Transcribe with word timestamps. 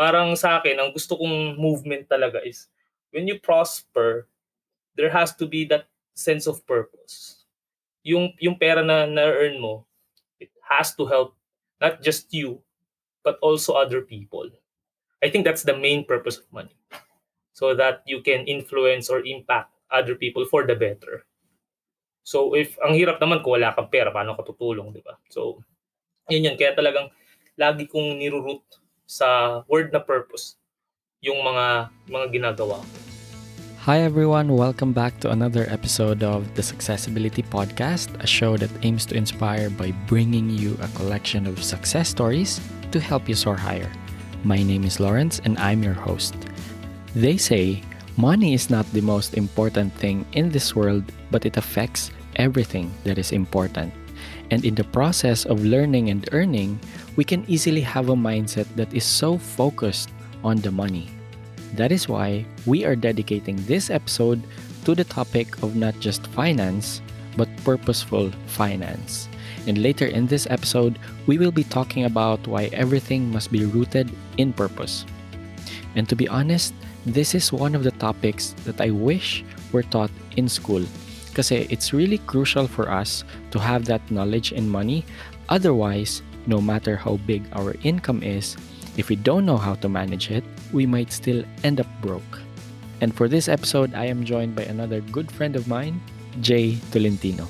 parang 0.00 0.32
sa 0.32 0.56
akin, 0.56 0.80
ang 0.80 0.96
gusto 0.96 1.12
kong 1.20 1.60
movement 1.60 2.08
talaga 2.08 2.40
is 2.40 2.72
when 3.12 3.28
you 3.28 3.36
prosper, 3.36 4.24
there 4.96 5.12
has 5.12 5.36
to 5.36 5.44
be 5.44 5.68
that 5.68 5.92
sense 6.16 6.48
of 6.48 6.64
purpose. 6.64 7.44
Yung 8.00 8.32
yung 8.40 8.56
pera 8.56 8.80
na 8.80 9.04
na-earn 9.04 9.60
mo, 9.60 9.84
it 10.40 10.48
has 10.64 10.96
to 10.96 11.04
help 11.04 11.36
not 11.84 12.00
just 12.00 12.32
you, 12.32 12.64
but 13.20 13.36
also 13.44 13.76
other 13.76 14.00
people. 14.00 14.48
I 15.20 15.28
think 15.28 15.44
that's 15.44 15.68
the 15.68 15.76
main 15.76 16.08
purpose 16.08 16.40
of 16.40 16.48
money. 16.48 16.72
So 17.52 17.76
that 17.76 18.00
you 18.08 18.24
can 18.24 18.48
influence 18.48 19.12
or 19.12 19.20
impact 19.20 19.68
other 19.92 20.16
people 20.16 20.48
for 20.48 20.64
the 20.64 20.72
better. 20.72 21.28
So 22.24 22.56
if 22.56 22.72
ang 22.80 22.96
hirap 22.96 23.20
naman 23.20 23.44
kung 23.44 23.60
wala 23.60 23.76
kang 23.76 23.92
pera, 23.92 24.08
paano 24.08 24.32
ka 24.32 24.48
tutulong, 24.48 24.96
di 24.96 25.04
ba? 25.04 25.20
So 25.28 25.60
yun 26.32 26.48
yun. 26.48 26.56
Kaya 26.56 26.72
talagang 26.72 27.12
lagi 27.60 27.84
kong 27.84 28.16
niruroot 28.16 28.79
sa 29.10 29.60
word 29.66 29.90
na 29.90 29.98
purpose 29.98 30.54
yung 31.18 31.42
mga 31.42 31.90
mga 32.06 32.26
ginagawa 32.30 32.78
ko. 32.78 32.96
Hi 33.82 34.06
everyone, 34.06 34.54
welcome 34.54 34.94
back 34.94 35.18
to 35.26 35.34
another 35.34 35.66
episode 35.66 36.22
of 36.22 36.46
the 36.54 36.62
Successibility 36.62 37.42
Podcast, 37.42 38.14
a 38.22 38.28
show 38.28 38.54
that 38.54 38.70
aims 38.86 39.02
to 39.10 39.18
inspire 39.18 39.66
by 39.66 39.90
bringing 40.06 40.46
you 40.46 40.78
a 40.78 40.88
collection 40.94 41.50
of 41.50 41.58
success 41.58 42.14
stories 42.14 42.62
to 42.94 43.02
help 43.02 43.26
you 43.26 43.34
soar 43.34 43.58
higher. 43.58 43.90
My 44.46 44.62
name 44.62 44.86
is 44.86 45.02
Lawrence 45.02 45.42
and 45.42 45.58
I'm 45.58 45.82
your 45.82 45.98
host. 45.98 46.38
They 47.18 47.34
say 47.34 47.82
money 48.14 48.54
is 48.54 48.70
not 48.70 48.86
the 48.94 49.02
most 49.02 49.34
important 49.34 49.90
thing 49.98 50.22
in 50.38 50.54
this 50.54 50.78
world, 50.78 51.02
but 51.34 51.42
it 51.42 51.58
affects 51.58 52.14
everything 52.38 52.94
that 53.02 53.18
is 53.18 53.34
important. 53.34 53.90
And 54.50 54.64
in 54.64 54.74
the 54.74 54.84
process 54.84 55.46
of 55.46 55.64
learning 55.64 56.10
and 56.10 56.28
earning, 56.32 56.80
we 57.16 57.24
can 57.24 57.44
easily 57.46 57.80
have 57.80 58.08
a 58.08 58.18
mindset 58.18 58.66
that 58.74 58.92
is 58.92 59.04
so 59.04 59.38
focused 59.38 60.10
on 60.42 60.58
the 60.58 60.70
money. 60.70 61.08
That 61.74 61.92
is 61.92 62.08
why 62.08 62.44
we 62.66 62.84
are 62.84 62.96
dedicating 62.96 63.56
this 63.66 63.90
episode 63.90 64.42
to 64.84 64.94
the 64.94 65.04
topic 65.04 65.62
of 65.62 65.76
not 65.76 65.98
just 66.00 66.26
finance, 66.28 67.00
but 67.36 67.48
purposeful 67.62 68.32
finance. 68.46 69.28
And 69.66 69.78
later 69.78 70.06
in 70.06 70.26
this 70.26 70.48
episode, 70.50 70.98
we 71.26 71.38
will 71.38 71.52
be 71.52 71.64
talking 71.64 72.04
about 72.04 72.46
why 72.46 72.70
everything 72.72 73.30
must 73.30 73.52
be 73.52 73.64
rooted 73.64 74.10
in 74.38 74.52
purpose. 74.52 75.06
And 75.94 76.08
to 76.08 76.16
be 76.16 76.28
honest, 76.28 76.74
this 77.06 77.34
is 77.34 77.52
one 77.52 77.74
of 77.74 77.84
the 77.84 77.92
topics 77.92 78.54
that 78.64 78.80
I 78.80 78.90
wish 78.90 79.44
were 79.72 79.82
taught 79.82 80.10
in 80.36 80.48
school 80.48 80.84
kasi 81.40 81.64
it's 81.72 81.96
really 81.96 82.20
crucial 82.28 82.68
for 82.68 82.92
us 82.92 83.24
to 83.48 83.56
have 83.56 83.88
that 83.88 84.04
knowledge 84.12 84.52
in 84.52 84.68
money. 84.68 85.08
Otherwise, 85.48 86.20
no 86.44 86.60
matter 86.60 87.00
how 87.00 87.16
big 87.24 87.40
our 87.56 87.80
income 87.80 88.20
is, 88.20 88.60
if 89.00 89.08
we 89.08 89.16
don't 89.16 89.48
know 89.48 89.56
how 89.56 89.72
to 89.80 89.88
manage 89.88 90.28
it, 90.28 90.44
we 90.76 90.84
might 90.84 91.08
still 91.08 91.40
end 91.64 91.80
up 91.80 91.88
broke. 92.04 92.44
And 93.00 93.16
for 93.16 93.24
this 93.24 93.48
episode, 93.48 93.96
I 93.96 94.04
am 94.04 94.28
joined 94.28 94.52
by 94.52 94.68
another 94.68 95.00
good 95.08 95.32
friend 95.32 95.56
of 95.56 95.64
mine, 95.64 95.96
Jay 96.44 96.76
Tolentino. 96.92 97.48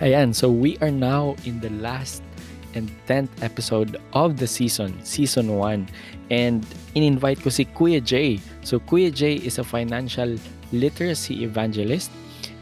Ayan, 0.00 0.32
so 0.32 0.48
we 0.48 0.80
are 0.80 0.90
now 0.90 1.36
in 1.44 1.60
the 1.60 1.68
last 1.84 2.24
and 2.72 2.88
10th 3.04 3.28
episode 3.44 4.00
of 4.16 4.40
the 4.40 4.48
season, 4.48 4.96
season 5.04 5.60
1. 5.60 5.84
And 6.32 6.64
in-invite 6.96 7.44
ko 7.44 7.52
si 7.52 7.68
Kuya 7.68 8.00
Jay. 8.00 8.40
So 8.64 8.80
Kuya 8.80 9.12
Jay 9.12 9.36
is 9.36 9.60
a 9.60 9.64
financial 9.64 10.40
literacy 10.72 11.44
evangelist 11.44 12.08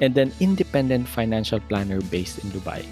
and 0.00 0.16
an 0.16 0.32
independent 0.41 1.08
financial 1.08 1.60
planner 1.60 2.00
based 2.00 2.38
in 2.44 2.50
Dubai. 2.50 2.84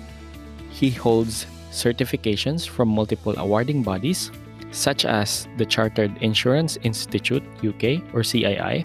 He 0.71 0.91
holds 0.91 1.47
certifications 1.71 2.69
from 2.69 2.89
multiple 2.89 3.35
awarding 3.39 3.83
bodies 3.83 4.31
such 4.71 5.05
as 5.05 5.49
the 5.57 5.65
Chartered 5.65 6.13
Insurance 6.21 6.77
Institute 6.83 7.43
UK 7.65 8.05
or 8.13 8.21
CII, 8.21 8.85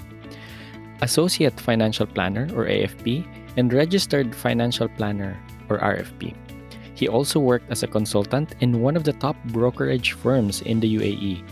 Associate 1.02 1.58
Financial 1.60 2.06
Planner 2.06 2.48
or 2.56 2.66
AFP, 2.66 3.26
and 3.58 3.74
Registered 3.74 4.36
Financial 4.36 4.88
Planner 4.88 5.38
or 5.70 5.80
RFP. 5.80 6.36
He 6.94 7.08
also 7.08 7.40
worked 7.40 7.72
as 7.72 7.84
a 7.84 7.88
consultant 7.88 8.56
in 8.62 8.82
one 8.82 8.96
of 8.96 9.04
the 9.04 9.14
top 9.14 9.36
brokerage 9.46 10.14
firms 10.14 10.62
in 10.62 10.80
the 10.80 10.96
UAE 10.98 11.44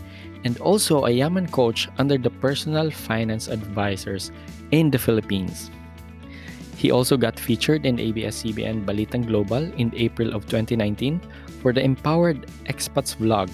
and 0.44 0.56
also 0.60 1.04
a 1.04 1.10
Yaman 1.10 1.48
coach 1.48 1.88
under 1.98 2.16
the 2.16 2.30
Personal 2.30 2.90
Finance 2.90 3.48
Advisors 3.48 4.30
in 4.70 4.90
the 4.90 4.98
Philippines. 4.98 5.70
He 6.80 6.90
also 6.90 7.18
got 7.18 7.38
featured 7.38 7.84
in 7.84 8.00
ABS-CBN 8.00 8.88
Balitang 8.88 9.28
Global 9.28 9.68
in 9.76 9.92
April 9.92 10.32
of 10.32 10.48
2019 10.48 11.20
for 11.60 11.74
the 11.76 11.84
Empowered 11.84 12.48
Expats 12.72 13.12
vlog. 13.20 13.52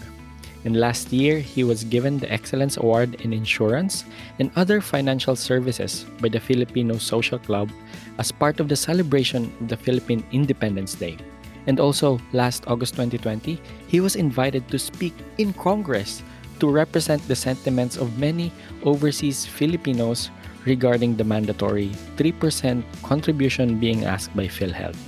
And 0.64 0.78
last 0.78 1.12
year, 1.12 1.40
he 1.40 1.64
was 1.64 1.82
given 1.82 2.22
the 2.22 2.30
Excellence 2.30 2.76
Award 2.76 3.18
in 3.26 3.32
Insurance 3.32 4.04
and 4.38 4.54
Other 4.54 4.80
Financial 4.80 5.34
Services 5.34 6.06
by 6.22 6.28
the 6.28 6.38
Filipino 6.38 6.98
Social 6.98 7.40
Club 7.40 7.68
as 8.18 8.30
part 8.30 8.60
of 8.60 8.68
the 8.68 8.78
celebration 8.78 9.50
of 9.58 9.74
the 9.74 9.76
Philippine 9.76 10.22
Independence 10.30 10.94
Day. 10.94 11.18
And 11.66 11.80
also, 11.80 12.20
last 12.32 12.62
August 12.68 12.94
2020, 12.94 13.58
he 13.88 13.98
was 13.98 14.14
invited 14.14 14.70
to 14.70 14.78
speak 14.78 15.14
in 15.38 15.52
Congress 15.54 16.22
to 16.60 16.70
represent 16.70 17.26
the 17.26 17.34
sentiments 17.34 17.96
of 17.96 18.20
many 18.22 18.52
overseas 18.84 19.44
Filipinos 19.44 20.30
regarding 20.66 21.16
the 21.16 21.24
mandatory 21.24 21.90
3% 22.18 22.82
contribution 23.02 23.78
being 23.78 24.04
asked 24.04 24.34
by 24.36 24.46
PhilHealth. 24.46 24.98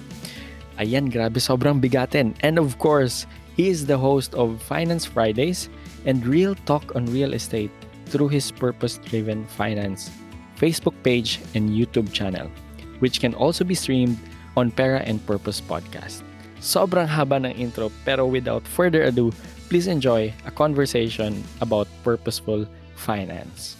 Ayan, 0.79 1.11
grabe, 1.11 1.43
sobrang 1.43 1.83
bigatin. 1.83 2.39
And 2.41 2.59
of 2.59 2.79
course, 2.79 3.27
he 3.59 3.69
is 3.69 3.85
the 3.85 3.99
host 3.99 4.35
of 4.39 4.63
Finance 4.63 5.05
Fridays 5.05 5.69
and 6.07 6.25
Real 6.25 6.55
Talk 6.65 6.95
on 6.95 7.11
Real 7.11 7.35
Estate 7.35 7.75
through 8.07 8.31
his 8.31 8.51
Purpose 8.55 9.03
Driven 9.03 9.45
Finance 9.59 10.15
Facebook 10.55 10.95
page 11.03 11.43
and 11.55 11.71
YouTube 11.71 12.15
channel, 12.15 12.51
which 12.99 13.21
can 13.21 13.35
also 13.35 13.63
be 13.63 13.75
streamed 13.75 14.19
on 14.57 14.71
Para 14.71 15.03
and 15.03 15.19
Purpose 15.27 15.61
Podcast. 15.61 16.23
Sobrang 16.59 17.07
haba 17.07 17.39
ng 17.39 17.55
intro, 17.55 17.91
pero 18.03 18.27
without 18.27 18.67
further 18.67 19.07
ado, 19.07 19.31
please 19.71 19.87
enjoy 19.87 20.35
a 20.47 20.51
conversation 20.51 21.43
about 21.63 21.87
purposeful 22.03 22.67
finance. 22.99 23.79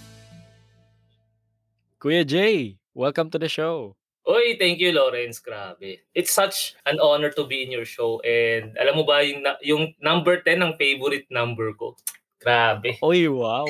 Kuya 1.99 2.23
Jay, 2.23 2.79
welcome 2.95 3.27
to 3.27 3.43
the 3.43 3.51
show. 3.51 3.99
Oy, 4.23 4.55
thank 4.55 4.79
you 4.79 4.95
Lawrence, 4.95 5.43
grabe. 5.43 5.99
It's 6.15 6.31
such 6.31 6.79
an 6.87 7.03
honor 7.03 7.35
to 7.35 7.43
be 7.43 7.67
in 7.67 7.75
your 7.75 7.83
show 7.83 8.23
and 8.23 8.71
alam 8.79 9.03
mo 9.03 9.03
ba 9.03 9.27
yung 9.27 9.43
yung 9.67 9.99
number 9.99 10.39
10 10.39 10.63
ang 10.63 10.79
favorite 10.79 11.27
number 11.27 11.75
ko. 11.75 11.99
Grabe. 12.39 13.03
Oy, 13.03 13.27
wow. 13.27 13.67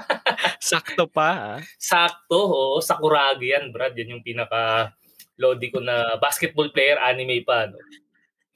Sakto 0.72 1.04
pa. 1.04 1.28
Ha? 1.36 1.54
Sakto, 1.76 2.48
oh, 2.48 2.80
Sakuragi 2.80 3.52
yan, 3.52 3.76
Brad. 3.76 3.92
Yan 3.92 4.16
yung 4.16 4.24
pinaka 4.24 4.96
lodi 5.36 5.68
ko 5.68 5.84
na 5.84 6.16
basketball 6.16 6.72
player 6.72 6.96
anime 6.96 7.44
pa, 7.44 7.68
no. 7.68 7.76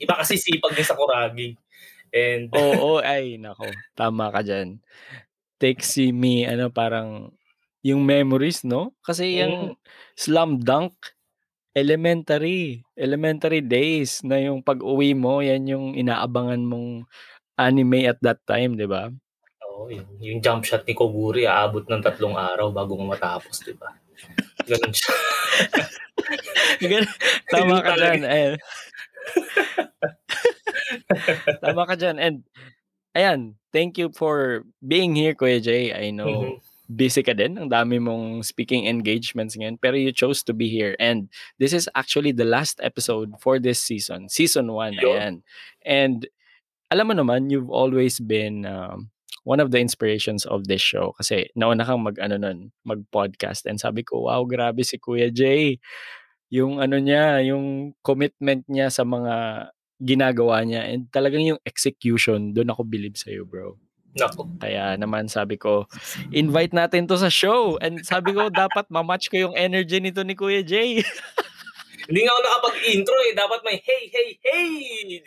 Iba 0.01 0.17
kasi 0.17 0.41
sipag 0.41 0.73
ni 0.73 0.81
Sakuragi. 0.81 1.49
And 2.09 2.49
Oo, 2.57 2.73
oh, 2.73 2.97
oh, 2.97 2.99
ay 3.05 3.37
nako. 3.37 3.69
Tama 3.93 4.33
ka 4.33 4.41
diyan. 4.41 4.81
Takes 5.61 6.01
me 6.09 6.49
ano 6.49 6.73
parang 6.73 7.37
yung 7.85 8.01
memories, 8.09 8.65
no? 8.65 8.97
Kasi 9.05 9.45
yung 9.45 9.77
mm. 9.77 9.79
slam 10.17 10.57
dunk, 10.65 10.97
elementary, 11.77 12.81
elementary 12.97 13.61
days 13.61 14.25
na 14.25 14.41
yung 14.41 14.65
pag-uwi 14.65 15.13
mo, 15.13 15.45
yan 15.45 15.69
yung 15.69 15.87
inaabangan 15.93 16.65
mong 16.65 17.05
anime 17.61 18.09
at 18.09 18.17
that 18.25 18.41
time, 18.49 18.81
di 18.81 18.89
ba? 18.89 19.13
Oo, 19.69 19.93
yung, 19.93 20.09
yung 20.17 20.41
jump 20.41 20.65
shot 20.65 20.89
ni 20.89 20.97
Koguri, 20.97 21.45
aabot 21.45 21.85
ng 21.85 22.01
tatlong 22.01 22.41
araw 22.41 22.73
bago 22.73 22.97
mo 22.97 23.13
matapos, 23.13 23.61
di 23.61 23.77
ba? 23.77 23.93
Ganun 24.65 24.95
siya. 24.97 25.13
Tama 27.53 27.85
ka 27.85 27.93
dyan. 28.01 28.23
Eh. 28.25 28.57
Tama 31.69 31.83
ka 31.85 31.95
dyan. 32.01 32.17
And, 32.17 32.37
ayan, 33.13 33.61
thank 33.77 34.01
you 34.01 34.09
for 34.09 34.65
being 34.81 35.13
here, 35.13 35.37
Kuya 35.37 35.61
Jay. 35.61 35.93
I 35.93 36.17
know 36.17 36.33
mm-hmm 36.33 36.74
busy 36.89 37.25
ka 37.25 37.33
din. 37.33 37.57
Ang 37.57 37.73
dami 37.73 37.97
mong 37.97 38.45
speaking 38.45 38.87
engagements 38.87 39.57
ngayon. 39.57 39.81
Pero 39.81 39.97
you 39.97 40.13
chose 40.13 40.45
to 40.45 40.53
be 40.53 40.69
here. 40.69 40.97
And 41.01 41.33
this 41.59 41.73
is 41.73 41.89
actually 41.97 42.33
the 42.33 42.49
last 42.49 42.81
episode 42.83 43.33
for 43.41 43.59
this 43.59 43.81
season. 43.81 44.29
Season 44.29 44.69
1. 44.69 45.01
Ayan. 45.01 45.43
And 45.85 46.29
alam 46.93 47.09
mo 47.11 47.15
naman, 47.17 47.49
you've 47.49 47.73
always 47.73 48.21
been 48.21 48.69
um, 48.69 49.11
one 49.49 49.61
of 49.61 49.73
the 49.73 49.81
inspirations 49.81 50.45
of 50.45 50.69
this 50.69 50.85
show. 50.85 51.17
Kasi 51.17 51.49
nauna 51.57 51.85
kang 51.89 52.05
mag, 52.05 52.21
ano 52.21 52.37
nun, 52.37 52.73
mag-podcast. 52.85 53.65
And 53.65 53.81
sabi 53.81 54.05
ko, 54.05 54.29
wow, 54.29 54.45
grabe 54.45 54.85
si 54.85 55.01
Kuya 55.01 55.33
Jay. 55.33 55.81
Yung 56.53 56.79
ano 56.79 57.01
niya, 57.01 57.41
yung 57.45 57.97
commitment 58.05 58.69
niya 58.69 58.93
sa 58.93 59.03
mga 59.03 59.69
ginagawa 60.05 60.61
niya. 60.63 60.85
And 60.85 61.09
talagang 61.09 61.45
yung 61.45 61.61
execution, 61.65 62.53
doon 62.53 62.73
ako 62.73 62.85
believe 62.85 63.17
sa'yo, 63.17 63.49
bro. 63.49 63.81
Nako. 64.15 64.47
Kaya 64.63 64.95
naman 64.95 65.27
sabi 65.27 65.59
ko, 65.59 65.91
invite 66.31 66.71
natin 66.71 67.11
to 67.11 67.19
sa 67.19 67.27
show. 67.27 67.75
And 67.83 68.07
sabi 68.07 68.31
ko, 68.31 68.47
dapat 68.47 68.87
mamatch 68.87 69.27
ko 69.27 69.51
yung 69.51 69.55
energy 69.59 69.99
nito 69.99 70.23
ni 70.23 70.39
Kuya 70.39 70.63
Jay. 70.63 71.03
Hindi 72.07 72.21
nga 72.23 72.33
ako 72.37 72.41
nakapag-intro 72.45 73.17
eh. 73.27 73.33
Dapat 73.35 73.61
may 73.65 73.77
hey, 73.83 74.05
hey, 74.13 74.31
hey! 74.39 74.71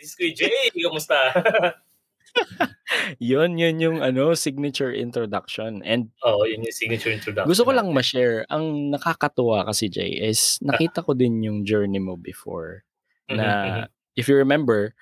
This 0.00 0.16
Kuya 0.16 0.32
Jay, 0.32 0.72
kamusta? 0.72 1.18
yun, 3.20 3.60
yun 3.60 3.76
yung 3.76 3.98
ano, 4.00 4.32
signature 4.32 4.92
introduction. 4.92 5.84
And 5.84 6.08
Oo, 6.24 6.48
yun 6.48 6.64
yung 6.64 6.76
signature 6.76 7.12
introduction 7.12 7.48
gusto 7.48 7.64
ko 7.68 7.72
lang 7.76 7.92
ma-share, 7.92 8.48
ang 8.48 8.94
nakakatuwa 8.94 9.68
kasi 9.68 9.92
Jay 9.92 10.16
is 10.16 10.56
nakita 10.64 11.04
ko 11.04 11.12
din 11.12 11.44
yung 11.44 11.68
journey 11.68 12.00
mo 12.00 12.16
before 12.16 12.88
na 13.28 13.44
mhm. 13.44 13.84
if 14.16 14.28
you 14.28 14.36
remember, 14.36 14.96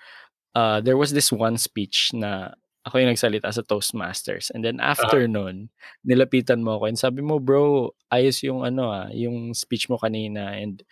uh, 0.56 0.80
there 0.82 0.98
was 0.98 1.14
this 1.14 1.30
one 1.30 1.60
speech 1.60 2.10
na 2.16 2.56
ako 2.86 3.02
yung 3.02 3.10
nagsalita 3.10 3.50
sa 3.50 3.66
Toastmasters. 3.66 4.54
And 4.54 4.62
then 4.62 4.78
after 4.78 5.26
nun, 5.26 5.74
nilapitan 6.06 6.62
mo 6.62 6.78
ako 6.78 6.84
and 6.86 6.98
sabi 6.98 7.18
mo, 7.18 7.42
bro, 7.42 7.90
ayos 8.14 8.38
yung 8.46 8.62
ano 8.62 8.94
ah, 8.94 9.10
yung 9.10 9.50
speech 9.58 9.90
mo 9.90 9.98
kanina 9.98 10.54
and 10.54 10.86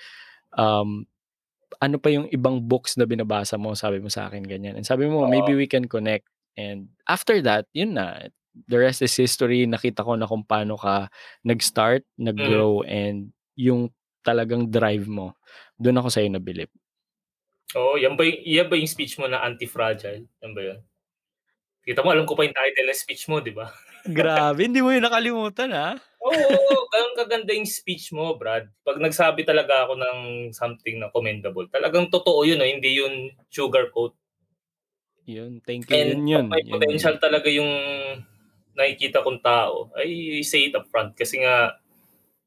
um, 0.59 1.07
ano 1.79 1.97
pa 2.03 2.11
yung 2.11 2.27
ibang 2.35 2.59
books 2.59 2.99
na 2.99 3.07
binabasa 3.07 3.55
mo, 3.55 3.79
sabi 3.79 4.03
mo 4.03 4.11
sa 4.11 4.27
akin 4.27 4.43
ganyan. 4.43 4.75
And 4.75 4.87
sabi 4.87 5.07
mo, 5.07 5.23
Oo. 5.23 5.31
maybe 5.31 5.55
we 5.55 5.71
can 5.71 5.87
connect. 5.87 6.27
And 6.59 6.91
after 7.07 7.39
that, 7.47 7.71
yun 7.71 7.95
na, 7.95 8.27
the 8.71 8.79
rest 8.79 9.03
is 9.03 9.15
history. 9.15 9.67
Nakita 9.67 10.07
ko 10.07 10.15
na 10.15 10.27
kung 10.31 10.47
paano 10.47 10.79
ka 10.79 11.11
nag-start, 11.43 12.07
nag-grow, 12.19 12.87
and 12.87 13.35
yung 13.59 13.91
talagang 14.23 14.71
drive 14.71 15.11
mo. 15.11 15.35
Doon 15.79 15.99
ako 15.99 16.09
sa'yo 16.11 16.31
nabilib. 16.31 16.71
Oo, 17.75 17.99
yan 17.99 18.15
ba, 18.15 18.23
yung, 18.23 18.39
yan 18.47 18.67
ba 18.71 18.75
yung 18.79 18.91
speech 18.91 19.19
mo 19.19 19.27
na 19.27 19.43
anti-fragile? 19.43 20.31
Yan 20.43 20.53
ba 20.55 20.63
yun? 20.63 20.79
Kita 21.85 22.01
mo, 22.01 22.17
alam 22.17 22.25
ko 22.25 22.33
pa 22.33 22.49
yung 22.49 22.57
title 22.57 22.89
ng 22.89 22.97
speech 22.97 23.29
mo, 23.29 23.45
di 23.45 23.53
ba? 23.53 23.69
Grabe, 24.09 24.65
hindi 24.65 24.81
mo 24.81 24.89
yun 24.89 25.05
nakalimutan 25.05 25.71
ha? 25.77 26.01
Oo, 26.25 26.33
oo, 26.33 26.89
ganun 26.89 27.17
kaganda 27.21 27.53
yung 27.53 27.69
speech 27.69 28.09
mo, 28.17 28.33
Brad. 28.41 28.73
Pag 28.81 28.97
nagsabi 28.97 29.45
talaga 29.45 29.85
ako 29.85 30.01
ng 30.01 30.19
something 30.57 30.97
na 30.97 31.13
commendable, 31.13 31.69
talagang 31.69 32.09
totoo 32.09 32.49
yun, 32.49 32.57
no? 32.57 32.65
hindi 32.65 32.97
yun 32.97 33.29
sugarcoat. 33.53 34.17
Yun, 35.29 35.61
thank 35.65 35.89
you. 35.89 35.97
And 35.97 36.25
yun 36.25 36.29
yun. 36.29 36.47
may 36.49 36.65
Yun 36.65 36.73
potential 36.81 37.17
yun. 37.17 37.23
talaga 37.23 37.49
yung 37.53 37.73
nakikita 38.73 39.21
kong 39.21 39.41
tao, 39.45 39.93
ay 40.01 40.41
say 40.41 40.73
it 40.73 40.77
up 40.77 40.89
front. 40.89 41.13
Kasi 41.13 41.45
nga, 41.45 41.77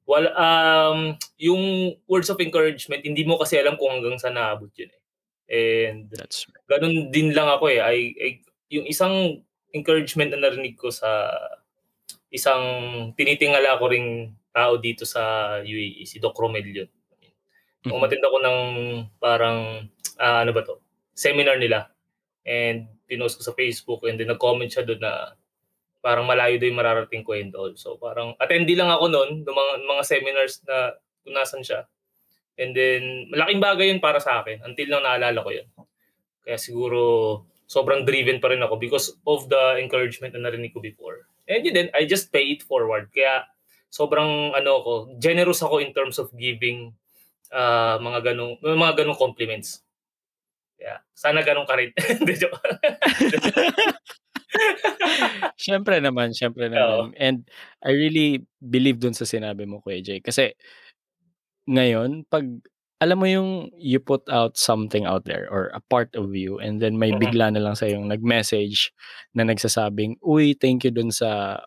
wala, 0.09 0.29
um, 0.33 1.13
yung 1.37 1.93
words 2.09 2.33
of 2.33 2.41
encouragement, 2.41 3.05
hindi 3.05 3.21
mo 3.21 3.37
kasi 3.37 3.61
alam 3.61 3.77
kung 3.77 4.01
hanggang 4.01 4.17
saan 4.17 4.37
naabot 4.37 4.73
yun. 4.73 4.89
Eh. 4.89 5.93
And 5.93 6.09
That's 6.09 6.49
right. 6.49 6.65
ganun 6.67 7.13
din 7.13 7.31
lang 7.31 7.47
ako 7.47 7.69
eh. 7.71 7.79
I, 7.79 7.97
I, 8.17 8.29
yung 8.71 8.85
isang 8.87 9.43
encouragement 9.71 10.31
na 10.33 10.41
narinig 10.47 10.75
ko 10.75 10.91
sa 10.91 11.31
isang 12.31 12.63
tinitingala 13.15 13.79
ko 13.79 13.87
ring 13.87 14.35
tao 14.51 14.75
dito 14.81 15.05
sa 15.05 15.55
UAE, 15.61 16.03
si 16.03 16.17
Doc 16.17 16.35
Romel 16.35 16.65
yun. 16.65 16.89
Mhm. 17.87 17.93
Umatid 17.93 18.19
ako 18.19 18.37
ng 18.41 18.59
parang, 19.21 19.87
ah, 20.19 20.43
ano 20.43 20.51
ba 20.51 20.65
to, 20.65 20.81
seminar 21.13 21.61
nila. 21.61 21.87
And 22.43 22.89
pinost 23.07 23.39
ko 23.39 23.43
sa 23.47 23.55
Facebook 23.55 24.03
and 24.03 24.19
then 24.19 24.27
nag-comment 24.27 24.67
siya 24.67 24.83
doon 24.83 24.99
na 24.99 25.37
parang 26.03 26.27
malayo 26.27 26.59
daw 26.59 26.67
yung 26.67 26.79
mararating 26.79 27.23
ko 27.23 27.35
and 27.35 27.51
all. 27.55 27.71
So 27.79 27.95
parang 27.95 28.35
attendee 28.39 28.75
lang 28.75 28.91
ako 28.91 29.11
noon 29.11 29.29
ng 29.43 29.55
mga, 29.55 29.73
mga 29.87 30.03
seminars 30.03 30.63
na 30.67 30.95
kung 31.23 31.35
nasan 31.35 31.63
siya. 31.63 31.87
And 32.57 32.73
then 32.73 33.31
malaking 33.31 33.63
bagay 33.63 33.85
yun 33.91 34.01
para 34.03 34.19
sa 34.19 34.41
akin 34.41 34.63
until 34.65 34.87
nang 34.89 35.03
naalala 35.03 35.39
ko 35.43 35.51
yun. 35.51 35.67
Kaya 36.43 36.57
siguro 36.59 37.43
sobrang 37.67 38.07
driven 38.07 38.39
pa 38.39 38.49
rin 38.49 38.63
ako 38.63 38.79
because 38.79 39.11
of 39.27 39.45
the 39.51 39.77
encouragement 39.77 40.33
na 40.33 40.47
narinig 40.47 40.71
ko 40.71 40.79
before. 40.79 41.27
And 41.47 41.63
yun 41.67 41.75
din, 41.75 41.89
I 41.91 42.07
just 42.07 42.31
pay 42.31 42.47
it 42.55 42.63
forward. 42.63 43.11
Kaya 43.11 43.43
sobrang 43.91 44.55
ano 44.55 44.71
ako, 44.83 44.91
generous 45.19 45.59
ako 45.59 45.83
in 45.83 45.91
terms 45.91 46.15
of 46.19 46.31
giving 46.35 46.95
uh, 47.51 47.99
mga 47.99 48.33
ganong 48.33 48.59
mga 48.63 49.03
ganong 49.03 49.19
compliments. 49.19 49.83
Yeah. 50.79 51.03
Sana 51.11 51.43
ganun 51.43 51.67
ka 51.67 51.75
rin. 51.75 51.91
Hindi, 52.19 52.33
joke. 52.39 52.57
Siyempre 55.57 55.99
naman, 55.99 56.31
siyempre 56.31 56.69
Oo. 56.69 56.73
naman. 56.73 57.13
And 57.19 57.45
I 57.83 57.91
really 57.93 58.45
believe 58.61 58.97
dun 59.01 59.13
sa 59.13 59.27
sinabi 59.27 59.67
mo, 59.67 59.83
Kuya 59.83 60.01
Jay. 60.01 60.19
Kasi 60.23 60.55
ngayon, 61.67 62.23
pag 62.29 62.47
alam 62.97 63.17
mo 63.21 63.27
yung 63.29 63.69
you 63.77 63.99
put 64.01 64.25
out 64.31 64.57
something 64.57 65.05
out 65.05 65.25
there 65.29 65.45
or 65.53 65.69
a 65.75 65.81
part 65.91 66.09
of 66.17 66.33
you 66.33 66.57
and 66.57 66.81
then 66.81 66.97
may 66.97 67.11
Mhm. 67.11 67.17
bigla 67.17 67.53
na 67.53 67.61
lang 67.61 67.75
sa 67.77 67.85
yung 67.85 68.09
nag-message 68.09 68.89
na 69.37 69.45
nagsasabing, 69.45 70.17
uy, 70.25 70.57
thank 70.57 70.81
you 70.85 70.91
dun 70.93 71.13
sa 71.13 71.61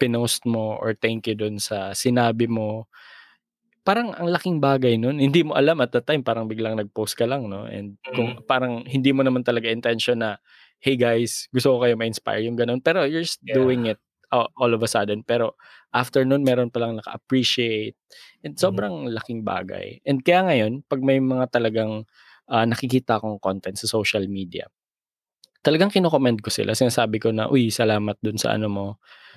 pinost 0.00 0.44
mo 0.48 0.76
or 0.80 0.94
thank 0.98 1.26
you 1.28 1.34
dun 1.38 1.58
sa 1.62 1.92
sinabi 1.96 2.46
mo. 2.50 2.86
Parang 3.86 4.12
ang 4.16 4.28
laking 4.30 4.60
bagay 4.62 4.96
nun. 5.00 5.18
Hindi 5.24 5.44
mo 5.46 5.54
alam 5.56 5.80
at 5.80 5.92
the 5.94 6.02
time, 6.04 6.22
parang 6.26 6.46
biglang 6.50 6.76
nag-post 6.78 7.16
ka 7.18 7.24
lang, 7.28 7.48
no? 7.50 7.64
And 7.68 7.96
kung 8.12 8.36
Mhm. 8.36 8.44
parang 8.46 8.84
hindi 8.88 9.12
mo 9.14 9.22
naman 9.24 9.44
talaga 9.46 9.70
intention 9.72 10.20
na, 10.24 10.38
hey 10.82 10.96
guys, 10.98 11.48
gusto 11.54 11.76
ko 11.78 11.86
kayo 11.86 11.94
ma-inspire 11.98 12.44
yung 12.46 12.58
ganun. 12.58 12.80
Pero 12.84 13.04
you're 13.08 13.24
just 13.24 13.42
Yeah. 13.46 13.54
doing 13.54 13.86
it 13.90 13.98
all 14.32 14.72
of 14.74 14.82
a 14.84 14.90
sudden. 14.90 15.24
Pero 15.24 15.56
after 15.94 16.24
nun, 16.24 16.44
meron 16.44 16.70
palang 16.72 16.98
naka-appreciate. 17.00 17.96
And 18.44 18.54
Mhm. 18.56 18.60
sobrang 18.60 18.96
laking 19.12 19.42
bagay. 19.46 20.00
And 20.06 20.22
kaya 20.24 20.44
ngayon, 20.46 20.84
pag 20.88 21.00
may 21.04 21.18
mga 21.22 21.50
talagang 21.52 22.04
ah, 22.48 22.64
nakikita 22.64 23.20
akong 23.20 23.38
content 23.44 23.76
sa 23.76 23.84
social 23.90 24.24
media, 24.28 24.64
talagang 25.60 25.92
kino-comment 25.92 26.40
ko 26.40 26.48
sila. 26.48 26.72
Sinasabi 26.72 27.20
ko 27.20 27.28
na, 27.34 27.48
uy, 27.50 27.68
salamat 27.68 28.16
dun 28.24 28.40
sa 28.40 28.56
ano 28.56 28.68
mo. 28.72 28.86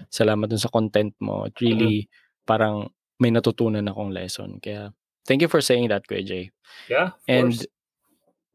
Salamat 0.07 0.48
dun 0.48 0.62
sa 0.62 0.71
content 0.71 1.12
mo. 1.19 1.44
It 1.48 1.59
really, 1.59 2.07
parang 2.48 2.89
may 3.19 3.30
natutunan 3.36 3.83
akong 3.89 4.12
lesson. 4.15 4.57
Kaya, 4.63 4.95
thank 5.27 5.44
you 5.44 5.50
for 5.51 5.59
saying 5.59 5.92
that, 5.92 6.07
Kuya 6.07 6.24
Jay. 6.24 6.45
Yeah, 6.88 7.13
of 7.15 7.24
And 7.27 7.51
course. 7.56 7.68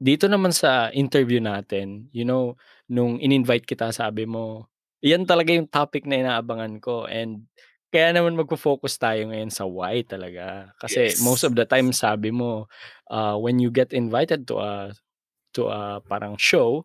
dito 0.00 0.28
naman 0.28 0.52
sa 0.52 0.92
interview 0.92 1.40
natin, 1.40 2.08
you 2.12 2.24
know, 2.24 2.56
nung 2.88 3.16
in-invite 3.20 3.64
kita, 3.68 3.92
sabi 3.92 4.24
mo, 4.28 4.68
yan 5.04 5.24
talaga 5.28 5.52
yung 5.54 5.68
topic 5.70 6.04
na 6.08 6.20
inaabangan 6.20 6.80
ko. 6.80 7.04
And 7.08 7.48
kaya 7.96 8.12
naman 8.12 8.36
magpo-focus 8.36 9.00
tayo 9.00 9.32
ngayon 9.32 9.48
sa 9.48 9.64
why 9.64 10.04
talaga. 10.04 10.76
Kasi 10.76 11.16
Yes. 11.16 11.16
most 11.16 11.48
of 11.48 11.56
the 11.56 11.64
time, 11.64 11.96
sabi 11.96 12.28
mo, 12.28 12.68
uh, 13.08 13.40
when 13.40 13.56
you 13.56 13.72
get 13.72 13.96
invited 13.96 14.44
to 14.52 14.60
a 14.60 14.92
to 15.56 15.72
a 15.72 16.04
parang 16.04 16.36
show, 16.36 16.84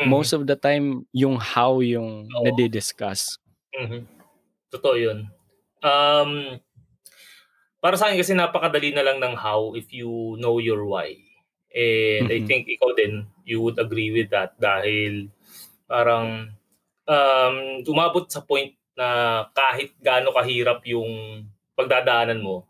Mhm. 0.00 0.08
most 0.12 0.36
of 0.36 0.44
the 0.44 0.56
time, 0.60 1.08
yung 1.16 1.40
how 1.40 1.80
yung 1.80 2.28
Oo. 2.36 2.44
nade-discuss. 2.44 3.40
Mhm. 3.72 4.04
Totoo 4.72 4.96
yun. 4.96 5.18
Um, 5.82 6.60
para 7.82 7.96
sa 7.98 8.08
akin 8.08 8.20
kasi 8.20 8.32
napakadali 8.36 8.94
na 8.94 9.02
lang 9.02 9.18
ng 9.18 9.34
how 9.34 9.74
if 9.74 9.90
you 9.90 10.38
know 10.38 10.62
your 10.62 10.86
why. 10.86 11.18
And 11.72 12.28
I 12.30 12.38
Mhm. 12.38 12.46
think 12.46 12.68
ikaw 12.68 12.92
din, 12.94 13.26
you 13.48 13.64
would 13.64 13.80
agree 13.80 14.12
with 14.12 14.28
that 14.30 14.54
dahil 14.60 15.32
parang 15.88 16.54
um, 17.08 17.56
umabot 17.88 18.28
sa 18.28 18.44
point 18.44 18.76
na 18.96 19.48
kahit 19.56 19.96
gaano 20.00 20.32
kahirap 20.32 20.84
yung 20.84 21.44
pagdadaanan 21.76 22.40
mo, 22.40 22.68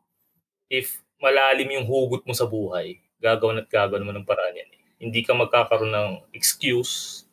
if 0.71 1.03
malalim 1.23 1.79
yung 1.79 1.87
hugot 1.87 2.23
mo 2.27 2.35
sa 2.35 2.47
buhay, 2.47 2.99
gagawin 3.23 3.63
at 3.63 3.71
gagawin 3.71 4.07
mo 4.07 4.13
ng 4.15 4.27
paraan 4.27 4.59
yan. 4.59 4.71
Hindi 5.03 5.23
ka 5.27 5.35
magkakaroon 5.35 5.95
ng 5.95 6.11
excuse 6.35 7.27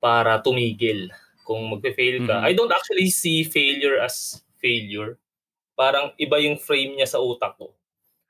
para 0.00 0.40
tumigil 0.40 1.08
kung 1.44 1.72
magpe-fail 1.72 2.28
ka. 2.28 2.40
Mhm. 2.40 2.44
I 2.44 2.52
don't 2.52 2.72
actually 2.72 3.08
see 3.08 3.44
failure 3.44 4.00
as 4.00 4.44
failure. 4.60 5.16
Parang 5.72 6.12
iba 6.20 6.36
yung 6.40 6.60
frame 6.60 7.00
niya 7.00 7.08
sa 7.08 7.20
utak 7.20 7.56
ko. 7.56 7.72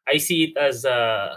I 0.07 0.23
see 0.23 0.51
it 0.51 0.55
as 0.57 0.87
a, 0.87 1.35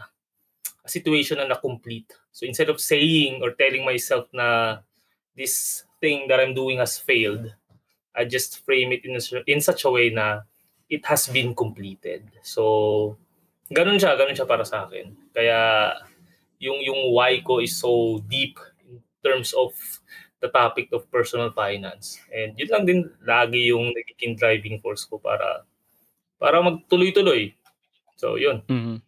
a 0.85 0.89
situation 0.89 1.41
na 1.41 1.49
na-complete. 1.49 2.13
So 2.31 2.45
instead 2.45 2.69
of 2.69 2.79
saying 2.79 3.41
or 3.43 3.57
telling 3.57 3.83
myself 3.83 4.29
na 4.31 4.79
this 5.35 5.83
thing 5.99 6.29
that 6.29 6.39
I'm 6.39 6.53
doing 6.53 6.79
has 6.79 7.01
failed, 7.01 7.51
I 8.15 8.25
just 8.25 8.65
frame 8.65 8.91
it 8.91 9.05
in, 9.05 9.15
a, 9.15 9.21
in 9.47 9.61
such 9.61 9.85
a 9.85 9.91
way 9.91 10.09
na 10.09 10.41
it 10.89 11.05
has 11.07 11.27
been 11.31 11.55
completed. 11.55 12.27
So, 12.43 13.17
ganun 13.71 13.99
siya, 13.99 14.19
ganun 14.19 14.35
siya 14.35 14.47
para 14.47 14.67
sa 14.67 14.85
akin. 14.85 15.15
Kaya, 15.31 15.93
yung, 16.59 16.83
yung 16.83 17.15
why 17.15 17.39
ko 17.41 17.63
is 17.63 17.79
so 17.79 18.19
deep 18.27 18.59
in 18.85 18.99
terms 19.23 19.55
of 19.55 19.71
the 20.41 20.49
topic 20.49 20.89
of 20.91 21.09
personal 21.13 21.53
finance. 21.53 22.19
And 22.33 22.57
yun 22.57 22.69
lang 22.69 22.83
din 22.89 22.99
lagi 23.23 23.69
yung 23.69 23.93
nagiging 23.93 24.35
driving 24.35 24.81
force 24.81 25.05
ko 25.05 25.21
para 25.21 25.63
para 26.41 26.57
magtuloy-tuloy. 26.65 27.53
So, 28.17 28.35
yun. 28.35 28.65
Mhm. 28.65 29.05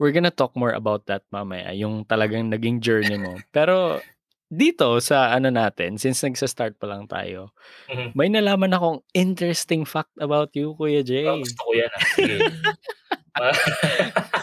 We're 0.00 0.12
gonna 0.12 0.32
talk 0.32 0.56
more 0.56 0.72
about 0.72 1.04
that 1.12 1.24
mamaya, 1.28 1.72
yung 1.76 2.08
talagang 2.08 2.48
naging 2.48 2.80
journey 2.80 3.20
mo. 3.20 3.36
Pero 3.52 4.00
dito 4.50 4.98
sa 4.98 5.30
ano 5.30 5.48
natin, 5.48 5.96
since 5.96 6.20
nagsa-start 6.20 6.76
pa 6.76 6.90
lang 6.90 7.06
tayo, 7.06 7.54
Mhm. 7.88 8.10
may 8.12 8.28
nalaman 8.28 8.74
akong 8.74 8.98
interesting 9.14 9.86
fact 9.86 10.12
about 10.18 10.50
you, 10.52 10.74
Kuya 10.74 11.00
Oh, 11.00 11.06
Jay. 11.06 11.26
gusto 11.40 11.60
ko 11.62 11.72
yan. 11.72 11.92
Ah. 11.94 13.54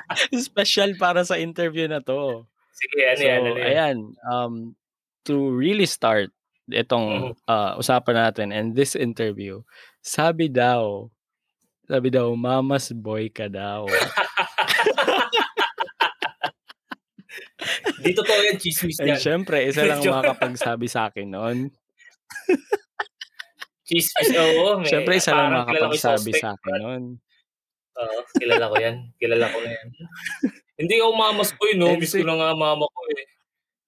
Ah, 0.07 0.15
Special 0.33 0.95
para 0.95 1.21
sa 1.21 1.35
interview 1.35 1.85
na 1.91 1.99
to. 1.99 2.47
Sige, 2.71 2.99
ano 3.03 3.19
So, 3.19 3.27
yan, 3.27 3.39
ano 3.43 3.49
yan. 3.53 3.67
ayan, 3.67 3.97
um, 4.25 4.53
to 5.23 5.51
really 5.51 5.83
start 5.85 6.31
itong 6.67 7.07
Mhm. 7.07 7.31
uh, 7.45 7.75
usapan 7.75 8.15
natin 8.17 8.47
and 8.49 8.73
this 8.73 8.95
interview, 8.95 9.59
sabi 9.99 10.47
daw, 10.47 11.11
sabi 11.85 12.09
daw, 12.09 12.31
mama's 12.33 12.91
boy 12.91 13.27
ka 13.27 13.47
daw. 13.47 13.85
Di 17.97 18.11
totoo 18.13 18.39
yan, 18.45 18.57
chismis 18.61 19.01
And 19.01 19.15
yan. 19.15 19.19
syempre, 19.21 19.65
isa 19.65 19.81
lang 19.89 20.01
makakapagsabi 20.01 20.87
sa 20.89 21.09
akin 21.09 21.27
noon. 21.33 21.57
chismis, 23.87 24.29
oo. 24.37 24.67
May, 24.81 24.89
Syempre, 24.89 25.13
isa 25.17 25.31
lang 25.33 25.53
makakapagsabi 25.53 26.31
sa 26.37 26.53
akin 26.53 26.75
noon. 26.77 27.03
Oo, 27.97 28.17
kilala 28.37 28.65
ko 28.69 28.75
yan. 28.77 28.95
Kilala 29.17 29.45
ko 29.49 29.57
na 29.65 29.71
yan. 29.73 29.87
Hindi 30.77 30.95
ako 31.01 31.11
mamas 31.17 31.49
ko 31.57 31.63
no? 31.73 31.97
And 31.97 31.97
Miss 31.97 32.13
ko 32.13 32.21
na 32.21 32.37
nga 32.37 32.51
mama 32.53 32.85
ko 32.85 33.01
eh. 33.17 33.25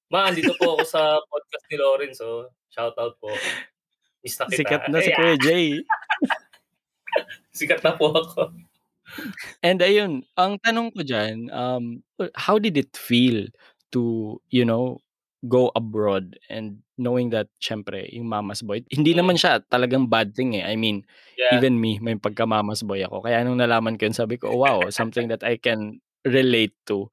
Ma, 0.09 0.25
andito 0.33 0.57
po 0.57 0.73
ako 0.73 0.83
sa 0.89 1.21
podcast 1.29 1.65
ni 1.69 1.77
Lawrence, 1.77 2.19
oh. 2.25 2.49
Shout 2.73 2.97
out 2.97 3.13
po. 3.21 3.29
Miss 4.25 4.33
na 4.41 4.49
kita. 4.49 4.57
Sikat 4.65 4.83
na 4.89 4.97
si 5.05 5.13
Kuya 5.13 5.37
Jay. 5.37 5.67
Sikat 7.59 7.85
na 7.85 7.93
po 7.93 8.09
ako. 8.09 8.49
And 9.65 9.81
ayun, 9.81 10.25
ang 10.37 10.57
tanong 10.61 10.93
ko 10.93 11.01
dyan, 11.01 11.49
um, 11.49 12.01
how 12.37 12.57
did 12.61 12.77
it 12.77 12.93
feel 12.93 13.45
to, 13.91 14.37
you 14.49 14.63
know, 14.63 14.99
go 15.47 15.71
abroad 15.71 16.35
and 16.51 16.83
knowing 16.99 17.31
that, 17.31 17.47
syempre, 17.63 18.03
yung 18.11 18.27
mama's 18.27 18.59
boy, 18.59 18.83
hindi 18.91 19.15
naman 19.15 19.39
siya 19.39 19.63
talagang 19.63 20.11
bad 20.11 20.35
thing 20.35 20.59
eh. 20.59 20.67
I 20.67 20.75
mean, 20.75 21.07
Yeah. 21.39 21.55
even 21.55 21.79
me, 21.79 21.95
may 22.03 22.19
pagka-mama's 22.19 22.83
boy 22.83 22.99
ako. 22.99 23.23
Kaya 23.23 23.47
nung 23.47 23.55
nalaman 23.55 23.95
ko 23.95 24.11
yun, 24.11 24.17
sabi 24.17 24.35
ko, 24.35 24.51
oh, 24.51 24.59
wow, 24.59 24.83
something 24.91 25.31
that 25.31 25.39
I 25.39 25.55
can 25.55 26.03
relate 26.27 26.75
to. 26.91 27.07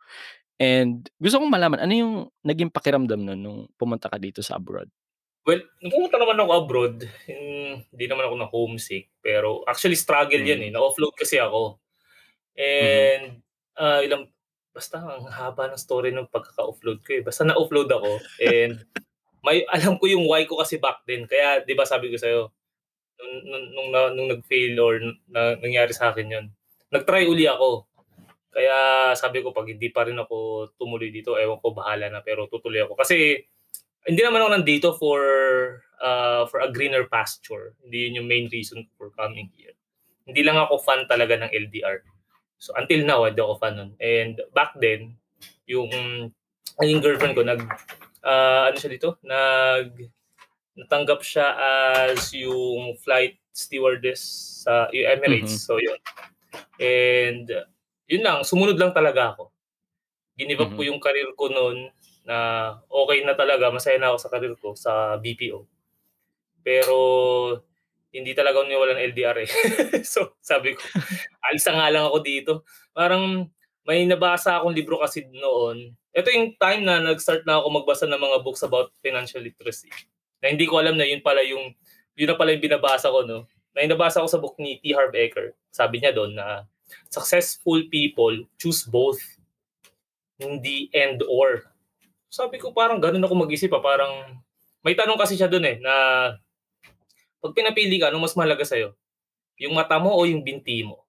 And 0.59 1.07
gusto 1.23 1.39
kong 1.39 1.55
malaman, 1.55 1.79
ano 1.79 1.93
yung 1.95 2.13
naging 2.43 2.75
pakiramdam 2.75 3.23
nun 3.23 3.39
nung 3.39 3.61
pumunta 3.79 4.11
ka 4.11 4.19
dito 4.19 4.43
sa 4.43 4.59
abroad? 4.59 4.91
Well, 5.47 5.63
nung 5.79 5.95
pumunta 5.95 6.19
naman 6.19 6.43
ako 6.43 6.51
abroad, 6.59 6.97
hindi 7.31 8.05
naman 8.11 8.27
ako 8.27 8.35
na 8.35 8.51
homesick. 8.51 9.15
Pero 9.23 9.63
actually 9.71 9.95
struggle 9.95 10.43
yan 10.43 10.59
Mm. 10.59 10.67
eh. 10.67 10.71
Na-offload 10.75 11.15
kasi 11.15 11.39
ako. 11.39 11.79
And 12.59 13.47
ah, 13.79 14.03
ilang, 14.03 14.27
basta 14.77 15.01
ang 15.01 15.25
haba 15.25 15.73
ng 15.73 15.81
story 15.81 16.13
ng 16.13 16.29
pagkaka-offload 16.29 17.01
ko 17.01 17.11
eh. 17.17 17.23
Basta 17.25 17.49
na-offload 17.49 17.89
ako. 17.89 18.21
And 18.45 18.85
may 19.41 19.65
alam 19.73 19.97
ko 19.97 20.05
yung 20.05 20.29
why 20.29 20.45
ko 20.45 20.61
kasi 20.61 20.77
back 20.77 21.09
then. 21.09 21.25
Kaya 21.25 21.65
'di 21.65 21.73
ba 21.73 21.89
sabi 21.89 22.13
ko 22.13 22.21
sa'yo, 22.21 22.53
nung, 23.17 23.37
nung, 23.49 23.67
nung, 23.73 23.89
na- 23.89 24.13
nung 24.13 24.29
nag-fail 24.29 24.77
or 24.77 25.01
na, 25.33 25.57
nangyari 25.57 25.97
sa 25.97 26.13
akin 26.13 26.29
yun, 26.29 26.47
nag-try 26.93 27.25
uli 27.25 27.49
ako. 27.49 27.89
Kaya 28.53 28.77
sabi 29.17 29.41
ko, 29.41 29.53
pag 29.53 29.69
hindi 29.69 29.89
pa 29.93 30.05
rin 30.05 30.17
ako 30.17 30.69
tumuloy 30.81 31.13
dito, 31.13 31.37
ewan 31.37 31.61
ko, 31.61 31.77
bahala 31.77 32.09
na. 32.09 32.25
Pero 32.25 32.49
tutuloy 32.49 32.85
ako. 32.85 32.97
Kasi 32.97 33.37
hindi 34.09 34.21
naman 34.25 34.45
ako 34.45 34.51
nandito 34.53 34.89
for 34.97 35.21
uh, 36.01 36.45
for 36.49 36.61
a 36.65 36.73
greener 36.73 37.05
pasture. 37.09 37.77
Hindi 37.85 38.09
yun 38.09 38.19
yung 38.23 38.29
main 38.29 38.47
reason 38.53 38.85
for 38.97 39.13
coming 39.13 39.49
here. 39.57 39.77
Hindi 40.27 40.43
lang 40.43 40.57
ako 40.57 40.81
fan 40.83 41.05
talaga 41.07 41.37
ng 41.39 41.51
LDR. 41.53 42.03
So 42.57 42.73
until 42.77 43.05
now, 43.05 43.25
hindi 43.29 43.41
ako 43.41 43.55
fan 43.61 43.75
nun. 43.77 43.91
And 44.01 44.41
back 44.57 44.77
then, 44.81 45.17
yung 45.69 45.91
yung 46.81 47.01
girlfriend 47.01 47.37
ko 47.37 47.43
nag 47.45 47.63
ah, 48.25 48.69
ano 48.69 48.77
siya 48.77 48.93
dito? 48.93 49.21
Nag 49.23 49.93
natanggap 50.77 51.25
siya 51.25 51.57
as 51.57 52.37
yung 52.37 53.01
flight 53.01 53.41
stewardess 53.57 54.21
sa 54.65 54.93
yung 54.93 55.09
Emirates. 55.09 55.57
Mhm. 55.57 55.65
So 55.65 55.81
yun. 55.81 56.01
And 56.77 57.49
uh, 57.49 57.65
yun 58.07 58.23
lang, 58.23 58.45
sumunod 58.45 58.77
lang 58.77 58.93
talaga 58.93 59.33
ako. 59.35 59.51
Ginive 60.37 60.69
up 60.69 60.73
ko 60.77 60.85
yung 60.85 61.01
career 61.01 61.33
ko 61.33 61.49
noon 61.49 61.89
na 62.29 62.37
okay 62.93 63.25
na 63.25 63.33
talaga, 63.33 63.73
masaya 63.73 63.97
na 63.97 64.13
ako 64.13 64.19
sa 64.21 64.29
career 64.29 64.55
ko 64.61 64.77
sa 64.77 65.17
BPO. 65.17 65.65
Pero 66.61 66.97
hindi 68.15 68.33
talaga 68.33 68.65
niwala 68.65 68.97
ng 68.97 69.05
LDR 69.13 69.39
eh. 69.45 69.51
so 70.15 70.39
sabi 70.41 70.75
ko, 70.75 70.83
alisa 71.51 71.75
nga 71.75 71.91
lang 71.91 72.07
ako 72.09 72.19
dito. 72.23 72.53
Parang 72.95 73.49
may 73.87 74.03
nabasa 74.07 74.59
akong 74.59 74.75
libro 74.75 74.99
kasi 74.99 75.27
noon. 75.31 75.95
Ito 76.11 76.29
yung 76.33 76.59
time 76.59 76.83
na 76.83 76.99
nag-start 76.99 77.45
na 77.45 77.61
ako 77.63 77.83
magbasa 77.83 78.05
ng 78.09 78.19
mga 78.19 78.39
books 78.43 78.65
about 78.67 78.91
financial 79.05 79.45
literacy. 79.45 79.93
Na 80.43 80.51
hindi 80.51 80.67
ko 80.67 80.81
alam 80.81 80.99
na 80.99 81.07
yun 81.07 81.23
pala 81.23 81.45
yung, 81.45 81.77
yun 82.19 82.29
na 82.33 82.37
pala 82.37 82.57
yung 82.57 82.65
binabasa 82.65 83.13
ko, 83.13 83.23
no? 83.23 83.47
Na 83.77 83.85
yung 83.85 83.93
nabasa 83.95 84.25
ko 84.25 84.29
sa 84.29 84.41
book 84.41 84.57
ni 84.59 84.81
T. 84.81 84.97
Harv 84.97 85.13
Eker. 85.13 85.55
Sabi 85.71 86.01
niya 86.01 86.17
doon 86.17 86.35
na 86.35 86.65
successful 87.13 87.85
people 87.93 88.33
choose 88.57 88.89
both, 88.89 89.21
hindi 90.41 90.89
and 90.97 91.23
or. 91.29 91.69
Sabi 92.27 92.59
ko 92.59 92.73
parang 92.75 92.99
ganun 92.99 93.23
ako 93.23 93.47
mag-isip 93.47 93.71
pa. 93.71 93.79
Parang 93.79 94.41
may 94.83 94.99
tanong 94.99 95.19
kasi 95.19 95.39
siya 95.39 95.51
doon 95.51 95.67
eh 95.67 95.77
na 95.79 95.95
pag 97.47 97.55
pinapili 97.55 98.03
ka, 98.03 98.11
anong 98.11 98.27
mas 98.27 98.35
mahalaga 98.35 98.67
sa'yo? 98.67 98.91
Yung 99.63 99.79
mata 99.79 100.03
mo 100.03 100.11
o 100.11 100.27
yung 100.27 100.43
binti 100.43 100.83
mo? 100.83 101.07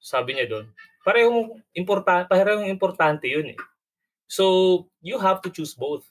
Sabi 0.00 0.34
niya 0.34 0.48
doon. 0.48 0.66
Parehong 1.04 1.60
importante, 1.76 2.32
parehong 2.32 2.72
importante 2.72 3.28
yun 3.28 3.52
eh. 3.52 3.60
So, 4.24 4.88
you 5.04 5.20
have 5.20 5.44
to 5.44 5.52
choose 5.52 5.76
both. 5.76 6.08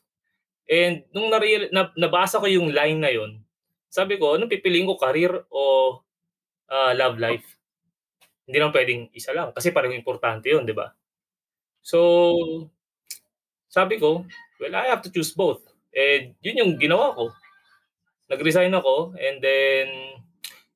And 0.69 1.01
nung 1.09 1.33
nareal, 1.33 1.73
na, 1.73 1.89
nabasa 1.97 2.37
ko 2.37 2.45
yung 2.45 2.69
line 2.69 3.01
na 3.01 3.09
yun, 3.09 3.41
sabi 3.91 4.21
ko, 4.21 4.37
anong 4.37 4.53
pipiliin 4.53 4.87
ko, 4.87 4.95
career 4.95 5.43
o 5.51 5.99
ah, 6.71 6.93
love 6.93 7.17
life? 7.17 7.57
Hindi 8.47 8.57
naman 8.61 8.75
pwedeng 8.77 9.01
isa 9.11 9.35
lang 9.35 9.51
kasi 9.51 9.73
parehong 9.73 9.97
importante 9.97 10.47
yun, 10.47 10.63
di 10.63 10.71
ba? 10.71 10.93
So, 11.81 11.97
sabi 13.67 13.97
ko, 13.97 14.23
well, 14.61 14.75
I 14.77 14.93
have 14.93 15.01
to 15.03 15.11
choose 15.11 15.33
both. 15.33 15.65
And 15.91 16.37
yun 16.39 16.61
yung 16.61 16.71
ginawa 16.79 17.17
ko. 17.17 17.35
Nag-resign 18.31 18.71
ako 18.71 19.13
and 19.19 19.43
then 19.43 19.87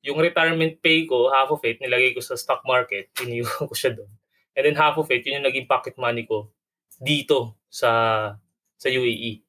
yung 0.06 0.22
retirement 0.22 0.78
pay 0.78 1.02
ko, 1.02 1.32
half 1.34 1.50
of 1.50 1.64
it, 1.66 1.82
nilagay 1.82 2.14
ko 2.14 2.22
sa 2.22 2.38
stock 2.38 2.62
market. 2.62 3.10
Iniwan 3.24 3.66
ko 3.66 3.74
siya 3.74 3.98
doon. 3.98 4.10
And 4.54 4.62
then 4.62 4.78
half 4.78 4.94
of 4.96 5.10
it, 5.10 5.26
yun 5.26 5.42
yung 5.42 5.48
naging 5.50 5.66
pocket 5.66 5.98
money 5.98 6.24
ko 6.24 6.54
dito 6.96 7.58
sa 7.66 7.90
sa 8.78 8.88
UAE. 8.88 9.42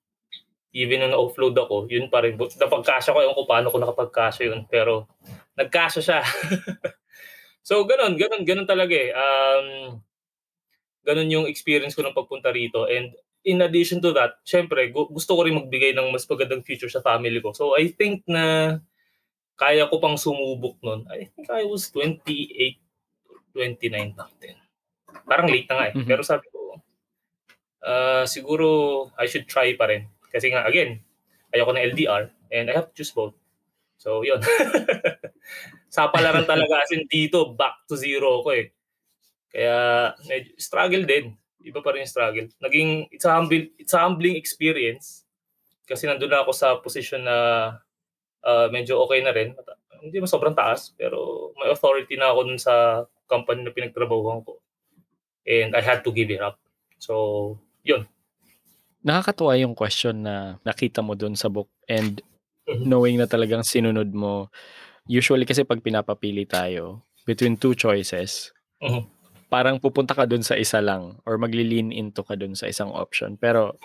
Even 0.76 1.06
nung 1.06 1.14
na-offload 1.16 1.56
ako, 1.56 1.88
yun 1.88 2.10
pa 2.12 2.26
rin. 2.26 2.36
Napagkasya 2.36 3.14
ko, 3.14 3.22
ewan 3.24 3.38
ko 3.38 3.46
paano 3.46 3.72
ko 3.72 3.78
nakapagkasya 3.80 4.52
yun. 4.52 4.62
Pero 4.68 5.08
nagkasya 5.56 6.02
siya. 6.04 6.20
so, 7.68 7.86
ganun, 7.88 8.20
ganun, 8.20 8.44
ganun 8.44 8.68
talaga 8.68 8.94
eh. 8.94 9.12
Um, 9.16 9.68
ganun 11.08 11.32
yung 11.32 11.46
experience 11.48 11.96
ko 11.96 12.04
ng 12.04 12.18
pagpunta 12.18 12.52
rito. 12.52 12.84
And 12.84 13.16
in 13.48 13.64
addition 13.64 14.04
to 14.04 14.12
that, 14.12 14.44
syempre, 14.44 14.92
gu- 14.92 15.08
gusto 15.08 15.32
ko 15.40 15.48
rin 15.48 15.56
magbigay 15.56 15.96
ng 15.96 16.12
mas 16.12 16.28
magandang 16.28 16.68
future 16.68 16.92
sa 16.92 17.00
family 17.00 17.40
ko. 17.40 17.56
So, 17.56 17.80
I 17.80 17.96
think 17.96 18.28
na 18.28 18.78
kaya 19.56 19.88
ko 19.88 20.04
pang 20.04 20.20
sumubok 20.20 20.78
nun. 20.84 21.08
I 21.08 21.32
think 21.32 21.48
I 21.50 21.64
was 21.64 21.88
28, 21.96 22.78
29 23.56 24.14
back 24.14 24.32
then. 24.44 24.60
Parang 25.26 25.48
late 25.48 25.66
na 25.72 25.76
nga 25.80 25.88
eh. 25.90 25.96
Mhm. 25.96 26.06
Pero 26.06 26.22
sabi 26.22 26.46
ko, 26.52 26.78
ah, 27.88 28.28
siguro 28.28 28.68
I 29.16 29.26
should 29.32 29.48
try 29.48 29.74
pa 29.74 29.88
rin. 29.88 30.12
Kasi 30.28 30.52
nga, 30.52 30.68
again, 30.68 31.00
ayoko 31.56 31.72
ng 31.74 31.86
LDR 31.96 32.30
and 32.52 32.68
I 32.68 32.76
have 32.76 32.92
to 32.92 32.96
choose 33.00 33.16
both. 33.16 33.34
So, 33.98 34.22
yun. 34.22 34.44
sa 35.96 36.12
palaran 36.14 36.46
talaga 36.46 36.84
as 36.84 36.92
in 36.94 37.08
dito, 37.10 37.56
back 37.58 37.88
to 37.90 37.98
zero 37.98 38.46
ko 38.46 38.54
eh. 38.54 38.70
Kaya, 39.50 40.14
medyo 40.28 40.54
struggle 40.60 41.08
din. 41.08 41.34
Iba 41.68 41.84
pa 41.84 41.92
rin 41.92 42.08
yung 42.08 42.14
struggle. 42.16 42.48
Naging, 42.64 43.12
it's 43.12 43.28
a, 43.28 43.32
humble, 43.36 43.68
it's 43.76 43.92
a 43.92 44.00
humbling 44.00 44.40
experience. 44.40 45.28
Kasi 45.84 46.08
nandun 46.08 46.32
na 46.32 46.48
ako 46.48 46.52
sa 46.56 46.80
position 46.80 47.28
na 47.28 47.36
ah, 48.48 48.68
medyo 48.72 49.04
okay 49.04 49.20
na 49.20 49.36
rin. 49.36 49.52
Hindi 50.00 50.24
mo 50.24 50.28
sobrang 50.30 50.56
taas, 50.56 50.96
pero 50.96 51.52
may 51.60 51.68
authority 51.68 52.16
na 52.16 52.32
ako 52.32 52.40
dun 52.48 52.62
sa 52.62 53.04
company 53.28 53.68
na 53.68 53.76
pinagtrabahuhan 53.76 54.48
ko. 54.48 54.64
And 55.44 55.76
I 55.76 55.84
had 55.84 56.08
to 56.08 56.12
give 56.16 56.32
it 56.32 56.40
up. 56.40 56.56
So, 57.00 57.56
yun. 57.84 58.08
Nakakatuwa 59.04 59.56
yung 59.60 59.76
question 59.76 60.24
na 60.24 60.60
nakita 60.64 61.00
mo 61.04 61.16
dun 61.16 61.36
sa 61.36 61.48
book 61.48 61.72
and 61.88 62.20
Mhm. 62.68 62.84
knowing 62.84 63.16
na 63.16 63.28
talagang 63.28 63.64
sinunod 63.64 64.12
mo. 64.12 64.52
Usually 65.08 65.48
kasi 65.48 65.64
pag 65.64 65.80
pinapapili 65.80 66.44
tayo 66.44 67.08
between 67.24 67.56
two 67.56 67.72
choices, 67.76 68.52
Mhm. 68.84 69.08
Parang 69.48 69.80
pupunta 69.80 70.12
ka 70.14 70.28
dun 70.28 70.44
sa 70.44 70.60
isa 70.60 70.84
lang 70.84 71.20
or 71.24 71.40
magli-lean 71.40 71.92
into 71.92 72.24
ka 72.24 72.36
dun 72.36 72.56
sa 72.56 72.68
isang 72.68 72.92
option. 72.92 73.40
Pero 73.40 73.76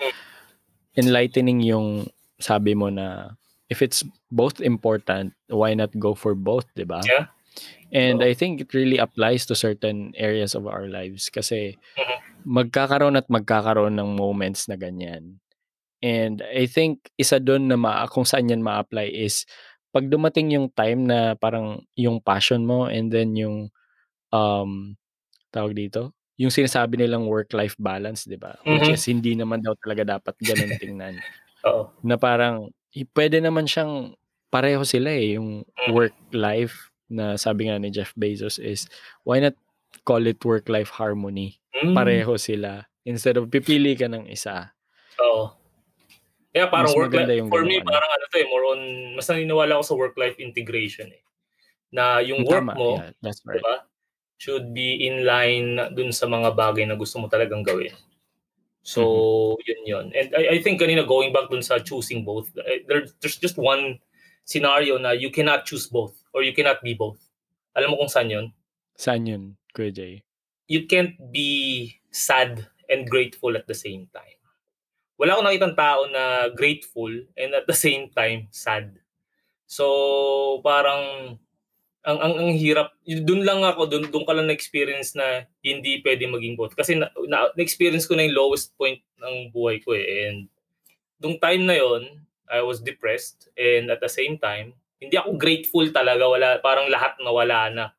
enlightening 0.93 1.63
yung 1.65 2.07
sabi 2.37 2.75
mo 2.75 2.91
na 2.91 3.33
if 3.71 3.81
it's 3.81 4.03
both 4.29 4.61
important, 4.61 5.33
why 5.49 5.73
not 5.73 5.89
go 5.97 6.13
for 6.13 6.35
both, 6.35 6.67
'di 6.75 6.85
ba? 6.85 7.01
Yeah. 7.07 7.31
And. 7.93 8.21
I 8.25 8.33
think 8.33 8.61
it 8.61 8.73
really 8.73 8.97
applies 8.97 9.45
to 9.49 9.53
certain 9.53 10.11
areas 10.17 10.57
of 10.57 10.65
our 10.65 10.89
lives 10.89 11.29
kasi 11.29 11.77
Mhm. 11.97 12.17
magkakaroon 12.43 13.15
at 13.15 13.29
magkakaroon 13.29 13.95
ng 13.95 14.17
moments 14.17 14.65
na 14.67 14.75
ganyan. 14.75 15.39
And 16.03 16.43
I 16.43 16.67
think 16.67 17.07
isa 17.15 17.39
doon 17.39 17.71
na 17.71 17.79
ma- 17.79 18.03
kung 18.11 18.27
saan 18.27 18.51
yan 18.51 18.59
ma-apply 18.59 19.07
is 19.07 19.47
pag 19.93 20.09
dumating 20.11 20.51
yung 20.51 20.67
time 20.73 21.07
na 21.07 21.37
parang 21.39 21.85
yung 21.95 22.19
passion 22.19 22.65
mo 22.67 22.89
and 22.89 23.13
then 23.13 23.37
yung 23.37 23.69
um 24.33 24.97
tawag 25.53 25.77
dito, 25.77 26.11
yung 26.41 26.49
sinasabi 26.51 26.97
nilang 26.97 27.29
work-life 27.29 27.77
balance, 27.79 28.25
'di 28.25 28.41
ba? 28.41 28.57
Which 28.65 28.89
Mhm. 28.89 28.93
is 28.93 29.05
hindi 29.07 29.37
naman 29.37 29.61
daw 29.61 29.77
talaga 29.79 30.17
dapat 30.19 30.35
ganun 30.41 30.73
tingnan. 30.75 31.21
Oo. 31.69 31.93
na 32.05 32.15
parang 32.19 32.69
pwede 33.17 33.41
naman 33.41 33.65
siyang 33.67 34.15
pareho 34.53 34.83
sila 34.85 35.09
eh, 35.13 35.35
yung 35.39 35.65
work-life 35.87 36.91
na 37.09 37.35
sabi 37.39 37.67
nga 37.69 37.77
ni 37.81 37.89
Jeff 37.93 38.13
Bezos 38.17 38.57
is 38.61 38.87
why 39.27 39.39
not 39.41 39.55
call 40.07 40.23
it 40.27 40.39
work-life 40.45 40.91
harmony? 40.93 41.59
Mm. 41.73 41.93
Pareho 41.97 42.35
sila. 42.39 42.85
Instead 43.07 43.37
of 43.41 43.49
pipili 43.51 43.95
ka 43.97 44.07
ng 44.11 44.29
isa. 44.31 44.73
Oo. 45.21 45.53
Kaya 46.53 46.67
parang 46.69 46.93
Mas 46.93 46.97
work 46.97 47.11
maganda 47.13 47.33
life, 47.33 47.39
yung 47.41 47.49
for 47.49 47.63
me, 47.65 47.81
ano. 47.81 47.89
parang 47.91 48.11
ano 48.13 48.25
to 48.29 48.37
eh, 48.41 48.47
more 48.49 48.65
on, 48.73 48.81
mas 49.17 49.27
naniniwala 49.29 49.77
ako 49.79 49.83
sa 49.85 49.95
work-life 49.99 50.37
integration 50.41 51.09
eh. 51.13 51.21
Na 51.93 52.19
yung 52.23 52.43
work 52.45 52.65
Tama, 52.65 52.73
mo, 52.77 52.99
yeah, 52.99 53.11
that's 53.21 53.41
right. 53.45 53.61
diba, 53.61 53.75
should 54.43 54.75
be 54.75 55.07
in 55.07 55.23
line 55.23 55.79
dun 55.95 56.11
sa 56.11 56.27
mga 56.27 56.51
bagay 56.51 56.83
na 56.83 56.99
gusto 56.99 57.23
mo 57.23 57.31
talagang 57.31 57.63
gawin. 57.63 57.95
So, 58.83 58.99
Mm-hmm. 58.99 59.63
yun 59.63 59.81
yun. 59.87 60.05
And 60.11 60.27
I, 60.35 60.43
I 60.55 60.57
think 60.59 60.83
kanina 60.83 61.07
going 61.07 61.31
back 61.31 61.47
dun 61.47 61.63
sa 61.63 61.79
choosing 61.79 62.27
both, 62.27 62.51
eh, 62.67 62.83
there, 62.83 63.07
there's 63.23 63.39
just 63.39 63.55
one 63.55 64.03
scenario 64.43 64.99
na 64.99 65.15
you 65.15 65.31
cannot 65.31 65.63
choose 65.63 65.87
both 65.87 66.11
or 66.35 66.43
you 66.43 66.51
cannot 66.51 66.83
be 66.83 66.91
both. 66.91 67.23
Alam 67.79 67.95
mo 67.95 68.03
kung 68.03 68.11
saan 68.11 68.27
yun? 68.27 68.51
Saan 68.99 69.23
yun, 69.23 69.55
Kuya 69.71 69.95
Jay? 69.95 70.13
You 70.67 70.83
can't 70.91 71.15
be 71.31 71.95
sad 72.11 72.67
and 72.91 73.07
grateful 73.07 73.55
at 73.55 73.71
the 73.71 73.73
same 73.77 74.11
time. 74.11 74.35
Wala 75.15 75.39
akong 75.39 75.47
nakitang 75.47 75.77
tao 75.79 76.03
na 76.11 76.51
grateful 76.51 77.09
and 77.39 77.55
at 77.55 77.63
the 77.63 77.77
same 77.77 78.11
time 78.11 78.51
sad. 78.51 78.99
So, 79.63 80.59
parang 80.59 81.39
ang 82.03 82.19
ang, 82.19 82.33
ang 82.35 82.51
hirap 82.59 82.91
doon 83.07 83.47
lang 83.47 83.63
ako 83.63 83.87
doon 83.87 84.03
doon 84.11 84.25
ka 84.27 84.33
lang 84.35 84.47
na-experience 84.51 85.15
na 85.15 85.47
hindi 85.63 86.03
pwede 86.03 86.27
maging 86.27 86.55
both 86.59 86.75
kasi 86.75 86.99
na, 86.99 87.07
na, 87.27 87.47
experience 87.59 88.07
ko 88.07 88.15
na 88.19 88.27
yung 88.27 88.35
lowest 88.35 88.75
point 88.75 88.99
ng 89.23 89.51
buhay 89.55 89.79
ko 89.79 89.95
eh 89.95 90.27
and 90.29 90.51
doong 91.21 91.39
time 91.39 91.63
na 91.67 91.77
yon 91.79 92.03
I 92.51 92.61
was 92.61 92.83
depressed 92.83 93.47
and 93.55 93.87
at 93.89 94.03
the 94.03 94.11
same 94.11 94.35
time 94.37 94.75
hindi 94.99 95.15
ako 95.19 95.35
grateful 95.35 95.83
talaga 95.91 96.23
wala 96.27 96.47
parang 96.63 96.87
lahat 96.91 97.15
nawala 97.23 97.71
na. 97.73 97.85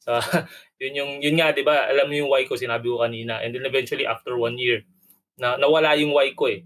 So 0.00 0.16
yun 0.82 0.96
yung 0.96 1.12
yun 1.20 1.36
nga 1.36 1.52
'di 1.52 1.60
ba 1.60 1.92
alam 1.92 2.08
mo 2.08 2.14
yung 2.16 2.32
why 2.32 2.48
ko 2.48 2.56
sinabi 2.56 2.88
ko 2.88 3.04
kanina 3.04 3.44
and 3.44 3.52
then 3.52 3.68
eventually 3.68 4.08
after 4.08 4.32
one 4.40 4.56
year 4.56 4.80
na 5.36 5.60
nawala 5.60 5.92
yung 6.00 6.16
why 6.16 6.32
ko 6.32 6.48
eh. 6.48 6.64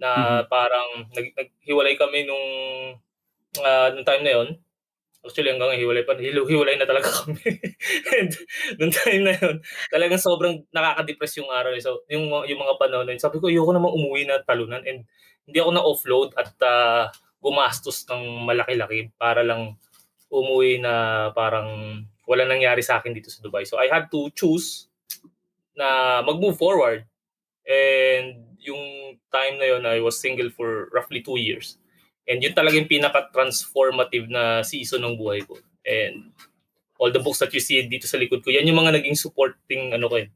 Na 0.00 0.42
Mhm. 0.42 0.48
parang 0.48 0.88
nag, 1.12 1.26
naghiwalay 1.36 1.94
kami 2.00 2.24
nung 2.24 2.46
ah, 3.62 3.88
nung 3.94 4.06
time 4.06 4.22
na 4.24 4.32
yon 4.40 4.48
Actually, 5.28 5.52
hanggang 5.52 5.76
hiwalay 5.76 6.08
pa. 6.08 6.16
Hiwalay 6.16 6.80
na 6.80 6.88
talaga 6.88 7.12
kami. 7.20 7.60
And 8.16 8.32
nung 8.80 8.92
time 8.92 9.22
na 9.28 9.36
yun, 9.36 9.60
talagang 9.92 10.16
sobrang 10.16 10.64
nakaka-depress 10.72 11.44
yung 11.44 11.52
araw. 11.52 11.76
eh. 11.76 11.84
So, 11.84 12.08
yung, 12.08 12.32
yung 12.48 12.60
mga 12.64 12.74
panahon 12.80 13.04
na 13.04 13.12
yun, 13.12 13.20
sabi 13.20 13.36
ko, 13.36 13.52
ayoko 13.52 13.76
namang 13.76 13.92
umuwi 13.92 14.24
na 14.24 14.40
talunan. 14.40 14.80
And 14.88 15.04
hindi 15.44 15.58
ako 15.60 15.70
na-offload 15.76 16.28
at 16.40 16.56
ah, 16.64 17.12
gumastos 17.44 18.08
ng 18.08 18.48
malaki-laki 18.48 19.12
para 19.20 19.44
lang 19.44 19.76
umuwi 20.32 20.80
na 20.80 21.28
parang 21.36 22.00
wala 22.28 22.44
nangyari 22.44 22.84
sa 22.84 23.00
akin 23.00 23.12
dito 23.12 23.28
sa 23.28 23.44
Dubai. 23.44 23.68
So, 23.68 23.76
I 23.76 23.88
had 23.92 24.08
to 24.12 24.32
choose 24.32 24.88
na 25.76 26.20
mag-move 26.26 26.56
forward. 26.58 27.06
And 27.68 28.48
yung 28.58 29.16
time 29.30 29.56
na 29.62 29.66
yun, 29.76 29.86
I 29.86 30.02
was 30.02 30.18
single 30.18 30.50
for 30.50 30.90
roughly 30.92 31.22
two 31.22 31.38
years. 31.38 31.77
And 32.28 32.44
yun 32.44 32.52
talaga 32.52 32.76
yung 32.76 32.92
pinaka-transformative 32.92 34.28
na 34.28 34.60
season 34.60 35.00
ng 35.00 35.16
buhay 35.16 35.48
ko. 35.48 35.56
And 35.80 36.36
all 37.00 37.08
the 37.08 37.24
books 37.24 37.40
that 37.40 37.54
you 37.56 37.62
see 37.64 37.80
dito 37.88 38.04
sa 38.04 38.20
likod 38.20 38.44
ko, 38.44 38.52
yan 38.52 38.68
yung 38.68 38.84
mga 38.84 39.00
naging 39.00 39.16
supporting, 39.16 39.96
ano 39.96 40.12
ko 40.12 40.20
eh, 40.20 40.28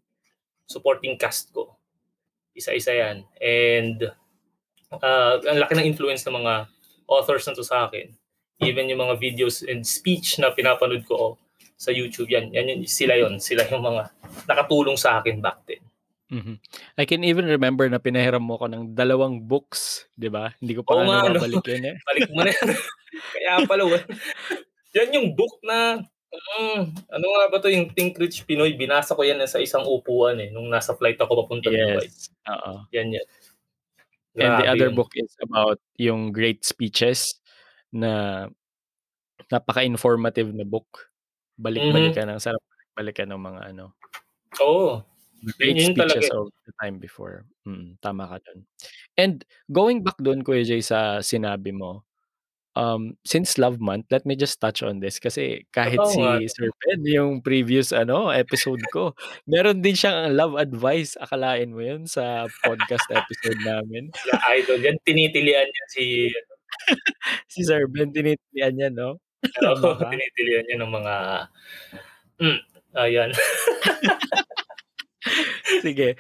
supporting 0.65 1.21
cast 1.21 1.53
ko. 1.53 1.77
Isa-isa 2.57 2.97
yan. 2.97 3.29
And 3.37 4.09
uh, 4.89 5.37
ang 5.45 5.61
laki 5.61 5.77
ng 5.77 5.89
influence 5.89 6.25
ng 6.25 6.33
mga 6.33 6.73
authors 7.05 7.45
na 7.45 7.53
to 7.53 7.65
sa 7.67 7.85
akin. 7.85 8.09
Even 8.65 8.89
yung 8.89 9.05
mga 9.05 9.21
videos 9.21 9.61
and 9.61 9.85
speech 9.85 10.41
na 10.41 10.55
pinapanood 10.55 11.05
ko 11.05 11.15
oh, 11.15 11.33
sa 11.77 11.91
YouTube, 11.91 12.31
yan, 12.31 12.55
yan 12.55 12.73
yun, 12.73 12.81
sila 12.87 13.19
yon 13.19 13.43
Sila 13.43 13.67
yung 13.69 13.83
mga 13.83 14.15
nakatulong 14.47 14.95
sa 14.95 15.19
akin 15.19 15.43
back 15.43 15.67
then. 15.67 15.83
Mhm. 16.33 16.57
I 16.97 17.05
can 17.05 17.21
even 17.29 17.45
remember 17.45 17.85
na 17.93 18.01
pinahiram 18.01 18.41
mo 18.41 18.57
ko 18.57 18.65
ng 18.65 18.97
dalawang 18.97 19.45
books, 19.45 20.09
'di 20.17 20.33
ba? 20.33 20.57
Hindi 20.65 20.81
ko 20.81 20.83
pa 20.83 20.97
Oo 20.97 21.05
nga 21.05 21.29
nga, 21.29 21.37
no? 21.37 21.45
yun 21.45 21.85
eh. 21.93 21.97
Balik 22.09 22.29
mo 22.33 22.41
na 22.41 22.51
yan. 22.57 22.69
Kaya 23.37 23.53
pala, 23.69 23.85
yan 24.97 25.09
yung 25.12 25.29
book 25.37 25.61
na, 25.61 26.01
mm, 26.33 26.81
ano 27.12 27.27
nga 27.37 27.45
ba 27.53 27.57
to 27.61 27.69
yung 27.69 27.92
Think 27.92 28.16
Rich 28.16 28.49
Pinoy, 28.49 28.73
binasa 28.81 29.12
ko 29.12 29.21
yan 29.21 29.45
sa 29.45 29.61
isang 29.61 29.85
upuan 29.85 30.40
eh, 30.40 30.49
nung 30.49 30.73
nasa 30.73 30.97
flight 30.97 31.21
ako 31.21 31.45
papunta 31.45 31.68
Dubai. 31.68 32.09
Yes. 32.09 32.33
Oo. 32.49 32.88
Yan 32.97 33.12
yan. 33.12 33.27
And 34.40 34.57
the 34.57 34.64
Grabe 34.64 34.73
other 34.73 34.88
yun. 34.88 34.97
book 34.97 35.12
is 35.12 35.37
about 35.45 35.77
yung 36.01 36.33
great 36.33 36.64
speeches 36.64 37.37
na 37.92 38.49
napaka-informative 39.53 40.49
na 40.57 40.64
book. 40.64 41.12
Balik-balikan 41.61 42.33
ng 42.33 42.40
sarap 42.40 42.64
balikan 42.97 43.29
ng 43.29 43.40
mga 43.40 43.61
ano. 43.77 43.92
Oo. 44.64 45.05
Great 45.59 45.74
Yun- 45.74 45.92
speeches 45.92 46.31
talaga 46.31 46.31
eh. 46.31 46.38
of 46.38 46.48
the 46.62 46.72
time 46.78 46.96
before. 46.98 47.42
Mm, 47.66 47.98
tama 47.98 48.26
ka 48.26 48.38
dun. 48.40 48.62
And 49.14 49.42
going 49.66 50.02
back 50.02 50.18
dun, 50.18 50.42
Kuya 50.42 50.62
Jay, 50.62 50.81
sa 50.81 51.18
sinabi 51.18 51.74
mo, 51.74 52.07
um, 52.72 53.18
since 53.22 53.59
Love 53.59 53.83
Month, 53.83 54.09
let 54.09 54.24
me 54.24 54.33
just 54.33 54.57
touch 54.57 54.81
on 54.81 55.02
this 55.02 55.18
kasi 55.18 55.66
kahit 55.70 55.98
Oo 55.98 56.09
si 56.09 56.22
nga. 56.22 56.38
Sir 56.46 56.70
Ben, 56.81 57.02
yung 57.05 57.42
previous 57.42 57.90
ano 57.90 58.31
episode 58.31 58.81
ko, 58.88 59.12
meron 59.44 59.83
din 59.83 59.92
siyang 59.92 60.33
love 60.33 60.55
advice. 60.57 61.18
Akalain 61.20 61.74
mo 61.74 61.83
yun 61.83 62.07
sa 62.07 62.46
podcast 62.62 63.05
episode 63.12 63.59
namin. 63.61 64.09
Sila 64.22 64.38
idol 64.57 64.78
yan, 64.81 64.96
tinitilian 65.05 65.66
niya 65.68 65.87
si, 65.90 66.05
Si 67.52 67.61
Sir 67.66 67.85
Ben, 67.90 68.09
tinitilian 68.14 68.72
niya, 68.72 68.88
no? 68.88 69.18
oo, 69.42 69.74
Tama 69.76 69.98
ka. 70.00 70.07
tinitilian 70.09 70.64
niya 70.64 70.76
ng 70.81 70.92
mga, 70.94 71.14
mm, 72.40 72.59
ayan. 72.96 73.31
Sige. 75.83 76.14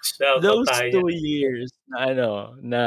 Shout 0.00 0.40
out 0.40 0.42
Those 0.42 0.68
tayo. 0.68 0.90
two 0.90 1.08
years 1.12 1.70
na 1.86 1.96
ano, 2.10 2.28
na 2.58 2.82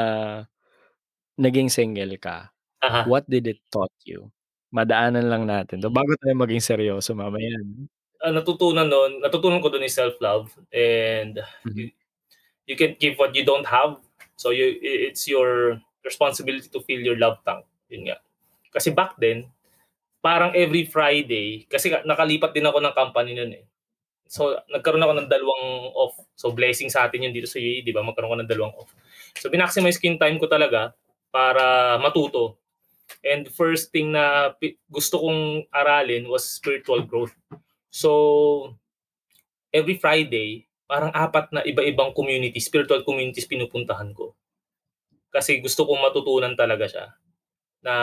naging 1.38 1.70
single 1.70 2.16
ka, 2.18 2.50
Aha. 2.82 3.06
what 3.06 3.22
did 3.30 3.46
it 3.46 3.62
taught 3.70 3.92
you? 4.02 4.28
Madaanan 4.74 5.30
lang 5.30 5.46
natin. 5.46 5.78
So, 5.80 5.88
bago 5.88 6.10
tayo 6.18 6.34
maging 6.34 6.60
seryoso 6.60 7.14
mamaya. 7.14 7.54
Ah, 8.18 8.32
natutunan 8.32 8.88
doon, 8.88 9.20
natutunan 9.22 9.60
ko 9.60 9.68
doon 9.70 9.84
is 9.86 9.94
self-love 9.94 10.50
and 10.72 11.38
Mhm. 11.68 11.76
you, 11.76 11.86
you 12.66 12.76
can 12.76 12.96
give 12.98 13.14
what 13.20 13.36
you 13.36 13.44
don't 13.44 13.68
have. 13.68 14.00
So 14.36 14.50
you 14.52 14.76
it's 14.82 15.24
your 15.28 15.80
responsibility 16.04 16.68
to 16.68 16.80
fill 16.84 17.00
your 17.00 17.16
love 17.16 17.40
tank. 17.44 17.64
Yun 17.88 18.10
nga. 18.10 18.18
Kasi 18.72 18.92
back 18.92 19.16
then, 19.16 19.48
parang 20.20 20.52
every 20.56 20.88
Friday, 20.88 21.64
kasi 21.70 21.88
ka- 21.92 22.04
nakalipat 22.04 22.50
din 22.52 22.66
ako 22.66 22.80
ng 22.82 22.96
company 22.96 23.32
noon 23.36 23.52
eh. 23.62 23.64
So 24.26 24.56
nagkaroon 24.68 25.04
ako 25.04 25.14
ng 25.22 25.28
dalawang 25.30 25.64
off. 25.94 26.15
So 26.36 26.52
blessing 26.52 26.92
sa 26.92 27.08
atin 27.08 27.26
yun 27.26 27.32
dito 27.32 27.48
sa 27.48 27.56
UAE, 27.56 27.82
di 27.82 27.96
ba? 27.96 28.04
Magkaroon 28.04 28.36
ko 28.36 28.38
ng 28.44 28.50
dalawang 28.50 28.76
off. 28.76 28.92
So 29.40 29.48
binaximize 29.48 29.96
ko 29.96 30.12
time 30.20 30.36
ko 30.36 30.46
talaga 30.46 30.92
para 31.32 31.96
matuto. 31.96 32.60
And 33.24 33.48
first 33.48 33.90
thing 33.90 34.12
na 34.12 34.52
gusto 34.90 35.18
kong 35.22 35.66
aralin 35.72 36.28
was 36.28 36.44
spiritual 36.44 37.06
growth. 37.06 37.34
So, 37.88 38.76
every 39.70 39.96
Friday, 39.96 40.66
parang 40.90 41.14
apat 41.14 41.54
na 41.54 41.62
iba-ibang 41.62 42.12
community, 42.12 42.58
spiritual 42.58 43.06
communities 43.06 43.46
pinupuntahan 43.46 44.10
ko. 44.12 44.34
Kasi 45.30 45.62
gusto 45.62 45.86
kong 45.86 46.02
matutunan 46.02 46.54
talaga 46.58 46.86
siya 46.90 47.06
na 47.80 47.94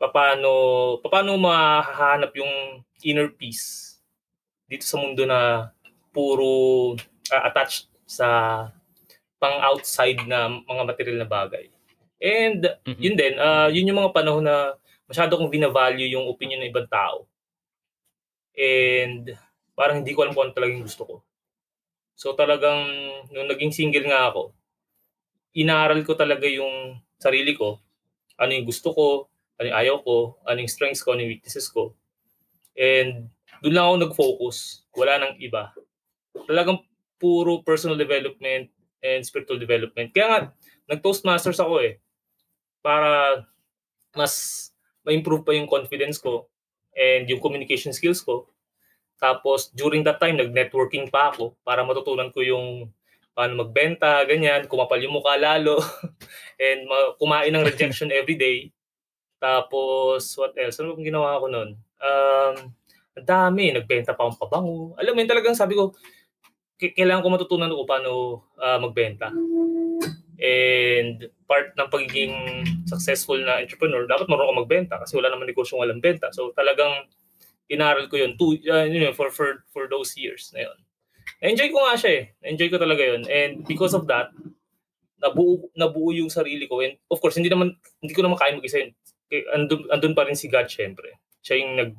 paano 0.00 0.50
paano 1.04 1.38
mahahanap 1.38 2.32
yung 2.34 2.82
inner 3.04 3.30
peace 3.30 3.98
dito 4.66 4.82
sa 4.82 4.98
mundo 4.98 5.22
na 5.28 5.70
puro 6.10 6.96
ah, 7.32 7.48
attached 7.48 7.88
sa 8.04 8.28
pang 9.42 9.58
outside 9.64 10.22
na 10.28 10.46
mga 10.48 10.82
material 10.86 11.18
na 11.18 11.28
bagay. 11.28 11.66
And 12.22 12.62
Mhm. 12.86 13.00
yun 13.02 13.16
din, 13.18 13.34
ah, 13.42 13.68
yun 13.72 13.88
yung 13.90 14.00
mga 14.06 14.14
panahon 14.14 14.44
na 14.46 14.78
masyado 15.10 15.34
kong 15.34 15.50
binavalue 15.50 16.06
yung 16.12 16.30
opinion 16.30 16.62
ng 16.62 16.70
ibang 16.70 16.86
tao. 16.86 17.26
And 18.54 19.32
parang 19.72 20.04
hindi 20.04 20.12
ko 20.12 20.22
alam 20.22 20.36
kung 20.36 20.52
ano 20.52 20.54
talagang 20.56 20.84
gusto 20.84 21.02
ko. 21.08 21.14
So 22.14 22.36
talagang 22.36 22.86
nung 23.32 23.48
naging 23.50 23.72
single 23.74 24.06
nga 24.06 24.30
ako, 24.30 24.52
inaaral 25.56 26.00
ko 26.04 26.12
talaga 26.16 26.48
yung 26.48 27.00
sarili 27.20 27.56
ko, 27.56 27.80
ano 28.40 28.50
yung 28.52 28.66
gusto 28.68 28.92
ko, 28.92 29.06
ano 29.60 29.66
yung 29.68 29.78
ayaw 29.78 29.96
ko, 30.04 30.16
ano 30.46 30.58
yung 30.62 30.72
strengths 30.72 31.02
ko, 31.04 31.14
ano 31.14 31.24
yung 31.24 31.32
weaknesses 31.38 31.68
ko. 31.68 31.92
And 32.76 33.28
doon 33.62 33.74
lang 33.74 33.86
ako 33.88 33.96
nag-focus. 34.08 34.56
Wala 34.96 35.20
nang 35.20 35.34
iba. 35.38 35.72
Talagang 36.48 36.80
puro 37.22 37.62
personal 37.62 37.94
development 37.94 38.66
and 38.98 39.22
spiritual 39.22 39.62
development. 39.62 40.10
Kaya 40.10 40.26
nga, 40.26 40.40
nag-Toastmasters 40.90 41.62
ako 41.62 41.78
eh. 41.86 42.02
Para 42.82 43.46
mas 44.18 44.68
ma-improve 45.06 45.46
pa 45.46 45.54
yung 45.54 45.70
confidence 45.70 46.18
ko 46.18 46.50
and 46.98 47.30
yung 47.30 47.38
communication 47.38 47.94
skills 47.94 48.22
ko. 48.22 48.50
Tapos, 49.22 49.70
during 49.70 50.02
that 50.02 50.18
time, 50.18 50.34
nag-networking 50.34 51.06
pa 51.06 51.30
ako 51.30 51.54
para 51.62 51.86
matutunan 51.86 52.34
ko 52.34 52.42
yung 52.42 52.90
paano 53.32 53.64
magbenta, 53.64 54.22
ganyan, 54.28 54.68
kumapal 54.68 55.00
yung 55.00 55.16
mukha 55.16 55.40
lalo, 55.40 55.80
and 56.60 56.84
ma- 56.84 57.16
kumain 57.16 57.54
ng 57.54 57.64
rejection 57.64 58.12
every 58.18 58.36
day. 58.36 58.68
Tapos, 59.40 60.36
what 60.38 60.54
else? 60.54 60.78
Ano 60.78 60.94
bang 60.94 61.10
ginawa 61.10 61.40
ko 61.40 61.46
nun? 61.48 61.70
Um, 61.98 62.54
ang 63.12 63.26
dami, 63.26 63.72
nagbenta 63.72 64.14
pa 64.14 64.26
akong 64.26 64.38
pabango. 64.38 64.94
Alam 65.00 65.12
mo 65.16 65.18
yun, 65.24 65.30
talagang 65.30 65.56
sabi 65.56 65.74
ko, 65.74 65.96
kailangan 66.90 67.22
ko 67.22 67.28
matutunan 67.30 67.70
ko 67.70 67.86
paano 67.86 68.10
uh, 68.58 68.78
magbenta. 68.82 69.30
And 70.42 71.30
part 71.46 71.78
ng 71.78 71.86
pagiging 71.86 72.34
successful 72.90 73.38
na 73.38 73.62
entrepreneur, 73.62 74.02
dapat 74.10 74.26
marunong 74.26 74.50
ka 74.50 74.60
magbenta 74.66 74.94
kasi 74.98 75.14
wala 75.14 75.30
naman 75.30 75.46
negosyong 75.46 75.78
walang 75.78 76.02
benta. 76.02 76.34
So 76.34 76.50
talagang 76.50 77.06
inaral 77.70 78.10
ko 78.10 78.18
yun, 78.18 78.34
two, 78.34 78.58
uh, 78.66 78.84
you 78.84 78.98
know, 78.98 79.14
for, 79.14 79.30
for, 79.30 79.62
for 79.70 79.86
those 79.86 80.18
years 80.18 80.50
na 80.50 80.66
yun. 80.66 80.78
Enjoy 81.42 81.70
ko 81.70 81.78
nga 81.86 81.94
siya 81.94 82.10
eh. 82.18 82.24
Enjoy 82.42 82.66
ko 82.66 82.76
talaga 82.82 83.02
yun. 83.06 83.22
And 83.30 83.62
because 83.62 83.94
of 83.94 84.10
that, 84.10 84.34
nabuo, 85.22 85.70
nabuo 85.78 86.10
yung 86.10 86.28
sarili 86.28 86.66
ko. 86.66 86.82
And 86.82 86.98
of 87.06 87.22
course, 87.22 87.38
hindi 87.38 87.48
naman, 87.48 87.78
hindi 88.02 88.12
ko 88.12 88.26
naman 88.26 88.36
kaya 88.36 88.58
mag-isa 88.58 88.82
yun. 88.82 88.92
Andun, 89.54 89.86
andun 89.88 90.14
pa 90.18 90.26
rin 90.26 90.36
si 90.36 90.50
God, 90.50 90.66
syempre. 90.66 91.22
Siya 91.40 91.62
yung 91.62 91.72
nag, 91.78 91.90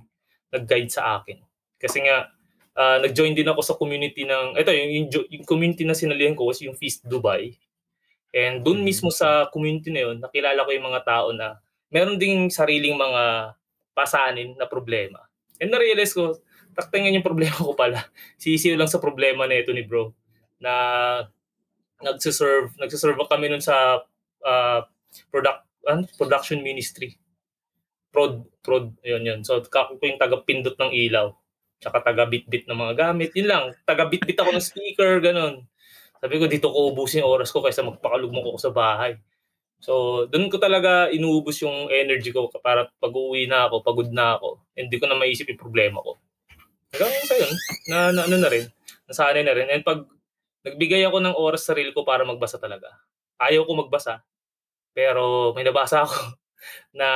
nag-guide 0.51 0.91
sa 0.91 1.19
akin. 1.19 1.39
Kasi 1.79 2.03
nga, 2.03 2.29
uh, 2.77 2.97
nag-join 3.01 3.33
din 3.37 3.49
ako 3.49 3.61
sa 3.61 3.77
community 3.77 4.25
ng, 4.25 4.57
ito, 4.57 4.69
yung, 4.73 4.91
yung, 4.91 5.07
yung 5.29 5.45
community 5.45 5.83
na 5.85 5.97
sinalihan 5.97 6.33
ko 6.37 6.49
was 6.49 6.61
yung 6.61 6.77
Feast 6.77 7.05
Dubai. 7.05 7.57
And 8.33 8.65
doon 8.65 8.81
mm. 8.81 8.85
mismo 8.85 9.09
sa 9.13 9.47
community 9.53 9.93
na 9.93 10.09
yun, 10.09 10.17
nakilala 10.17 10.65
ko 10.65 10.69
yung 10.73 10.87
mga 10.89 11.01
tao 11.05 11.29
na 11.31 11.61
meron 11.93 12.17
ding 12.17 12.49
sariling 12.49 12.97
mga 12.97 13.53
pasanin 13.93 14.57
na 14.57 14.65
problema. 14.65 15.21
And 15.61 15.69
na-realize 15.69 16.17
ko, 16.17 16.41
taktingan 16.73 17.13
yung 17.13 17.25
problema 17.25 17.53
ko 17.53 17.77
pala. 17.77 18.09
Sisiyo 18.41 18.73
lang 18.73 18.89
sa 18.89 18.97
problema 18.97 19.45
na 19.45 19.61
ito 19.61 19.69
ni 19.69 19.85
bro. 19.85 20.09
Na 20.57 20.73
nagsiserve, 22.01 22.73
nagsiserve 22.81 23.21
kami 23.29 23.53
nun 23.53 23.61
sa 23.61 24.01
uh, 24.41 24.79
product, 25.29 25.61
uh, 25.85 26.01
production 26.17 26.65
ministry. 26.65 27.15
Prod, 28.09 28.45
prod, 28.65 28.93
yun 29.05 29.25
yun. 29.25 29.39
So, 29.45 29.61
kako 29.61 29.97
ko 29.97 30.03
yung 30.05 30.21
taga-pindot 30.21 30.77
ng 30.77 30.91
ilaw. 30.93 31.33
Tsaka 31.83 31.99
taga-bit-bit 31.99 32.63
ng 32.71 32.79
mga 32.79 32.93
gamit. 32.95 33.35
Yun 33.35 33.47
lang, 33.51 33.63
taga-bit-bit 33.83 34.39
ako 34.39 34.55
ng 34.55 34.63
speaker, 34.63 35.19
ganun. 35.19 35.67
Sabi 36.23 36.39
ko, 36.39 36.47
dito 36.47 36.71
ko 36.71 36.95
ubusin 36.95 37.27
oras 37.27 37.51
ko 37.51 37.59
kaysa 37.59 37.83
magpakalugmok 37.83 38.55
ako 38.55 38.59
sa 38.59 38.71
bahay. 38.71 39.19
So, 39.83 40.23
doon 40.31 40.47
ko 40.47 40.55
talaga 40.55 41.11
inuubos 41.11 41.59
yung 41.59 41.91
energy 41.91 42.31
ko 42.31 42.47
para 42.63 42.87
pag 42.87 43.11
uwi 43.11 43.51
na 43.51 43.67
ako, 43.67 43.83
pagod 43.83 44.07
na 44.15 44.39
ako, 44.39 44.63
hindi 44.79 44.95
ko 44.95 45.11
na 45.11 45.19
maisip 45.19 45.51
yung 45.51 45.59
problema 45.59 45.99
ko. 45.99 46.15
Hanggang 46.95 47.27
sa 47.27 47.35
yun, 47.35 47.51
na, 47.91 47.97
na 48.15 48.21
ano 48.23 48.39
na 48.39 48.47
rin, 48.47 48.63
nasanay 49.11 49.43
na 49.43 49.51
rin. 49.51 49.67
And 49.67 49.83
pag 49.83 50.07
nagbigay 50.63 51.03
ako 51.03 51.19
ng 51.19 51.35
oras 51.35 51.67
sa 51.67 51.75
sarili 51.75 51.91
ko 51.91 52.07
para 52.07 52.23
magbasa 52.23 52.55
talaga. 52.55 52.95
Ayaw 53.35 53.67
ko 53.67 53.75
magbasa, 53.75 54.23
pero 54.95 55.51
may 55.51 55.67
nabasa 55.67 56.07
ako 56.07 56.15
na 56.99 57.09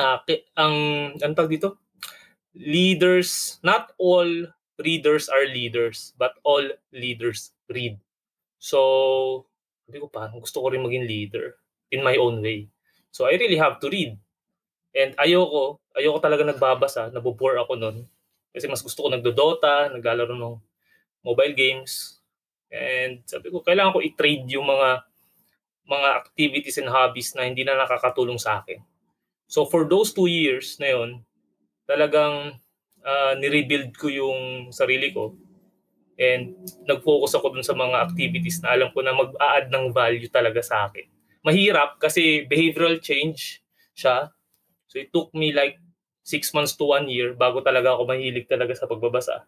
uh, 0.00 0.18
ang 0.56 0.74
ang 1.20 1.34
tag 1.36 1.52
dito, 1.52 1.81
leaders, 2.54 3.58
not 3.62 3.92
all 3.98 4.28
readers 4.80 5.28
are 5.28 5.46
leaders, 5.48 6.12
but 6.18 6.36
all 6.44 6.62
leaders 6.92 7.52
read. 7.68 7.96
So, 8.58 9.46
sabi 9.86 10.00
ko 10.00 10.08
parang 10.08 10.40
gusto 10.40 10.62
ko 10.62 10.70
rin 10.70 10.84
maging 10.84 11.08
leader 11.08 11.56
in 11.90 12.04
my 12.04 12.16
own 12.16 12.40
way. 12.40 12.68
So, 13.10 13.28
I 13.28 13.36
really 13.36 13.58
have 13.58 13.80
to 13.80 13.88
read. 13.88 14.16
And 14.92 15.16
ayoko, 15.16 15.80
ayoko 15.96 16.20
talaga 16.20 16.44
nagbabasa, 16.44 17.12
nabobore 17.12 17.56
ako 17.60 17.74
nun. 17.80 17.96
Kasi 18.52 18.68
mas 18.68 18.84
gusto 18.84 19.04
ko 19.04 19.08
nagdodota, 19.08 19.88
naglalaro 19.88 20.36
ng 20.36 20.56
mobile 21.24 21.56
games. 21.56 22.20
And 22.68 23.24
sabi 23.24 23.48
ko, 23.48 23.64
kailangan 23.64 23.96
ko 23.96 24.00
i-trade 24.04 24.44
yung 24.52 24.68
mga 24.68 25.04
mga 25.88 26.08
activities 26.24 26.78
and 26.78 26.88
hobbies 26.88 27.34
na 27.34 27.48
hindi 27.48 27.66
na 27.66 27.76
nakakatulong 27.76 28.38
sa 28.38 28.62
akin. 28.62 28.80
So 29.50 29.66
for 29.66 29.84
those 29.84 30.14
two 30.14 30.30
years 30.30 30.78
na 30.78 30.94
yon, 30.94 31.20
talagang 31.86 32.56
uh, 33.02 33.32
ni-rebuild 33.38 33.94
ko 33.98 34.08
yung 34.08 34.70
sarili 34.70 35.10
ko 35.10 35.34
and 36.20 36.54
nag-focus 36.86 37.34
ako 37.38 37.56
dun 37.56 37.66
sa 37.66 37.74
mga 37.74 38.10
activities 38.10 38.62
na 38.62 38.76
alam 38.76 38.92
ko 38.94 39.00
na 39.02 39.16
mag-a-add 39.16 39.72
ng 39.72 39.90
value 39.90 40.28
talaga 40.30 40.60
sa 40.62 40.86
akin. 40.86 41.08
Mahirap 41.42 41.98
kasi 41.98 42.46
behavioral 42.46 43.02
change 43.02 43.64
siya. 43.96 44.30
So 44.86 45.02
it 45.02 45.10
took 45.10 45.34
me 45.34 45.50
like 45.50 45.80
six 46.22 46.54
months 46.54 46.78
to 46.78 46.86
one 46.86 47.10
year 47.10 47.34
bago 47.34 47.58
talaga 47.64 47.98
ako 47.98 48.06
mahilig 48.06 48.46
talaga 48.46 48.76
sa 48.78 48.86
pagbabasa. 48.86 49.42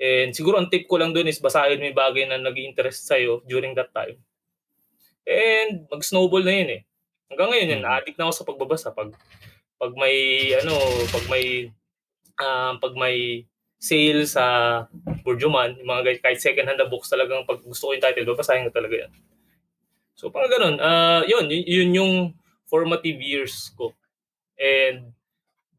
And 0.00 0.32
siguro 0.32 0.58
ang 0.58 0.72
tip 0.72 0.88
ko 0.88 0.96
lang 0.96 1.12
dun 1.12 1.28
is 1.28 1.38
basahin 1.38 1.78
mo 1.78 1.86
yung 1.86 1.98
bagay 1.98 2.24
na 2.26 2.40
nag 2.40 2.56
interest 2.56 3.06
sa'yo 3.06 3.44
during 3.44 3.76
that 3.76 3.92
time. 3.92 4.16
And 5.22 5.86
mag-snowball 5.86 6.42
na 6.42 6.54
yun 6.56 6.70
eh. 6.80 6.82
Hanggang 7.30 7.48
ngayon 7.54 7.72
yun, 7.78 7.82
mm. 7.86 7.92
addict 7.92 8.16
na 8.18 8.26
ako 8.26 8.34
sa 8.34 8.48
pagbabasa. 8.48 8.88
Pag, 8.90 9.14
pag 9.82 9.92
may, 9.98 10.16
ano, 10.62 10.78
pag 11.10 11.26
may 11.26 11.66
uh, 12.38 12.78
pag 12.78 12.94
may 12.94 13.42
sale 13.82 14.22
sa 14.30 14.44
Burjuman, 15.26 15.74
yung 15.74 15.90
mga 15.90 16.02
guys, 16.06 16.22
kahit 16.22 16.38
second 16.38 16.70
hand 16.70 16.78
na 16.78 16.86
books 16.86 17.10
talagang 17.10 17.42
pag 17.42 17.58
gusto 17.66 17.90
ko 17.90 17.98
yung 17.98 18.04
title, 18.04 18.30
babasahin 18.30 18.70
ko 18.70 18.72
talaga 18.78 18.94
yan. 19.06 19.12
So 20.14 20.30
parang 20.30 20.54
ganun, 20.54 20.76
uh, 20.78 21.26
yun, 21.26 21.50
yun, 21.50 21.64
yun 21.66 21.90
yung 21.98 22.14
formative 22.70 23.18
years 23.18 23.74
ko. 23.74 23.90
And 24.54 25.10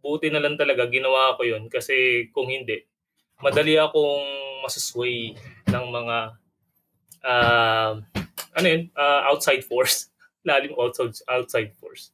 buti 0.03 0.27
na 0.27 0.43
lang 0.43 0.59
talaga 0.59 0.83
ginawa 0.91 1.39
ko 1.39 1.47
yun 1.47 1.71
kasi 1.71 2.27
kung 2.35 2.51
hindi, 2.51 2.83
madali 3.39 3.79
akong 3.79 4.27
masusway 4.67 5.31
ng 5.71 5.85
mga 5.87 6.17
uh, 7.23 7.93
ano 8.51 8.67
yun, 8.67 8.91
uh, 8.99 9.31
outside 9.31 9.63
force. 9.63 10.11
Lalim 10.47 10.75
outside, 10.75 11.15
outside 11.31 11.71
force. 11.79 12.11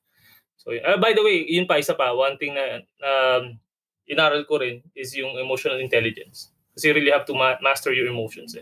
So, 0.70 0.78
uh, 0.78 1.02
by 1.02 1.18
the 1.18 1.26
way, 1.26 1.50
yun 1.50 1.66
pa, 1.66 1.82
isa 1.82 1.98
pa, 1.98 2.14
one 2.14 2.38
thing 2.38 2.54
na 2.54 2.86
um, 3.02 3.58
inaral 4.06 4.46
ko 4.46 4.62
rin 4.62 4.86
is 4.94 5.18
yung 5.18 5.34
emotional 5.42 5.82
intelligence. 5.82 6.54
Kasi 6.78 6.90
you 6.90 6.94
really 6.94 7.10
have 7.10 7.26
to 7.26 7.34
ma- 7.34 7.58
master 7.58 7.90
your 7.90 8.06
emotions. 8.06 8.54
Eh. 8.54 8.62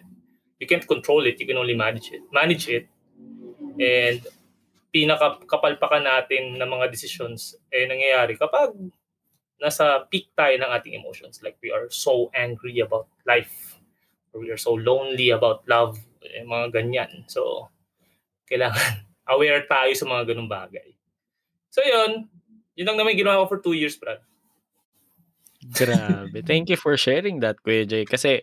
You 0.63 0.71
can't 0.71 0.87
control 0.87 1.27
it, 1.27 1.35
you 1.35 1.43
can 1.43 1.59
only 1.59 1.75
manage 1.75 2.15
it. 2.15 2.23
Manage 2.31 2.71
it. 2.71 2.87
And 3.75 4.23
pinakakapalpakan 4.95 6.07
natin 6.07 6.55
ng 6.55 6.69
mga 6.71 6.87
decisions 6.87 7.59
eh 7.67 7.83
nangyayari 7.85 8.39
kapag 8.39 8.71
nasa 9.59 10.07
peak 10.07 10.31
tayo 10.31 10.55
ng 10.55 10.71
ating 10.79 10.95
emotions. 10.95 11.43
Like 11.43 11.59
we 11.59 11.75
are 11.75 11.91
so 11.91 12.31
angry 12.31 12.79
about 12.79 13.11
life. 13.27 13.75
Or 14.31 14.39
we 14.39 14.47
are 14.47 14.57
so 14.57 14.79
lonely 14.79 15.35
about 15.35 15.67
love. 15.67 15.99
Eh, 16.23 16.47
mga 16.47 16.71
ganyan. 16.71 17.27
So, 17.27 17.67
kailangan 18.47 19.03
aware 19.35 19.67
tayo 19.67 19.91
sa 19.91 20.07
mga 20.07 20.31
ganung 20.31 20.47
bagay. 20.47 20.96
So 21.77 21.85
yun, 21.85 22.25
yun 22.73 22.89
lang 22.89 22.97
naman 22.97 23.13
ginawa 23.13 23.45
ko 23.45 23.53
for 23.53 23.59
two 23.61 23.77
years, 23.77 23.93
Brad. 24.01 24.17
Grabe. 25.61 26.41
Thank 26.41 26.73
you 26.73 26.77
for 26.77 26.97
sharing 26.97 27.37
that, 27.45 27.61
Kuya 27.61 27.85
Jay. 27.85 28.01
Kasi 28.01 28.41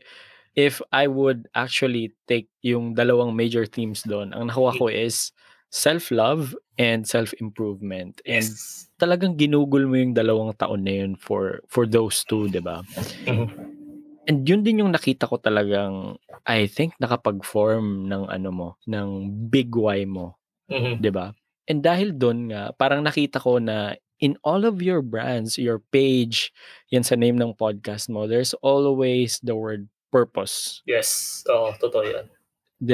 if 0.54 0.78
I 0.94 1.10
would 1.10 1.50
actually 1.58 2.14
take 2.30 2.46
yung 2.62 2.94
dalawang 2.94 3.34
major 3.34 3.66
themes 3.66 4.06
doon, 4.06 4.30
ang 4.30 4.54
nakuha 4.54 4.78
ko 4.78 4.86
is 4.86 5.34
self-love 5.74 6.54
and 6.78 7.02
self-improvement. 7.02 8.22
And 8.22 8.46
yes. 8.46 8.86
talagang 9.02 9.34
ginugol 9.34 9.90
mo 9.90 9.98
yung 9.98 10.14
dalawang 10.14 10.54
taon 10.54 10.86
na 10.86 11.02
yun 11.02 11.18
for, 11.18 11.58
for 11.66 11.90
those 11.90 12.22
two, 12.22 12.46
di 12.46 12.62
ba? 12.62 12.86
Mm-hmm. 13.26 13.82
And 14.30 14.46
yun 14.46 14.62
din 14.62 14.80
yung 14.86 14.94
nakita 14.94 15.26
ko 15.26 15.42
talagang, 15.42 16.22
I 16.46 16.70
think, 16.70 16.94
nakapag-form 17.02 18.06
ng 18.06 18.30
ano 18.30 18.48
mo, 18.54 18.68
ng 18.86 19.26
big 19.50 19.74
why 19.74 20.06
mo. 20.06 20.38
Mm-hmm. 20.70 21.02
Di 21.02 21.10
ba? 21.10 21.34
And 21.68 21.80
dahil 21.80 22.12
doon 22.16 22.52
nga, 22.52 22.72
parang 22.76 23.04
nakita 23.04 23.40
ko 23.40 23.56
na 23.56 23.96
in 24.20 24.36
all 24.44 24.64
of 24.64 24.80
your 24.80 25.02
brands, 25.02 25.58
your 25.58 25.80
page, 25.92 26.52
yan 26.92 27.04
sa 27.04 27.16
name 27.16 27.36
ng 27.36 27.56
podcast 27.56 28.08
mo, 28.08 28.28
there's 28.28 28.54
always 28.64 29.40
the 29.42 29.56
word 29.56 29.88
purpose. 30.12 30.84
Yes. 30.86 31.42
Oo, 31.50 31.74
totoo 31.76 32.04
yan. 32.06 32.26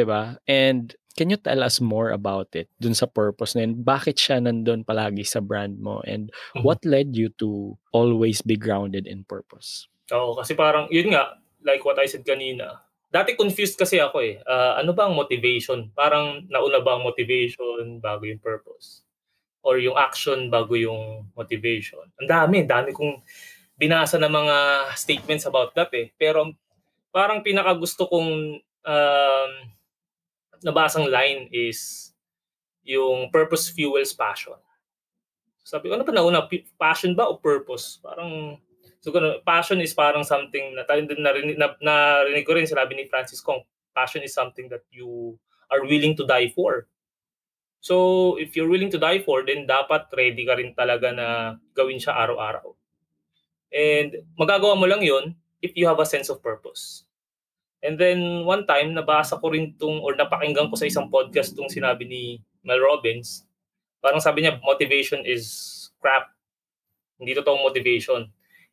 ba? 0.06 0.38
And 0.48 0.94
can 1.18 1.28
you 1.28 1.36
tell 1.36 1.60
us 1.60 1.82
more 1.82 2.10
about 2.14 2.54
it 2.56 2.70
dun 2.80 2.96
sa 2.96 3.06
purpose 3.06 3.52
na 3.54 3.66
yun? 3.66 3.82
Bakit 3.84 4.16
siya 4.16 4.40
nandun 4.40 4.86
palagi 4.86 5.26
sa 5.26 5.44
brand 5.44 5.76
mo? 5.78 6.00
And 6.06 6.30
mm-hmm. 6.30 6.64
what 6.64 6.80
led 6.86 7.12
you 7.12 7.30
to 7.42 7.76
always 7.92 8.40
be 8.40 8.56
grounded 8.56 9.04
in 9.04 9.28
purpose? 9.28 9.90
Oo, 10.10 10.34
kasi 10.34 10.56
parang, 10.56 10.88
yun 10.90 11.14
nga, 11.14 11.38
like 11.62 11.84
what 11.84 12.00
I 12.00 12.08
said 12.08 12.24
kanina, 12.24 12.82
dati 13.10 13.34
confused 13.34 13.76
kasi 13.76 13.98
ako 13.98 14.22
eh. 14.22 14.38
Uh, 14.46 14.80
ano 14.80 14.94
ba 14.94 15.10
ang 15.10 15.18
motivation? 15.18 15.90
Parang 15.92 16.46
nauna 16.46 16.80
ba 16.80 16.96
ang 16.96 17.04
motivation 17.04 17.98
bago 17.98 18.24
yung 18.24 18.40
purpose? 18.40 19.04
or 19.60 19.76
yung 19.76 19.96
action 19.96 20.48
bago 20.48 20.72
yung 20.76 21.28
motivation. 21.36 22.04
Ang 22.20 22.28
dami, 22.28 22.64
dami 22.64 22.90
kong 22.96 23.20
binasa 23.76 24.16
na 24.16 24.28
mga 24.28 24.56
statements 24.96 25.44
about 25.44 25.72
that 25.76 25.92
eh. 25.92 26.12
Pero 26.16 26.52
parang 27.12 27.44
pinaka 27.44 27.72
gusto 27.76 28.08
kong 28.08 28.60
um, 28.60 29.52
nabasang 30.64 31.08
line 31.08 31.48
is 31.52 32.12
yung 32.84 33.28
purpose 33.28 33.68
fuels 33.68 34.16
passion. 34.16 34.56
Sabi 35.60 35.92
ko, 35.92 36.00
ano 36.00 36.04
pa 36.08 36.12
nauna? 36.12 36.48
Passion 36.80 37.12
ba 37.12 37.28
o 37.28 37.36
purpose? 37.36 38.00
Parang, 38.00 38.56
so 39.00 39.10
passion 39.44 39.80
is 39.80 39.96
parang 39.96 40.24
something 40.24 40.76
na 40.76 40.84
narinig, 40.84 41.56
na, 41.56 41.72
narinig 41.80 42.44
ko 42.44 42.52
rin 42.52 42.68
sinabi 42.68 42.96
ni 42.96 43.08
Francis 43.08 43.40
Kong, 43.40 43.64
passion 43.96 44.22
is 44.22 44.36
something 44.36 44.68
that 44.68 44.84
you 44.92 45.36
are 45.72 45.82
willing 45.82 46.16
to 46.16 46.26
die 46.28 46.52
for. 46.52 46.86
So, 47.80 48.36
if 48.36 48.52
you're 48.52 48.68
willing 48.68 48.92
to 48.92 49.00
die 49.00 49.24
for, 49.24 49.40
then 49.40 49.64
dapat 49.64 50.12
ready 50.12 50.44
ka 50.44 50.52
rin 50.60 50.76
talaga 50.76 51.16
na 51.16 51.56
gawin 51.72 51.96
siya 51.96 52.12
araw-araw. 52.12 52.76
And 53.72 54.20
magagawa 54.36 54.76
mo 54.76 54.84
lang 54.84 55.00
yon 55.00 55.32
if 55.64 55.72
you 55.72 55.88
have 55.88 55.96
a 55.96 56.04
sense 56.04 56.28
of 56.28 56.44
purpose. 56.44 57.08
And 57.80 57.96
then 57.96 58.44
one 58.44 58.68
time, 58.68 58.92
nabasa 58.92 59.40
ko 59.40 59.48
rin 59.48 59.72
tong 59.80 60.04
or 60.04 60.12
napakinggan 60.12 60.68
ko 60.68 60.76
sa 60.76 60.84
isang 60.84 61.08
podcast 61.08 61.56
tong 61.56 61.72
sinabi 61.72 62.04
ni 62.04 62.22
Mel 62.60 62.84
Robbins. 62.84 63.48
Parang 64.04 64.20
sabi 64.20 64.44
niya, 64.44 64.60
motivation 64.60 65.24
is 65.24 65.88
crap. 66.04 66.28
Hindi 67.16 67.32
totoong 67.32 67.64
motivation. 67.64 68.28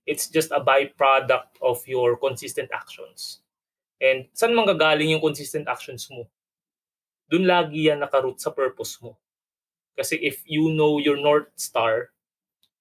It's 0.07 0.31
just 0.31 0.55
a 0.55 0.63
byproduct 0.63 1.59
of 1.59 1.83
your 1.83 2.15
consistent 2.15 2.71
actions. 2.71 3.43
And 3.99 4.31
saan 4.31 4.55
manggagaling 4.55 5.11
yung 5.11 5.21
consistent 5.21 5.67
actions 5.67 6.07
mo? 6.07 6.31
Doon 7.27 7.43
lagi 7.43 7.91
yan 7.91 7.99
nakaroot 7.99 8.39
sa 8.39 8.55
purpose 8.55 8.95
mo. 9.03 9.19
Kasi 9.99 10.15
if 10.23 10.47
you 10.47 10.71
know 10.71 10.95
your 11.03 11.19
North 11.19 11.51
Star, 11.59 12.15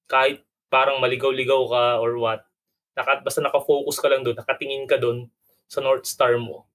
kahit 0.06 0.46
parang 0.70 1.02
maligaw-ligaw 1.02 1.62
ka 1.66 1.84
or 1.98 2.14
what, 2.20 2.46
naka, 2.94 3.24
basta 3.24 3.42
nakafocus 3.42 3.98
ka 3.98 4.06
lang 4.06 4.22
doon, 4.22 4.38
nakatingin 4.38 4.86
ka 4.86 5.00
doon 5.00 5.26
sa 5.66 5.82
North 5.82 6.06
Star 6.06 6.38
mo, 6.38 6.68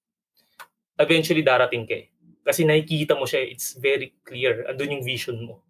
eventually 1.00 1.40
darating 1.40 1.88
ka 1.88 1.96
eh. 1.96 2.06
Kasi 2.42 2.66
nakikita 2.66 3.14
mo 3.14 3.24
siya, 3.24 3.46
it's 3.46 3.78
very 3.78 4.12
clear. 4.26 4.66
Andun 4.66 4.98
yung 4.98 5.06
vision 5.06 5.38
mo. 5.46 5.62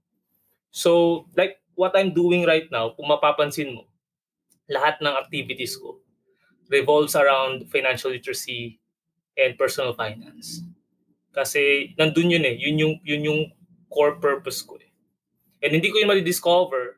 So, 0.73 1.23
like 1.37 1.61
what 1.77 1.93
I'm 1.93 2.17
doing 2.17 2.49
right 2.49 2.67
now, 2.73 2.97
kung 2.97 3.13
mapapansin 3.13 3.77
mo, 3.77 3.92
lahat 4.73 4.97
ng 5.05 5.13
activities 5.13 5.77
ko 5.77 6.01
revolves 6.73 7.13
around 7.13 7.69
financial 7.69 8.09
literacy 8.09 8.81
and 9.37 9.61
personal 9.61 9.93
finance. 9.93 10.65
Kasi 11.37 11.93
nandun 12.01 12.33
yun 12.33 12.45
eh, 12.49 12.57
yun 12.57 12.77
yung, 12.81 12.95
yun 13.05 13.23
yung 13.29 13.41
core 13.93 14.17
purpose 14.17 14.65
ko 14.65 14.81
eh. 14.81 14.89
And 15.61 15.77
hindi 15.77 15.93
ko 15.93 16.01
yun 16.01 16.09
ma-discover 16.09 16.97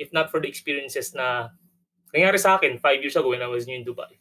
if 0.00 0.08
not 0.16 0.32
for 0.32 0.40
the 0.40 0.48
experiences 0.48 1.12
na 1.12 1.52
nangyari 2.16 2.40
sa 2.40 2.56
akin 2.56 2.80
five 2.80 3.04
years 3.04 3.14
ago 3.14 3.30
when 3.30 3.44
I 3.44 3.52
was 3.52 3.68
new 3.68 3.76
in 3.76 3.84
Dubai. 3.84 4.16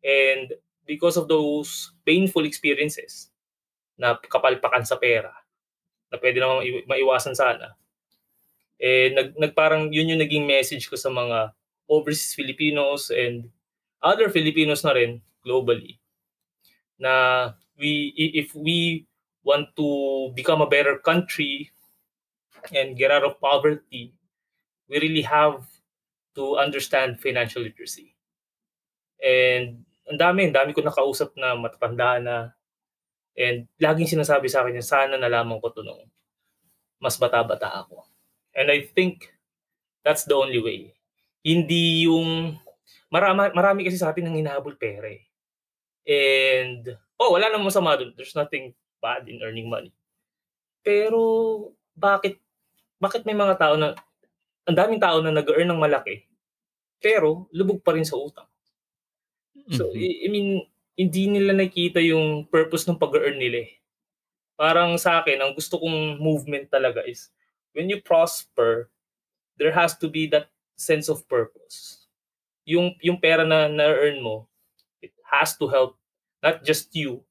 And 0.00 0.52
because 0.88 1.20
of 1.20 1.28
those 1.28 1.92
painful 2.08 2.48
experiences 2.48 3.28
na 4.00 4.16
kapalpakan 4.16 4.88
sa 4.88 4.96
pera, 4.96 5.32
na 6.08 6.16
pwede 6.20 6.40
naman 6.40 6.64
maiwasan 6.88 7.36
sana, 7.36 7.76
eh, 8.80 9.12
nag, 9.12 9.36
nagparang 9.38 9.92
yun 9.92 10.16
yung 10.16 10.20
naging 10.20 10.44
message 10.44 10.88
ko 10.90 10.96
sa 10.96 11.08
mga 11.08 11.52
overseas 11.88 12.34
Filipinos 12.34 13.10
and 13.10 13.48
other 14.00 14.28
Filipinos 14.28 14.84
na 14.84 14.96
rin 14.96 15.20
globally 15.44 16.00
na 16.96 17.52
we 17.76 18.14
if 18.16 18.54
we 18.54 19.04
want 19.44 19.68
to 19.76 20.30
become 20.32 20.64
a 20.64 20.70
better 20.70 20.96
country 21.02 21.68
and 22.72 22.96
get 22.96 23.12
out 23.12 23.26
of 23.26 23.36
poverty 23.42 24.14
we 24.88 25.00
really 25.00 25.24
have 25.24 25.64
to 26.34 26.58
understand 26.58 27.20
financial 27.20 27.62
literacy. 27.62 28.14
And 29.22 29.86
ang 30.04 30.18
dami, 30.20 30.50
ang 30.50 30.54
dami 30.54 30.70
ko 30.76 30.84
nakausap 30.84 31.32
na 31.38 31.56
matatanda 31.56 32.20
na 32.20 32.36
and 33.34 33.66
laging 33.80 34.18
sinasabi 34.18 34.46
sa 34.46 34.62
akin 34.62 34.78
sana 34.84 35.18
nalaman 35.18 35.58
ko 35.58 35.72
to 35.74 35.82
nung 35.82 36.06
mas 37.02 37.18
bata-bata 37.18 37.82
ako. 37.82 38.06
And 38.54 38.70
I 38.70 38.86
think 38.86 39.34
that's 40.06 40.28
the 40.28 40.38
only 40.38 40.62
way. 40.62 40.93
Hindi 41.44 42.08
yung 42.08 42.56
marami, 43.12 43.52
marami 43.52 43.80
kasi 43.84 44.00
sa 44.00 44.10
atin 44.10 44.26
nang 44.26 44.40
hinahabol 44.40 44.80
pera 44.80 45.12
eh. 45.12 45.22
And 46.08 46.88
oh, 47.20 47.36
wala 47.36 47.52
namang 47.52 47.68
masama 47.68 48.00
doon. 48.00 48.16
There's 48.16 48.34
nothing 48.34 48.72
bad 48.98 49.28
in 49.28 49.44
earning 49.44 49.68
money. 49.68 49.92
Pero 50.80 51.20
bakit 51.94 52.40
bakit 52.96 53.28
may 53.28 53.36
mga 53.36 53.60
tao 53.60 53.76
na 53.76 53.92
ang 54.64 54.76
daming 54.76 55.00
tao 55.00 55.20
na 55.20 55.28
nag-earn 55.28 55.68
ng 55.68 55.80
malaki, 55.80 56.24
pero 56.96 57.44
lubog 57.52 57.84
pa 57.84 57.92
rin 57.92 58.08
sa 58.08 58.16
utang. 58.16 58.48
So, 59.72 59.92
mm-hmm. 59.92 60.24
I, 60.24 60.28
mean, 60.32 60.48
hindi 60.96 61.28
nila 61.28 61.52
nakita 61.52 62.00
yung 62.00 62.48
purpose 62.48 62.88
ng 62.88 62.96
pag-earn 62.96 63.36
nila 63.36 63.68
eh. 63.68 63.72
Parang 64.56 64.96
sa 64.96 65.20
akin, 65.20 65.40
ang 65.40 65.52
gusto 65.52 65.76
kong 65.76 66.16
movement 66.16 66.72
talaga 66.72 67.04
is, 67.04 67.28
when 67.76 67.92
you 67.92 68.00
prosper, 68.00 68.88
there 69.60 69.72
has 69.72 69.96
to 70.00 70.08
be 70.08 70.24
that 70.32 70.48
sense 70.76 71.08
of 71.08 71.26
purpose. 71.28 72.06
Yung, 72.64 72.94
yung 73.00 73.20
pera 73.20 73.44
na 73.44 73.68
na-earn 73.68 74.22
mo, 74.22 74.48
it 75.02 75.12
has 75.28 75.56
to 75.58 75.68
help 75.68 75.96
not 76.42 76.64
just 76.64 76.94
you, 76.96 77.22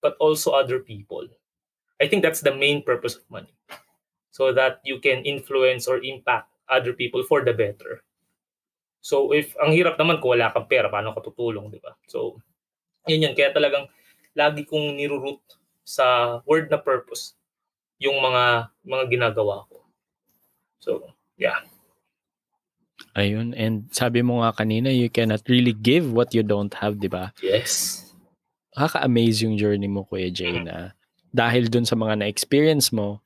but 0.00 0.16
also 0.20 0.52
other 0.52 0.80
people. 0.80 1.26
I 2.00 2.08
think 2.08 2.22
that's 2.22 2.40
the 2.40 2.54
main 2.54 2.82
purpose 2.82 3.16
of 3.16 3.24
money. 3.28 3.52
So 4.30 4.52
that 4.52 4.80
you 4.84 5.00
can 5.00 5.24
influence 5.24 5.88
or 5.88 6.00
impact 6.00 6.48
other 6.68 6.92
people 6.92 7.22
for 7.24 7.44
the 7.44 7.52
better. 7.52 8.00
So 9.00 9.32
if 9.32 9.52
ang 9.60 9.72
hirap 9.72 9.96
naman 9.96 10.20
kung 10.20 10.36
wala 10.36 10.52
kang 10.52 10.68
pera, 10.68 10.88
paano 10.88 11.12
ka 11.12 11.20
tutulong, 11.24 11.68
di 11.72 11.80
ba? 11.80 11.96
So 12.08 12.40
yun 13.08 13.24
yun. 13.24 13.34
Kaya 13.36 13.52
talagang 13.52 13.88
lagi 14.36 14.64
kong 14.64 14.96
niruroot 14.96 15.40
sa 15.84 16.38
word 16.46 16.70
na 16.70 16.78
purpose 16.78 17.34
yung 18.00 18.16
mga 18.20 18.72
mga 18.86 19.04
ginagawa 19.12 19.68
ko. 19.68 19.84
So, 20.80 21.12
yeah. 21.36 21.60
Ayun. 23.18 23.56
And 23.58 23.90
sabi 23.90 24.22
mo 24.22 24.42
nga 24.42 24.54
kanina, 24.54 24.90
you 24.90 25.10
cannot 25.10 25.42
really 25.50 25.74
give 25.74 26.10
what 26.10 26.30
you 26.34 26.46
don't 26.46 26.72
have, 26.78 27.02
di 27.02 27.10
ba? 27.10 27.34
Yes. 27.42 28.06
Kaka-amaze 28.76 29.42
yung 29.42 29.58
journey 29.58 29.90
mo, 29.90 30.06
Kuya 30.06 30.30
Jay, 30.30 30.62
na 30.62 30.94
dahil 31.34 31.66
dun 31.66 31.86
sa 31.86 31.98
mga 31.98 32.22
na-experience 32.22 32.94
mo 32.94 33.22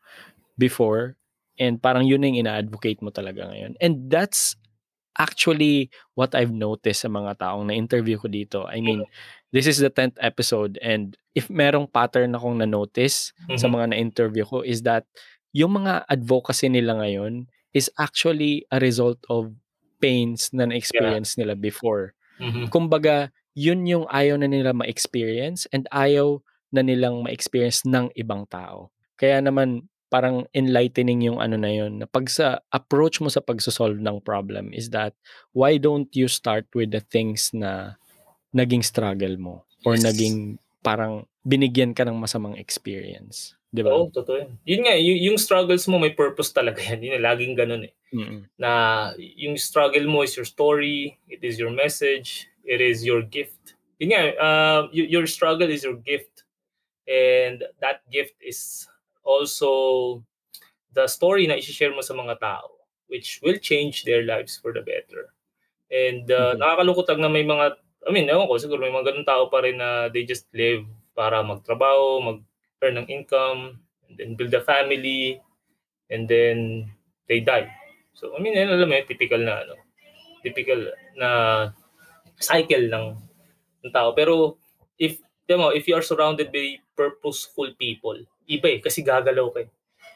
before, 0.57 1.21
And 1.59 1.79
parang 1.79 2.07
yun 2.07 2.27
yung 2.27 2.39
ina-advocate 2.47 2.99
mo 2.99 3.15
talaga 3.15 3.47
ngayon. 3.47 3.79
And 3.79 4.11
that's 4.11 4.59
actually 5.15 5.95
what 6.19 6.35
I've 6.35 6.51
noticed 6.51 7.07
sa 7.07 7.11
mga 7.11 7.39
taong 7.39 7.71
na-interview 7.71 8.19
ko 8.19 8.27
dito. 8.27 8.67
I 8.67 8.83
mean, 8.83 9.07
this 9.55 9.71
is 9.71 9.79
the 9.79 9.91
10th 9.91 10.19
episode 10.19 10.75
and 10.83 11.15
if 11.39 11.47
merong 11.47 11.87
pattern 11.87 12.35
akong 12.35 12.59
na-notice 12.59 13.31
mm-hmm. 13.47 13.59
sa 13.59 13.71
mga 13.71 13.95
na-interview 13.95 14.43
ko 14.43 14.67
is 14.67 14.83
that 14.83 15.07
yung 15.55 15.79
mga 15.79 16.03
advocacy 16.11 16.67
nila 16.67 16.99
ngayon 16.99 17.47
is 17.71 17.87
actually 17.95 18.67
a 18.75 18.83
result 18.83 19.23
of 19.31 19.55
pains 20.05 20.53
na 20.53 20.69
na-experience 20.69 21.33
yeah. 21.35 21.39
nila 21.41 21.55
before. 21.57 22.13
Mm-hmm. 22.37 22.69
Kumbaga, 22.69 23.33
yun 23.57 23.89
yung 23.89 24.05
ayaw 24.13 24.37
na 24.37 24.51
nila 24.51 24.77
ma-experience 24.77 25.65
and 25.73 25.89
ayaw 25.89 26.45
na 26.69 26.85
nilang 26.85 27.25
ma-experience 27.25 27.89
ng 27.89 28.13
ibang 28.13 28.45
tao. 28.53 28.93
Kaya 29.17 29.41
naman, 29.41 29.89
parang 30.13 30.47
enlightening 30.55 31.27
yung 31.27 31.43
ano 31.43 31.59
na 31.59 31.71
yun. 31.71 32.03
Na 32.03 32.07
pag 32.07 32.31
sa 32.31 32.61
approach 32.71 33.19
mo 33.19 33.33
sa 33.33 33.43
pagsosolve 33.43 33.99
ng 33.99 34.23
problem 34.23 34.71
is 34.71 34.91
that 34.95 35.11
why 35.51 35.75
don't 35.75 36.11
you 36.15 36.31
start 36.31 36.69
with 36.77 36.95
the 36.95 37.03
things 37.03 37.51
na 37.51 37.99
naging 38.55 38.83
struggle 38.87 39.35
mo 39.35 39.67
or 39.83 39.99
yes. 39.99 40.07
naging 40.07 40.63
parang 40.87 41.27
binigyan 41.43 41.97
ka 41.97 42.07
ng 42.07 42.15
masamang 42.15 42.55
experience. 42.55 43.59
Di 43.75 43.83
ba? 43.83 43.91
Oo, 43.91 44.07
totoo 44.07 44.39
yun. 44.39 44.51
Yun 44.63 44.83
nga, 44.87 44.95
y- 44.95 45.23
yung 45.27 45.35
struggles 45.35 45.91
mo 45.91 45.99
may 45.99 46.15
purpose 46.15 46.55
talaga 46.55 46.79
yan. 46.79 47.03
Yun 47.03 47.19
laging 47.19 47.59
ganun 47.59 47.91
eh. 47.91 47.95
Mm-mm. 48.15 48.47
Na 48.55 49.11
yung 49.19 49.59
struggle 49.59 50.07
mo 50.07 50.23
is 50.23 50.39
your 50.39 50.47
story, 50.47 51.19
it 51.27 51.43
is 51.43 51.59
your 51.59 51.75
message, 51.75 52.47
it 52.63 52.79
is 52.79 53.03
your 53.03 53.27
gift. 53.27 53.75
Yun 53.99 54.15
nga, 54.15 54.23
uh, 54.39 54.81
y- 54.95 55.11
your 55.11 55.27
struggle 55.27 55.67
is 55.67 55.83
your 55.83 55.99
gift. 55.99 56.47
And 57.11 57.67
that 57.83 58.07
gift 58.07 58.39
is 58.39 58.87
also 59.27 60.23
the 60.95 61.11
story 61.11 61.51
na 61.51 61.59
i-share 61.59 61.91
mo 61.91 62.01
sa 62.07 62.15
mga 62.15 62.39
tao 62.39 62.75
which 63.09 63.41
will 63.43 63.59
change 63.61 64.05
their 64.05 64.25
lives 64.25 64.57
for 64.59 64.73
the 64.73 64.81
better. 64.81 65.33
And 65.93 66.27
uh, 66.31 66.59
mm-hmm. 66.59 66.61
nakakalungkot 66.63 67.07
na 67.21 67.31
may 67.31 67.45
mga, 67.45 67.79
I 68.07 68.11
mean, 68.11 68.27
ewan 68.27 68.49
ko, 68.49 68.59
siguro 68.59 68.81
may 68.81 68.91
mga 68.91 69.13
ganun 69.13 69.29
tao 69.29 69.47
pa 69.47 69.63
rin 69.63 69.79
na 69.79 70.09
they 70.11 70.27
just 70.27 70.49
live 70.51 70.83
para 71.15 71.45
magtrabaho, 71.45 72.25
mag-earn 72.85 73.01
ng 73.01 73.09
income, 73.09 73.81
and 74.09 74.21
then 74.21 74.37
build 74.37 74.53
a 74.53 74.61
family, 74.61 75.41
and 76.13 76.29
then 76.29 76.85
they 77.29 77.41
die. 77.41 77.73
So, 78.13 78.37
I 78.37 78.39
mean, 78.45 78.53
alam 78.61 78.93
mo, 78.93 79.01
typical 79.09 79.41
na, 79.41 79.65
ano, 79.65 79.75
typical 80.45 80.93
na 81.17 81.29
cycle 82.37 82.93
ng, 82.93 83.17
ng 83.89 83.93
tao. 83.93 84.13
Pero, 84.13 84.61
if, 85.01 85.17
you 85.49 85.57
know, 85.57 85.73
if 85.73 85.89
you 85.89 85.97
are 85.97 86.05
surrounded 86.05 86.53
by 86.53 86.77
purposeful 86.93 87.73
people, 87.81 88.21
iba 88.45 88.77
eh, 88.77 88.79
kasi 88.85 89.01
gagalaw 89.01 89.49
ka 89.51 89.65
eh. 89.65 89.71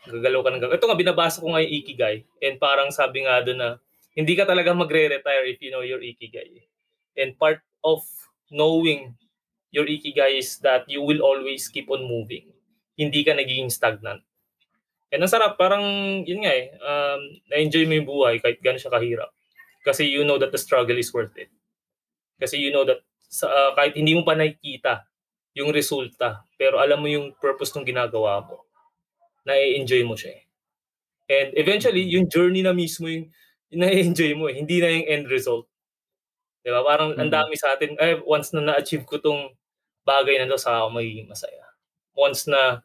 Gagalaw 0.09 0.45
ka 0.45 0.49
ng 0.53 0.61
gagalaw. 0.61 0.79
Ito 0.79 0.89
nga, 0.93 1.01
binabasa 1.01 1.41
ko 1.41 1.49
nga 1.57 1.65
yung 1.65 1.75
Ikigai. 1.81 2.17
And 2.45 2.61
parang 2.61 2.93
sabi 2.93 3.25
nga 3.25 3.41
doon 3.41 3.59
na, 3.59 3.71
hindi 4.13 4.37
ka 4.37 4.45
talaga 4.45 4.77
magre-retire 4.77 5.49
if 5.49 5.59
you 5.65 5.73
know 5.73 5.83
your 5.83 6.05
Ikigai. 6.05 6.69
And 7.19 7.35
part 7.35 7.65
of 7.83 8.05
knowing 8.53 9.17
your 9.73 9.89
Ikigai 9.89 10.39
is 10.39 10.61
that 10.61 10.87
you 10.87 11.03
will 11.03 11.25
always 11.25 11.67
keep 11.67 11.91
on 11.91 12.05
moving. 12.05 12.53
Hindi 12.99 13.23
ka 13.23 13.39
nagiging 13.39 13.71
stagnant. 13.71 14.27
And 15.09 15.25
ang 15.25 15.31
sarap, 15.31 15.57
parang, 15.57 15.81
yun 16.27 16.45
nga 16.45 16.53
eh, 16.53 16.75
um, 16.83 17.21
na-enjoy 17.49 17.89
mo 17.89 17.95
yung 17.97 18.09
buhay 18.09 18.35
kahit 18.43 18.61
gano'n 18.61 18.83
siya 18.83 18.93
kahirap. 18.93 19.31
Kasi 19.87 20.05
you 20.05 20.27
know 20.27 20.37
that 20.37 20.53
the 20.53 20.61
struggle 20.61 20.99
is 20.99 21.09
worth 21.15 21.33
it. 21.39 21.49
Kasi 22.37 22.61
you 22.61 22.69
know 22.69 22.85
that 22.85 23.01
sa, 23.31 23.49
uh, 23.49 23.71
kahit 23.73 23.97
hindi 23.97 24.13
mo 24.13 24.27
pa 24.27 24.37
nakikita 24.37 25.09
yung 25.57 25.73
resulta, 25.73 26.45
pero 26.61 26.77
alam 26.77 27.01
mo 27.01 27.09
yung 27.09 27.33
purpose 27.41 27.73
ng 27.73 27.89
ginagawa 27.89 28.45
mo, 28.45 28.69
na-enjoy 29.49 30.05
mo 30.05 30.13
siya. 30.13 30.37
Eh. 30.37 30.43
And 31.29 31.49
eventually, 31.57 32.05
yung 32.05 32.29
journey 32.29 32.61
na 32.61 32.77
mismo 32.77 33.09
yung, 33.09 33.33
yung 33.73 33.81
na-enjoy 33.85 34.33
mo 34.37 34.53
eh, 34.53 34.61
hindi 34.61 34.81
na 34.81 34.93
yung 34.93 35.07
end 35.09 35.27
result. 35.33 35.65
Di 36.61 36.69
ba? 36.69 36.85
Parang 36.85 37.17
mm-hmm. 37.17 37.23
ang 37.25 37.31
dami 37.33 37.55
sa 37.57 37.73
atin, 37.73 37.97
eh, 37.97 38.21
once 38.29 38.53
na 38.53 38.61
na-achieve 38.61 39.09
ko 39.09 39.17
tong 39.21 39.57
bagay 40.05 40.37
na 40.37 40.49
to 40.49 40.61
sa 40.61 40.85
ako 40.85 41.01
magiging 41.01 41.29
masaya. 41.29 41.65
Once 42.13 42.45
na 42.45 42.85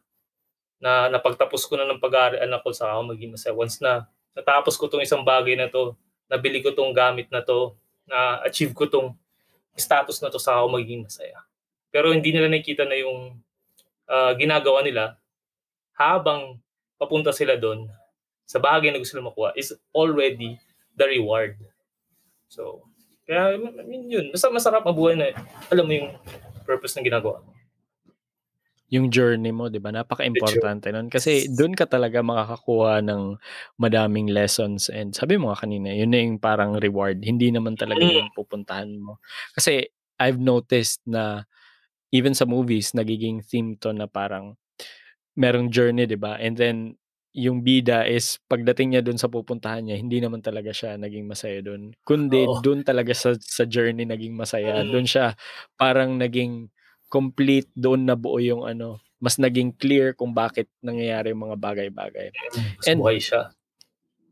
na 0.84 1.08
napagtapos 1.08 1.64
ko 1.64 1.80
na 1.80 1.88
ng 1.88 1.96
pag-aaral 1.96 2.60
ko 2.60 2.68
sa 2.68 2.92
ako 2.92 3.16
magiging 3.16 3.32
masaya. 3.32 3.56
Once 3.56 3.80
na 3.80 4.04
natapos 4.36 4.76
ko 4.76 4.84
tong 4.84 5.00
isang 5.00 5.24
bagay 5.24 5.56
na 5.56 5.72
to, 5.72 5.96
nabili 6.28 6.60
ko 6.60 6.76
tong 6.76 6.92
gamit 6.92 7.32
na 7.32 7.40
to, 7.40 7.72
na 8.04 8.44
achieve 8.44 8.76
ko 8.76 8.84
tong 8.84 9.16
status 9.72 10.20
na 10.20 10.28
to 10.28 10.36
sa 10.36 10.60
ako 10.60 10.76
magiging 10.76 11.00
masaya. 11.00 11.40
Pero 11.88 12.12
hindi 12.12 12.36
nila 12.36 12.52
nakikita 12.52 12.84
na 12.84 13.00
yung 13.00 13.40
uh, 14.12 14.32
ginagawa 14.36 14.84
nila 14.84 15.16
habang 15.96 16.60
papunta 17.00 17.32
sila 17.32 17.56
doon 17.56 17.88
sa 18.44 18.60
bagay 18.60 18.92
na 18.92 19.00
gusto 19.00 19.16
nila 19.16 19.32
makuha 19.32 19.56
is 19.56 19.72
already 19.96 20.60
the 21.00 21.08
reward. 21.08 21.56
So, 22.52 22.84
kaya 23.24 23.56
I 23.56 23.84
mean, 23.88 24.12
yun, 24.12 24.28
basta 24.28 24.52
masarap 24.52 24.84
mabuhay 24.84 25.16
na 25.16 25.32
alam 25.72 25.88
mo 25.88 25.96
yung 25.96 26.12
purpose 26.68 26.92
ng 27.00 27.08
ginagawa 27.08 27.40
Yung 28.92 29.08
journey 29.08 29.48
mo, 29.48 29.72
'di 29.72 29.80
ba? 29.80 29.88
Napaka-importante 29.88 30.92
nun 30.92 31.08
kasi 31.08 31.48
doon 31.48 31.72
ka 31.72 31.88
talaga 31.88 32.20
makakakuha 32.20 33.00
ng 33.00 33.40
madaming 33.80 34.28
lessons 34.28 34.92
and 34.92 35.16
sabi 35.16 35.40
mo 35.40 35.48
nga 35.48 35.64
kanina, 35.64 35.88
yun 35.88 36.12
na 36.12 36.20
yung 36.20 36.36
parang 36.36 36.76
reward. 36.76 37.24
Hindi 37.24 37.48
naman 37.48 37.80
talaga 37.80 38.04
mm. 38.04 38.12
yung 38.20 38.30
pupuntahan 38.36 38.92
mo. 39.00 39.24
Kasi 39.56 39.88
I've 40.20 40.36
noticed 40.36 41.00
na 41.08 41.48
even 42.14 42.36
sa 42.36 42.44
movies 42.48 42.92
nagiging 42.94 43.42
theme 43.44 43.76
to 43.80 43.92
na 43.96 44.06
parang 44.08 44.56
merong 45.38 45.72
journey, 45.72 46.06
'di 46.08 46.18
ba? 46.20 46.38
And 46.40 46.54
then 46.58 46.96
yung 47.34 47.66
bida 47.66 48.06
is 48.06 48.38
pagdating 48.46 48.94
niya 48.96 49.02
doon 49.04 49.18
sa 49.18 49.26
pupuntahan 49.32 49.84
niya, 49.88 49.98
hindi 49.98 50.22
naman 50.22 50.40
talaga 50.44 50.70
siya 50.70 50.96
naging 51.00 51.26
masaya 51.26 51.60
doon. 51.64 51.92
Kundi 52.06 52.46
Oo. 52.46 52.62
doon 52.62 52.86
talaga 52.86 53.12
sa 53.16 53.34
sa 53.40 53.64
journey 53.68 54.06
naging 54.06 54.36
masaya. 54.38 54.84
Mm. 54.84 54.90
Doon 54.94 55.06
siya 55.08 55.34
parang 55.80 56.16
naging 56.20 56.70
complete, 57.14 57.70
doon 57.78 58.10
na 58.10 58.18
buo 58.18 58.42
yung 58.42 58.66
ano, 58.66 58.98
mas 59.22 59.38
naging 59.38 59.70
clear 59.78 60.18
kung 60.18 60.34
bakit 60.34 60.66
nangyayari 60.82 61.30
yung 61.30 61.46
mga 61.46 61.56
bagay-bagay. 61.62 62.34
Mas 62.82 62.86
And 62.90 62.98
buhay 62.98 63.22
siya. 63.22 63.54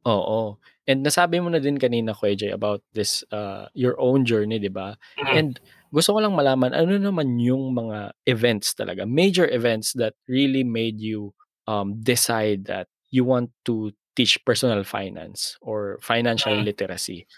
Oo. 0.03 0.59
And 0.83 1.07
nasabi 1.07 1.39
mo 1.39 1.47
na 1.47 1.63
din 1.63 1.79
kanina, 1.79 2.11
Kuya 2.11 2.35
Jay, 2.35 2.51
about 2.51 2.83
this, 2.91 3.23
uh, 3.31 3.71
your 3.71 3.95
own 4.03 4.27
journey, 4.27 4.59
di 4.59 4.67
ba? 4.67 4.99
Mm. 5.15 5.35
And 5.39 5.53
gusto 5.95 6.11
ko 6.11 6.19
lang 6.19 6.35
malaman, 6.35 6.75
ano 6.75 6.99
naman 6.99 7.39
yung 7.39 7.71
mga 7.71 8.11
events 8.27 8.75
talaga, 8.75 9.07
major 9.07 9.47
events 9.47 9.95
that 9.95 10.19
really 10.27 10.67
made 10.67 10.99
you 10.99 11.31
um, 11.71 11.95
decide 12.03 12.67
that 12.67 12.91
you 13.15 13.23
want 13.23 13.55
to 13.63 13.95
teach 14.19 14.43
personal 14.43 14.83
finance 14.83 15.55
or 15.63 16.03
financial 16.03 16.53
mm. 16.53 16.67
literacy? 16.67 17.31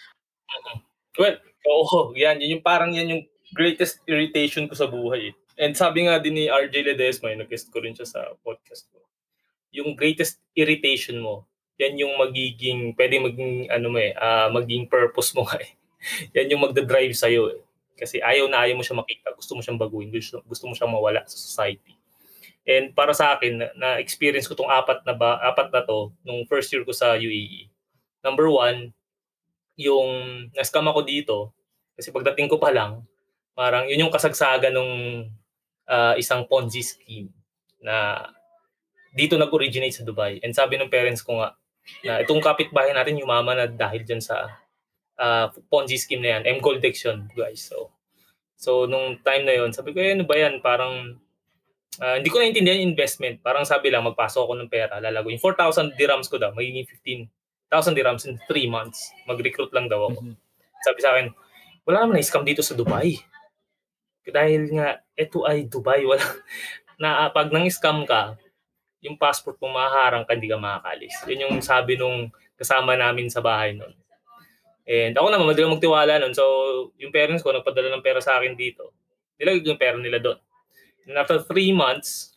Well, 1.21 1.37
oo, 1.69 2.17
yan. 2.17 2.41
Yun 2.41 2.59
yung 2.59 2.65
parang 2.65 2.97
yan 2.97 3.13
yung 3.13 3.25
greatest 3.55 4.03
irritation 4.11 4.67
ko 4.67 4.75
sa 4.75 4.91
buhay. 4.91 5.31
And 5.55 5.79
sabi 5.79 6.11
nga 6.11 6.19
din 6.19 6.35
ni 6.35 6.45
RJ 6.51 6.75
Ledesma, 6.83 7.31
yung 7.31 7.47
nag-guest 7.47 7.71
ko 7.71 7.79
rin 7.79 7.95
siya 7.95 8.05
sa 8.05 8.21
podcast 8.43 8.91
ko, 8.91 8.99
yung 9.71 9.95
greatest 9.95 10.43
irritation 10.59 11.23
mo, 11.23 11.47
yan 11.79 11.99
yung 11.99 12.15
magiging, 12.19 12.95
pwede 12.99 13.23
maging, 13.23 13.71
ano 13.71 13.87
mo 13.95 13.99
eh, 14.03 14.15
uh, 14.19 14.51
maging 14.51 14.91
purpose 14.91 15.31
mo 15.35 15.47
nga 15.47 15.63
eh. 15.63 15.71
yan 16.37 16.55
yung 16.55 16.63
magda-drive 16.67 17.15
sa'yo 17.15 17.55
eh. 17.55 17.63
Kasi 17.95 18.19
ayaw 18.19 18.51
na 18.51 18.67
ayaw 18.67 18.75
mo 18.75 18.83
siya 18.83 18.99
makita, 18.99 19.31
gusto 19.35 19.55
mo 19.55 19.63
siyang 19.63 19.79
baguhin, 19.79 20.11
gusto, 20.11 20.43
gusto 20.43 20.67
mo 20.67 20.75
siyang 20.75 20.91
mawala 20.91 21.23
sa 21.31 21.39
society. 21.39 21.95
And 22.67 22.91
para 22.91 23.15
sa 23.15 23.39
akin, 23.39 23.63
na, 23.79 24.03
experience 24.03 24.51
ko 24.51 24.59
tong 24.59 24.73
apat 24.73 25.07
na 25.07 25.15
ba, 25.15 25.39
apat 25.47 25.71
na 25.71 25.87
to 25.87 26.11
nung 26.27 26.43
first 26.51 26.73
year 26.75 26.83
ko 26.83 26.91
sa 26.91 27.15
UAE. 27.15 27.71
Number 28.25 28.51
one, 28.51 28.91
yung 29.79 30.11
na-scam 30.55 30.87
ako 30.91 31.01
dito, 31.07 31.37
kasi 31.95 32.11
pagdating 32.11 32.51
ko 32.51 32.59
pa 32.59 32.75
lang, 32.75 33.07
parang 33.55 33.87
yun 33.87 34.07
yung 34.07 34.15
kasagsagan 34.15 34.75
nung 34.75 34.93
uh, 35.87 36.15
isang 36.19 36.45
Ponzi 36.51 36.83
scheme 36.83 37.31
na 37.81 38.29
dito 39.15 39.39
nag-originate 39.39 39.95
sa 39.95 40.07
Dubai. 40.07 40.43
And 40.43 40.51
sabi 40.51 40.75
ng 40.77 40.91
parents 40.91 41.23
ko 41.23 41.39
nga, 41.39 41.55
na 42.03 42.21
itong 42.25 42.43
kapitbahay 42.43 42.91
natin 42.97 43.21
mama 43.23 43.55
na 43.55 43.71
dahil 43.71 44.03
dyan 44.03 44.21
sa 44.21 44.51
uh, 45.17 45.47
Ponzi 45.71 45.97
scheme 45.97 46.21
na 46.21 46.31
yan. 46.39 46.59
M 46.59 46.59
Goldex 46.59 47.07
yun, 47.07 47.31
guys. 47.33 47.71
So, 47.71 47.95
so 48.59 48.91
nung 48.91 49.23
time 49.23 49.47
na 49.47 49.55
yon 49.55 49.71
sabi 49.71 49.95
ko, 49.95 50.03
eh, 50.03 50.19
ano 50.19 50.27
ba 50.27 50.35
yan? 50.35 50.59
Parang 50.61 51.23
Uh, 51.95 52.19
hindi 52.19 52.27
ko 52.27 52.43
naintindihan 52.43 52.83
yung 52.83 52.91
investment. 52.91 53.39
Parang 53.39 53.63
sabi 53.63 53.87
lang, 53.87 54.03
magpasok 54.03 54.51
ako 54.51 54.55
ng 54.59 54.71
pera, 54.71 54.99
lalago. 54.99 55.31
Yung 55.31 55.39
4,000 55.39 55.95
dirhams 55.95 56.27
ko 56.27 56.43
daw, 56.43 56.51
magiging 56.51 56.83
15,000 57.71 57.95
dirhams 57.95 58.27
in 58.27 58.35
3 58.51 58.67
months. 58.67 59.15
Mag-recruit 59.31 59.71
lang 59.71 59.87
daw 59.87 60.11
ako. 60.11 60.27
Mm-hmm. 60.27 60.37
Sabi 60.83 60.99
sa 60.99 61.15
akin, 61.15 61.27
wala 61.87 61.97
naman 62.03 62.19
na-scam 62.19 62.43
dito 62.43 62.67
sa 62.67 62.75
Dubai. 62.75 63.23
Dahil 64.29 64.73
nga, 64.73 65.01
ito 65.17 65.45
ay 65.45 65.69
Dubai. 65.69 66.05
Wala, 66.09 66.25
na 67.03 67.29
pag 67.29 67.51
nang-scam 67.51 68.07
ka, 68.09 68.39
yung 69.05 69.21
passport 69.21 69.61
mo 69.61 69.69
maharang 69.69 70.25
ka, 70.25 70.33
hindi 70.33 70.49
ka 70.49 70.57
makakalis. 70.57 71.13
Yun 71.29 71.45
yung 71.45 71.57
sabi 71.61 72.01
nung 72.01 72.33
kasama 72.57 72.97
namin 72.97 73.29
sa 73.29 73.45
bahay 73.45 73.77
noon. 73.77 73.93
And 74.85 75.17
ako 75.17 75.29
naman, 75.29 75.49
madalang 75.49 75.77
magtiwala 75.77 76.21
noon. 76.21 76.33
So, 76.33 76.45
yung 77.01 77.13
parents 77.13 77.45
ko, 77.45 77.53
nagpadala 77.53 77.93
ng 77.93 78.05
pera 78.05 78.21
sa 78.21 78.41
akin 78.41 78.57
dito. 78.57 78.93
Nilagay 79.37 79.65
yung 79.65 79.81
pera 79.81 79.97
nila 80.01 80.21
doon. 80.21 80.39
And 81.05 81.21
after 81.21 81.41
three 81.41 81.73
months, 81.73 82.37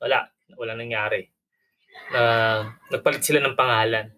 wala. 0.00 0.28
Wala 0.56 0.72
nangyari. 0.72 1.28
Uh, 2.12 2.72
nagpalit 2.88 3.20
sila 3.20 3.44
ng 3.44 3.58
pangalan. 3.58 4.12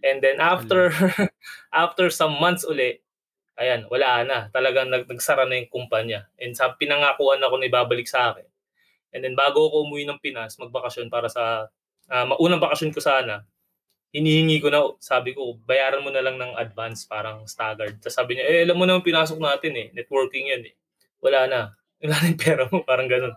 And 0.00 0.24
then 0.24 0.40
after 0.40 0.88
after 1.84 2.08
some 2.08 2.40
months 2.40 2.64
uli, 2.64 3.04
ayan, 3.60 3.84
wala 3.92 4.24
na. 4.24 4.38
Talagang 4.48 4.88
nag, 4.88 5.04
nagsara 5.04 5.44
na 5.44 5.60
yung 5.60 5.68
kumpanya. 5.68 6.32
And 6.40 6.56
sa 6.56 6.72
pinangakuan 6.72 7.44
ako 7.44 7.60
na 7.60 7.68
ibabalik 7.68 8.08
sa 8.08 8.32
akin. 8.32 8.48
And 9.12 9.20
then 9.20 9.36
bago 9.36 9.68
ako 9.68 9.84
umuwi 9.84 10.08
ng 10.08 10.22
Pinas, 10.24 10.56
magbakasyon 10.56 11.12
para 11.12 11.28
sa 11.28 11.68
uh, 12.08 12.24
maunang 12.24 12.62
bakasyon 12.62 12.96
ko 12.96 13.04
sana, 13.04 13.44
hinihingi 14.10 14.58
ko 14.58 14.68
na, 14.72 14.82
sabi 14.98 15.36
ko, 15.36 15.60
bayaran 15.62 16.02
mo 16.02 16.10
na 16.10 16.24
lang 16.24 16.40
ng 16.40 16.58
advance, 16.58 17.06
parang 17.06 17.46
staggered. 17.46 18.00
Tapos 18.02 18.16
sabi 18.16 18.38
niya, 18.38 18.44
eh, 18.48 18.66
alam 18.66 18.80
mo 18.80 18.88
naman 18.88 19.06
pinasok 19.06 19.38
natin 19.38 19.72
eh, 19.78 19.86
networking 19.94 20.50
yan 20.50 20.62
eh. 20.66 20.74
Wala 21.22 21.46
na 21.46 21.60
wala 22.00 22.16
na 22.16 22.26
yung 22.32 22.40
pera 22.40 22.64
mo, 22.66 22.80
parang 22.82 23.06
ganun. 23.06 23.36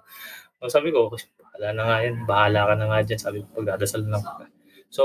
So, 0.63 0.79
sabi 0.79 0.95
ko, 0.95 1.11
wala 1.59 1.67
na 1.75 1.83
nga 1.83 1.97
yan, 1.99 2.15
bahala 2.23 2.71
ka 2.71 2.73
na 2.79 2.85
nga 2.87 2.99
dyan, 3.03 3.19
sabi 3.19 3.43
ko, 3.43 3.59
pagdadasal 3.59 4.07
lang. 4.07 4.23
So, 4.87 5.03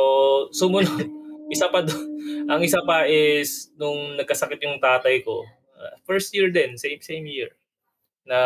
sumunod, 0.55 0.95
isa 1.49 1.67
pa 1.73 1.85
do, 1.85 1.93
ang 2.53 2.61
isa 2.61 2.81
pa 2.85 3.09
is, 3.09 3.73
nung 3.77 4.17
nagkasakit 4.17 4.61
yung 4.63 4.81
tatay 4.81 5.25
ko, 5.25 5.45
uh, 5.77 5.95
first 6.05 6.33
year 6.37 6.53
din, 6.53 6.77
same, 6.77 7.01
same 7.01 7.25
year, 7.27 7.53
na 8.29 8.39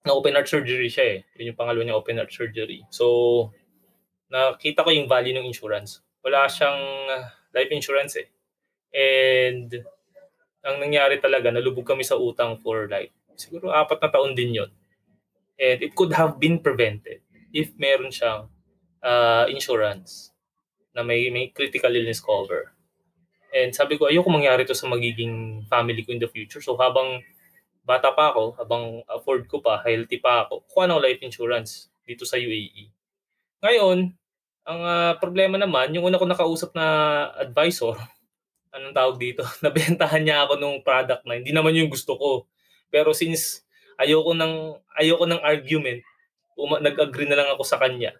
na 0.00 0.16
open 0.16 0.32
heart 0.32 0.48
surgery 0.48 0.88
siya 0.88 1.04
eh. 1.04 1.18
Yun 1.36 1.52
yung 1.52 1.58
pangalawa 1.60 1.84
niya 1.84 2.00
open 2.00 2.16
heart 2.16 2.32
surgery. 2.32 2.80
So, 2.88 3.52
nakita 4.32 4.80
ko 4.80 4.90
yung 4.90 5.10
value 5.10 5.36
ng 5.36 5.44
insurance. 5.44 6.00
Wala 6.24 6.48
siyang 6.48 6.80
uh, 7.08 7.28
life 7.52 7.68
insurance 7.68 8.16
eh. 8.16 8.28
And 8.90 9.68
ang 10.64 10.76
nangyari 10.80 11.20
talaga, 11.20 11.52
nalubog 11.52 11.84
kami 11.84 12.00
sa 12.00 12.16
utang 12.16 12.56
for 12.64 12.88
like 12.88 13.12
siguro 13.36 13.72
apat 13.72 14.00
na 14.00 14.08
taon 14.12 14.32
din 14.32 14.56
yon. 14.56 14.70
And 15.60 15.84
it 15.84 15.92
could 15.92 16.16
have 16.16 16.40
been 16.40 16.64
prevented 16.64 17.20
if 17.52 17.76
meron 17.76 18.08
siyang 18.08 18.48
uh, 19.04 19.44
insurance 19.52 20.29
na 20.94 21.06
may, 21.06 21.30
may 21.30 21.50
critical 21.54 21.92
illness 21.94 22.18
cover. 22.18 22.74
And 23.50 23.74
sabi 23.74 23.98
ko, 23.98 24.06
ayoko 24.06 24.30
mangyari 24.30 24.62
to 24.66 24.78
sa 24.78 24.86
magiging 24.86 25.66
family 25.66 26.06
ko 26.06 26.14
in 26.14 26.22
the 26.22 26.30
future. 26.30 26.62
So 26.62 26.78
habang 26.78 27.22
bata 27.82 28.14
pa 28.14 28.30
ako, 28.30 28.54
habang 28.54 29.02
afford 29.10 29.50
ko 29.50 29.58
pa, 29.58 29.82
healthy 29.82 30.22
pa 30.22 30.46
ako, 30.46 30.62
kuha 30.70 30.86
ng 30.86 31.02
life 31.02 31.22
insurance 31.26 31.90
dito 32.06 32.22
sa 32.22 32.38
UAE. 32.38 32.90
Ngayon, 33.66 34.14
ang 34.70 34.80
uh, 34.86 35.12
problema 35.18 35.58
naman, 35.58 35.90
yung 35.90 36.06
una 36.06 36.20
ko 36.20 36.26
nakausap 36.30 36.70
na 36.78 36.86
advisor, 37.42 37.98
anong 38.74 38.94
tawag 38.94 39.16
dito, 39.18 39.42
nabentahan 39.66 40.22
niya 40.22 40.46
ako 40.46 40.62
nung 40.62 40.78
product 40.86 41.26
na 41.26 41.34
hindi 41.38 41.50
naman 41.50 41.74
yung 41.74 41.90
gusto 41.90 42.14
ko. 42.14 42.46
Pero 42.86 43.10
since 43.10 43.66
ayoko 43.98 44.32
ng 44.38 44.78
ayoko 44.98 45.26
ng 45.26 45.42
argument, 45.42 46.00
uma, 46.54 46.78
nag-agree 46.78 47.26
na 47.26 47.38
lang 47.42 47.48
ako 47.50 47.62
sa 47.66 47.80
kanya. 47.80 48.14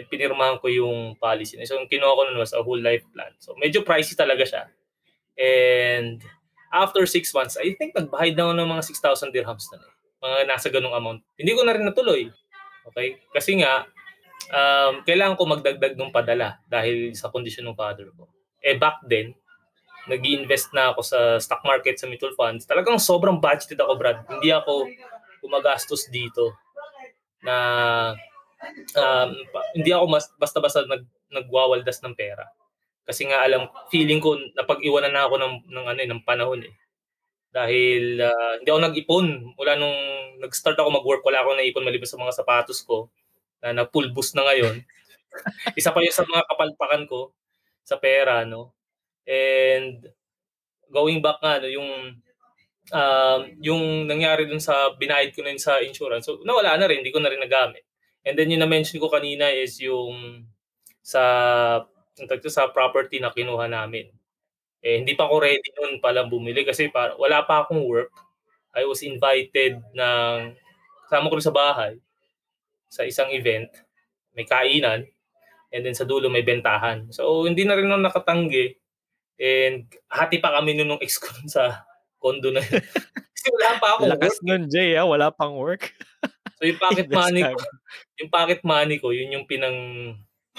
At 0.00 0.08
pinirmahan 0.08 0.56
ko 0.56 0.72
yung 0.72 1.20
policy. 1.20 1.60
So, 1.68 1.76
yung 1.76 1.90
kinuha 1.92 2.16
ko 2.16 2.22
nun 2.24 2.40
was 2.40 2.56
a 2.56 2.64
whole 2.64 2.80
life 2.80 3.04
plan. 3.12 3.36
So, 3.36 3.52
medyo 3.60 3.84
pricey 3.84 4.16
talaga 4.16 4.48
siya. 4.48 4.62
And 5.36 6.24
after 6.72 7.04
six 7.04 7.28
months, 7.36 7.60
I 7.60 7.76
think 7.76 7.92
nagbayad 7.92 8.34
na 8.40 8.48
ako 8.48 8.52
ng 8.56 8.70
mga 8.72 8.82
6,000 8.88 9.36
dirhams 9.36 9.66
na 9.70 9.78
eh. 9.84 9.92
Mga 10.20 10.38
nasa 10.48 10.68
ganung 10.72 10.96
amount. 10.96 11.20
Hindi 11.36 11.52
ko 11.52 11.60
na 11.64 11.72
rin 11.76 11.84
natuloy. 11.84 12.32
Okay? 12.88 13.20
Kasi 13.32 13.60
nga, 13.60 13.84
um, 14.48 15.04
kailangan 15.04 15.36
ko 15.36 15.42
magdagdag 15.44 15.94
ng 15.96 16.12
padala 16.12 16.60
dahil 16.64 17.12
sa 17.12 17.28
kondisyon 17.28 17.68
ng 17.68 17.78
father 17.78 18.08
ko. 18.16 18.28
Eh 18.60 18.76
back 18.76 19.04
then, 19.08 19.32
nag 20.08 20.20
invest 20.24 20.72
na 20.72 20.92
ako 20.92 21.00
sa 21.04 21.18
stock 21.36 21.60
market, 21.64 22.00
sa 22.00 22.08
mutual 22.08 22.32
funds, 22.34 22.64
talagang 22.64 22.96
sobrang 22.96 23.36
budgeted 23.36 23.80
ako, 23.80 23.92
Brad. 24.00 24.24
Hindi 24.28 24.52
ako 24.52 24.88
gumagastos 25.44 26.08
dito 26.08 26.56
na 27.40 27.56
um, 28.96 29.30
hindi 29.76 29.90
ako 29.90 30.04
mas, 30.10 30.26
basta-basta 30.36 30.84
nag, 30.86 31.04
nagwawaldas 31.32 32.00
ng 32.04 32.14
pera. 32.16 32.44
Kasi 33.04 33.26
nga 33.26 33.42
alam, 33.42 33.66
feeling 33.90 34.22
ko 34.22 34.38
napag-iwanan 34.54 35.10
na 35.10 35.26
ako 35.26 35.34
ng, 35.40 35.54
ng, 35.66 35.86
ano, 35.90 35.98
eh, 35.98 36.08
ng 36.08 36.22
panahon 36.22 36.62
eh. 36.62 36.74
Dahil 37.50 38.22
uh, 38.22 38.62
hindi 38.62 38.70
ako 38.70 38.80
nag-ipon. 38.80 39.26
Mula 39.58 39.74
nung 39.74 39.98
nag-start 40.38 40.78
ako 40.78 41.02
mag-work, 41.02 41.26
wala 41.26 41.42
akong 41.42 41.58
naipon 41.58 41.82
maliban 41.82 42.06
sa 42.06 42.20
mga 42.20 42.36
sapatos 42.36 42.86
ko 42.86 43.10
na 43.58 43.82
na-pulbus 43.82 44.38
na 44.38 44.46
ngayon. 44.46 44.86
Isa 45.78 45.90
pa 45.90 45.98
yun 45.98 46.14
sa 46.14 46.22
mga 46.22 46.46
kapalpakan 46.46 47.04
ko 47.10 47.34
sa 47.82 47.98
pera, 47.98 48.46
no? 48.46 48.70
And 49.26 50.06
going 50.90 51.18
back 51.18 51.42
nga, 51.42 51.58
no, 51.58 51.70
yung 51.70 51.90
uh, 52.94 53.38
yung 53.58 54.06
nangyari 54.06 54.46
dun 54.46 54.62
sa 54.62 54.94
binayad 54.94 55.34
ko 55.34 55.42
na 55.42 55.50
yun 55.50 55.62
sa 55.62 55.82
insurance, 55.82 56.30
so 56.30 56.38
nawala 56.46 56.78
na 56.78 56.86
rin, 56.86 57.02
hindi 57.02 57.10
ko 57.10 57.18
na 57.18 57.30
rin 57.30 57.42
nagamit. 57.42 57.82
And 58.24 58.36
then 58.36 58.52
yung 58.52 58.62
na-mention 58.62 59.00
ko 59.00 59.08
kanina 59.08 59.48
is 59.48 59.80
yung 59.80 60.44
sa 61.00 61.22
sa 62.28 62.68
property 62.68 63.16
na 63.16 63.32
kinuha 63.32 63.64
namin. 63.64 64.12
Eh, 64.80 65.00
hindi 65.00 65.12
pa 65.12 65.28
ako 65.28 65.44
ready 65.44 65.70
noon 65.76 66.00
palang 66.00 66.32
bumili 66.32 66.64
kasi 66.64 66.88
para, 66.88 67.16
wala 67.16 67.44
pa 67.44 67.64
akong 67.64 67.84
work. 67.84 68.12
I 68.72 68.84
was 68.84 69.04
invited 69.04 69.80
ng 69.92 70.56
kasama 71.08 71.28
ko 71.28 71.36
sa 71.40 71.52
bahay 71.52 72.00
sa 72.88 73.04
isang 73.04 73.32
event. 73.32 73.68
May 74.36 74.44
kainan 74.46 75.08
and 75.70 75.82
then 75.84 75.96
sa 75.96 76.04
dulo 76.08 76.28
may 76.28 76.44
bentahan. 76.44 77.08
So 77.12 77.44
hindi 77.44 77.64
na 77.64 77.76
rin 77.76 77.88
ako 77.88 78.00
nakatanggi 78.00 78.76
and 79.40 79.88
hati 80.12 80.38
pa 80.38 80.52
kami 80.60 80.76
noon 80.76 80.96
ng 80.96 81.02
ex 81.02 81.16
ko 81.16 81.32
sa 81.48 81.84
condo 82.20 82.52
na 82.52 82.60
yun. 82.60 82.84
kasi 83.36 83.46
wala 83.56 83.70
pa 83.80 83.86
akong 83.96 84.10
Lakas 84.12 84.36
work. 84.36 84.44
nun, 84.44 84.62
Jay, 84.68 84.92
ha? 84.92 85.02
Ah. 85.02 85.08
wala 85.08 85.26
pang 85.32 85.56
work. 85.56 85.92
so 86.60 86.68
yung 86.68 86.80
pocket 86.80 87.08
money 87.24 87.42
ko, 87.42 87.56
yung 88.20 88.30
pocket 88.30 88.60
money 88.60 88.96
ko, 89.00 89.08
yun 89.16 89.32
yung 89.32 89.48
pinang 89.48 89.78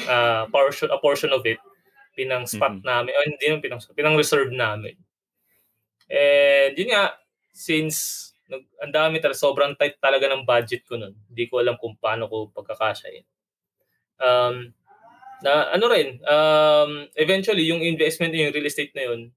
uh, 0.10 0.50
portion, 0.50 0.90
a 0.90 0.98
portion 0.98 1.30
of 1.30 1.46
it 1.46 1.62
pinang 2.18 2.44
spot 2.44 2.76
mm-hmm. 2.76 2.88
namin. 2.88 3.12
Oh, 3.16 3.26
hindi 3.28 3.46
yung 3.48 3.64
pinang 3.64 3.82
pinang 3.96 4.20
reserve 4.20 4.52
namin. 4.52 4.96
And 6.12 6.76
yun 6.76 6.92
nga, 6.92 7.16
since 7.56 8.32
nag, 8.52 8.68
ang 8.84 8.92
dami 8.92 9.24
talaga, 9.24 9.40
sobrang 9.40 9.74
tight 9.80 9.96
talaga 10.04 10.28
ng 10.28 10.44
budget 10.44 10.84
ko 10.84 11.00
nun. 11.00 11.16
Hindi 11.32 11.48
ko 11.48 11.64
alam 11.64 11.80
kung 11.80 11.96
paano 11.96 12.28
ko 12.28 12.52
pagkakasyahin. 12.52 13.24
Um, 14.20 14.76
na 15.42 15.72
ano 15.74 15.86
rin, 15.90 16.20
um, 16.28 17.08
eventually 17.18 17.66
yung 17.66 17.82
investment 17.82 18.36
yung 18.36 18.54
real 18.54 18.68
estate 18.68 18.94
na 18.94 19.10
yun, 19.10 19.32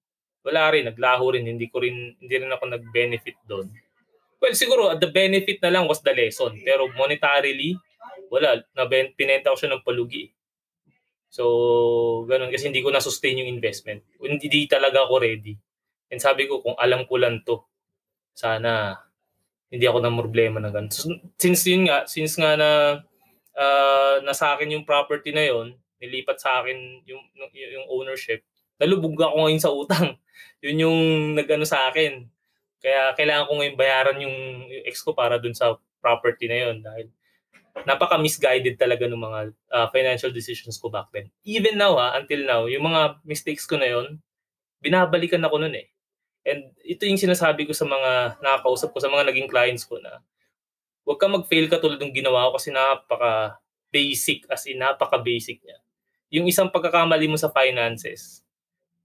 wala 0.44 0.68
rin, 0.74 0.84
naglaho 0.84 1.32
rin, 1.32 1.48
hindi 1.48 1.72
ko 1.72 1.80
rin, 1.80 2.12
hindi 2.20 2.34
rin 2.36 2.52
ako 2.52 2.68
nag-benefit 2.68 3.38
doon. 3.48 3.72
Well, 4.44 4.52
siguro, 4.52 4.92
the 5.00 5.08
benefit 5.08 5.64
na 5.64 5.72
lang 5.72 5.88
was 5.88 6.04
the 6.04 6.12
lesson. 6.12 6.60
Pero 6.60 6.92
monetarily, 6.92 7.80
wala, 8.28 8.60
na 8.76 8.84
pinenta 8.92 9.48
ko 9.48 9.56
siya 9.56 9.72
ng 9.72 9.80
palugi. 9.80 10.28
So, 11.32 12.28
ganun. 12.28 12.52
Kasi 12.52 12.68
hindi 12.68 12.84
ko 12.84 12.92
na-sustain 12.92 13.40
yung 13.40 13.48
investment. 13.48 14.04
Hindi 14.20 14.52
di 14.52 14.68
talaga 14.68 15.08
ako 15.08 15.16
ready. 15.16 15.56
And 16.12 16.20
sabi 16.20 16.44
ko, 16.44 16.60
kung 16.60 16.76
alam 16.76 17.08
ko 17.08 17.16
lang 17.16 17.40
to, 17.48 17.64
sana 18.36 19.00
hindi 19.72 19.88
ako 19.88 20.04
na 20.04 20.12
problema 20.12 20.60
na 20.60 20.68
ganun. 20.68 20.92
So, 20.92 21.08
since 21.40 21.64
yun 21.64 21.88
nga, 21.88 22.04
since 22.04 22.36
nga 22.36 22.52
na 22.52 23.00
uh, 23.56 24.16
nasa 24.28 24.52
akin 24.52 24.76
yung 24.76 24.84
property 24.84 25.32
na 25.32 25.48
yon 25.48 25.72
nilipat 26.04 26.36
sa 26.36 26.60
akin 26.60 27.00
yung, 27.08 27.22
yung 27.48 27.86
ownership, 27.88 28.44
nalubog 28.76 29.16
ako 29.16 29.48
ngayon 29.48 29.62
sa 29.64 29.72
utang. 29.72 30.20
yun 30.64 30.84
yung 30.84 30.98
nagano 31.32 31.64
sa 31.64 31.88
akin. 31.88 32.28
Kaya 32.84 33.16
kailangan 33.16 33.48
ko 33.48 33.52
ngayon 33.56 33.76
bayaran 33.80 34.18
yung, 34.20 34.36
ex 34.84 35.00
ko 35.00 35.16
para 35.16 35.40
dun 35.40 35.56
sa 35.56 35.80
property 36.04 36.44
na 36.52 36.68
yon 36.68 36.84
dahil 36.84 37.08
napaka-misguided 37.88 38.76
talaga 38.76 39.08
ng 39.08 39.16
mga 39.16 39.40
uh, 39.72 39.88
financial 39.88 40.28
decisions 40.28 40.76
ko 40.76 40.92
back 40.92 41.08
then. 41.16 41.32
Even 41.48 41.80
now 41.80 41.96
ha, 41.96 42.12
until 42.20 42.44
now, 42.44 42.68
yung 42.68 42.84
mga 42.84 43.24
mistakes 43.24 43.64
ko 43.64 43.80
na 43.80 43.88
yon, 43.88 44.20
binabalikan 44.84 45.40
ako 45.40 45.64
noon 45.64 45.80
eh. 45.80 45.88
And 46.44 46.76
ito 46.84 47.08
yung 47.08 47.16
sinasabi 47.16 47.64
ko 47.64 47.72
sa 47.72 47.88
mga 47.88 48.36
nakakausap 48.44 48.92
ko, 48.92 49.00
sa 49.00 49.08
mga 49.08 49.32
naging 49.32 49.48
clients 49.48 49.88
ko 49.88 49.96
na 49.96 50.20
huwag 51.08 51.16
kang 51.16 51.32
mag-fail 51.32 51.72
ka 51.72 51.80
tulad 51.80 51.96
ng 51.96 52.12
ginawa 52.12 52.52
ko 52.52 52.60
kasi 52.60 52.68
napaka 52.68 53.56
basic 53.88 54.44
as 54.52 54.68
in 54.68 54.76
napaka 54.76 55.16
basic 55.16 55.64
niya. 55.64 55.80
Yung 56.36 56.44
isang 56.44 56.68
pagkakamali 56.68 57.32
mo 57.32 57.40
sa 57.40 57.48
finances 57.48 58.43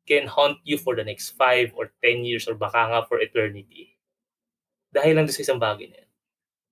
can 0.10 0.26
haunt 0.26 0.58
you 0.66 0.82
for 0.82 0.98
the 0.98 1.06
next 1.06 1.38
5 1.38 1.78
or 1.78 1.94
10 2.02 2.26
years 2.26 2.50
or 2.50 2.58
baka 2.58 2.90
nga 2.90 3.06
for 3.06 3.22
eternity. 3.22 3.94
Dahil 4.90 5.14
lang 5.14 5.30
sa 5.30 5.46
isang 5.46 5.62
bagay 5.62 5.86
na 5.94 6.02
yan. 6.02 6.10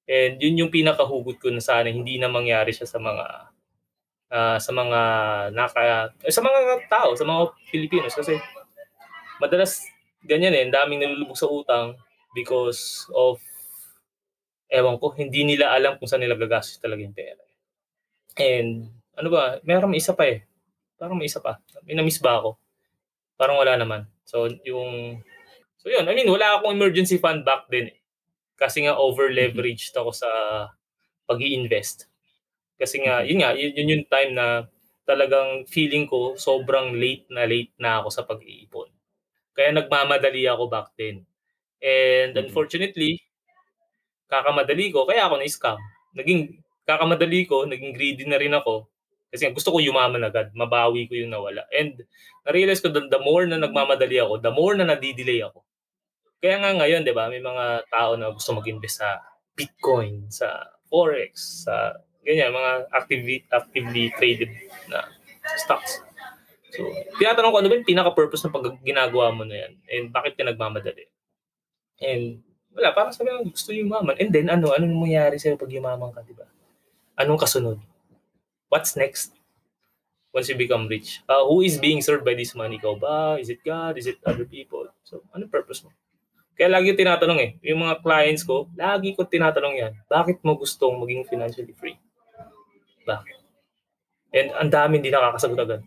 And 0.07 0.33
yun 0.41 0.59
yung 0.65 0.71
pinakahugot 0.73 1.37
ko 1.37 1.53
na 1.53 1.61
sana 1.61 1.93
hindi 1.93 2.17
na 2.17 2.31
mangyari 2.31 2.73
siya 2.73 2.89
sa 2.89 2.97
mga 2.97 3.25
uh, 4.33 4.57
sa 4.57 4.71
mga 4.73 4.99
naka 5.53 6.09
eh, 6.25 6.33
sa 6.33 6.41
mga 6.41 6.89
tao, 6.89 7.13
sa 7.13 7.27
mga 7.27 7.53
Filipinos 7.69 8.15
kasi 8.15 8.39
madalas 9.37 9.85
ganyan 10.25 10.55
eh, 10.55 10.65
daming 10.73 11.03
nalulubog 11.03 11.37
sa 11.37 11.51
utang 11.51 11.93
because 12.33 13.05
of 13.13 13.37
ewan 14.71 14.99
ko, 14.99 15.15
hindi 15.15 15.47
nila 15.47 15.71
alam 15.75 15.95
kung 15.95 16.07
saan 16.07 16.23
nila 16.23 16.39
gagastos 16.39 16.79
talaga 16.79 17.03
yung 17.03 17.15
pera. 17.15 17.43
And 18.37 18.91
ano 19.17 19.27
ba, 19.31 19.57
meron 19.63 19.91
may 19.91 19.99
isa 20.03 20.13
pa 20.13 20.27
eh. 20.27 20.43
Parang 20.99 21.17
may 21.17 21.29
isa 21.29 21.39
pa. 21.39 21.57
May 21.87 21.95
ba 21.97 22.33
ako? 22.41 22.59
Parang 23.37 23.57
wala 23.61 23.77
naman. 23.79 24.05
So 24.27 24.49
yung 24.65 25.21
So 25.79 25.89
yun, 25.93 26.05
I 26.09 26.13
mean, 26.17 26.29
wala 26.31 26.59
akong 26.59 26.75
emergency 26.75 27.17
fund 27.21 27.45
back 27.45 27.69
then 27.71 27.93
eh. 27.93 27.99
Kasi 28.57 28.85
nga 28.87 28.97
over-leveraged 28.99 29.93
ako 29.97 30.11
sa 30.15 30.29
pag 31.27 31.39
invest 31.43 32.07
Kasi 32.81 33.01
nga, 33.05 33.21
yun 33.25 33.41
nga, 33.43 33.51
yun, 33.57 33.73
yun 33.77 33.91
yung 33.97 34.05
time 34.09 34.31
na 34.37 34.47
talagang 35.07 35.65
feeling 35.69 36.05
ko 36.09 36.35
sobrang 36.37 36.95
late 36.97 37.25
na 37.31 37.45
late 37.47 37.73
na 37.79 38.01
ako 38.01 38.09
sa 38.13 38.23
pag-iipon. 38.27 38.89
Kaya 39.57 39.71
nagmamadali 39.75 40.45
ako 40.49 40.63
back 40.71 40.93
then. 40.99 41.25
And 41.83 42.33
unfortunately, 42.37 43.21
kakamadali 44.31 44.85
ko, 44.93 44.99
kaya 45.09 45.27
ako 45.27 45.35
na-scam. 45.39 45.79
Naging, 46.17 46.41
kakamadali 46.87 47.41
ko, 47.47 47.63
naging 47.67 47.93
greedy 47.95 48.23
na 48.27 48.39
rin 48.39 48.53
ako. 48.55 48.87
Kasi 49.27 49.51
gusto 49.51 49.75
ko 49.75 49.83
yumaman 49.83 50.23
agad, 50.23 50.55
mabawi 50.55 51.07
ko 51.11 51.13
yung 51.19 51.35
nawala. 51.35 51.67
And 51.75 51.99
na-realize 52.47 52.79
ko 52.79 52.89
the 52.91 53.21
more 53.21 53.43
na 53.43 53.59
nagmamadali 53.59 54.23
ako, 54.23 54.39
the 54.39 54.53
more 54.53 54.73
na 54.73 54.87
nadidelay 54.87 55.43
ako. 55.43 55.67
Kaya 56.37 56.61
nga 56.61 56.71
ngayon, 56.77 57.01
'di 57.01 57.13
ba, 57.17 57.27
may 57.27 57.41
mga 57.41 57.89
tao 57.89 58.13
na 58.13 58.29
gusto 58.29 58.53
mag-invest 58.53 59.01
sa 59.01 59.19
Bitcoin, 59.57 60.29
sa 60.29 60.69
forex, 60.87 61.65
sa 61.65 61.97
ganyan 62.21 62.53
mga 62.53 62.71
actively 62.93 63.35
actively 63.49 64.13
traded 64.15 64.51
na 64.87 65.03
stocks. 65.57 66.03
So, 66.75 66.85
tinatanong 67.17 67.51
ko 67.51 67.57
ano 67.57 67.67
ba 67.71 67.77
yung 67.79 67.89
pinaka-purpose 67.89 68.47
ng 68.47 68.53
pag 68.53 68.67
ginagawa 68.85 69.33
mo 69.33 69.47
na 69.47 69.65
yan 69.65 69.73
and 69.89 70.05
bakit 70.13 70.37
ka 70.37 70.43
nagmamadali? 70.45 71.09
And 71.97 72.45
wala, 72.77 72.93
parang 72.93 73.15
sabi 73.15 73.33
ko 73.33 73.49
gusto 73.49 73.73
yung 73.73 73.89
yumaman. 73.89 74.15
And 74.21 74.29
then 74.29 74.53
ano, 74.53 74.75
anong 74.75 74.93
mangyayari 74.93 75.41
sa'yo 75.41 75.57
pag 75.57 75.73
yumaman 75.73 76.13
ka, 76.13 76.21
di 76.21 76.37
ba? 76.37 76.45
Anong 77.17 77.41
kasunod? 77.41 77.81
What's 78.67 78.95
next? 78.99 79.31
Once 80.35 80.51
you 80.51 80.59
become 80.59 80.91
rich. 80.91 81.23
Uh, 81.25 81.47
who 81.47 81.63
is 81.63 81.79
being 81.79 82.03
served 82.03 82.27
by 82.27 82.35
this 82.35 82.51
money? 82.53 82.77
Ikaw 82.77 82.93
ba? 82.99 83.39
Is 83.39 83.47
it 83.47 83.63
God? 83.63 83.95
Is 83.95 84.05
it 84.05 84.19
other 84.27 84.43
people? 84.43 84.85
So, 85.07 85.23
anong 85.31 85.49
purpose 85.49 85.81
mo? 85.87 85.95
Kaya 86.57 86.73
lagi 86.73 86.97
tinatanong 86.97 87.39
eh, 87.39 87.49
yung 87.69 87.85
mga 87.85 88.01
clients 88.01 88.41
ko, 88.41 88.65
lagi 88.73 89.13
ko 89.13 89.29
tinatanong 89.29 89.77
yan, 89.77 89.93
bakit 90.09 90.41
mo 90.41 90.57
gustong 90.57 90.97
maging 90.97 91.21
financially 91.29 91.69
free? 91.77 92.01
Bakit? 93.05 93.37
And 94.33 94.49
ang 94.57 94.69
dami 94.73 94.97
hindi 94.97 95.13
nakakasagot 95.13 95.61
agad. 95.61 95.81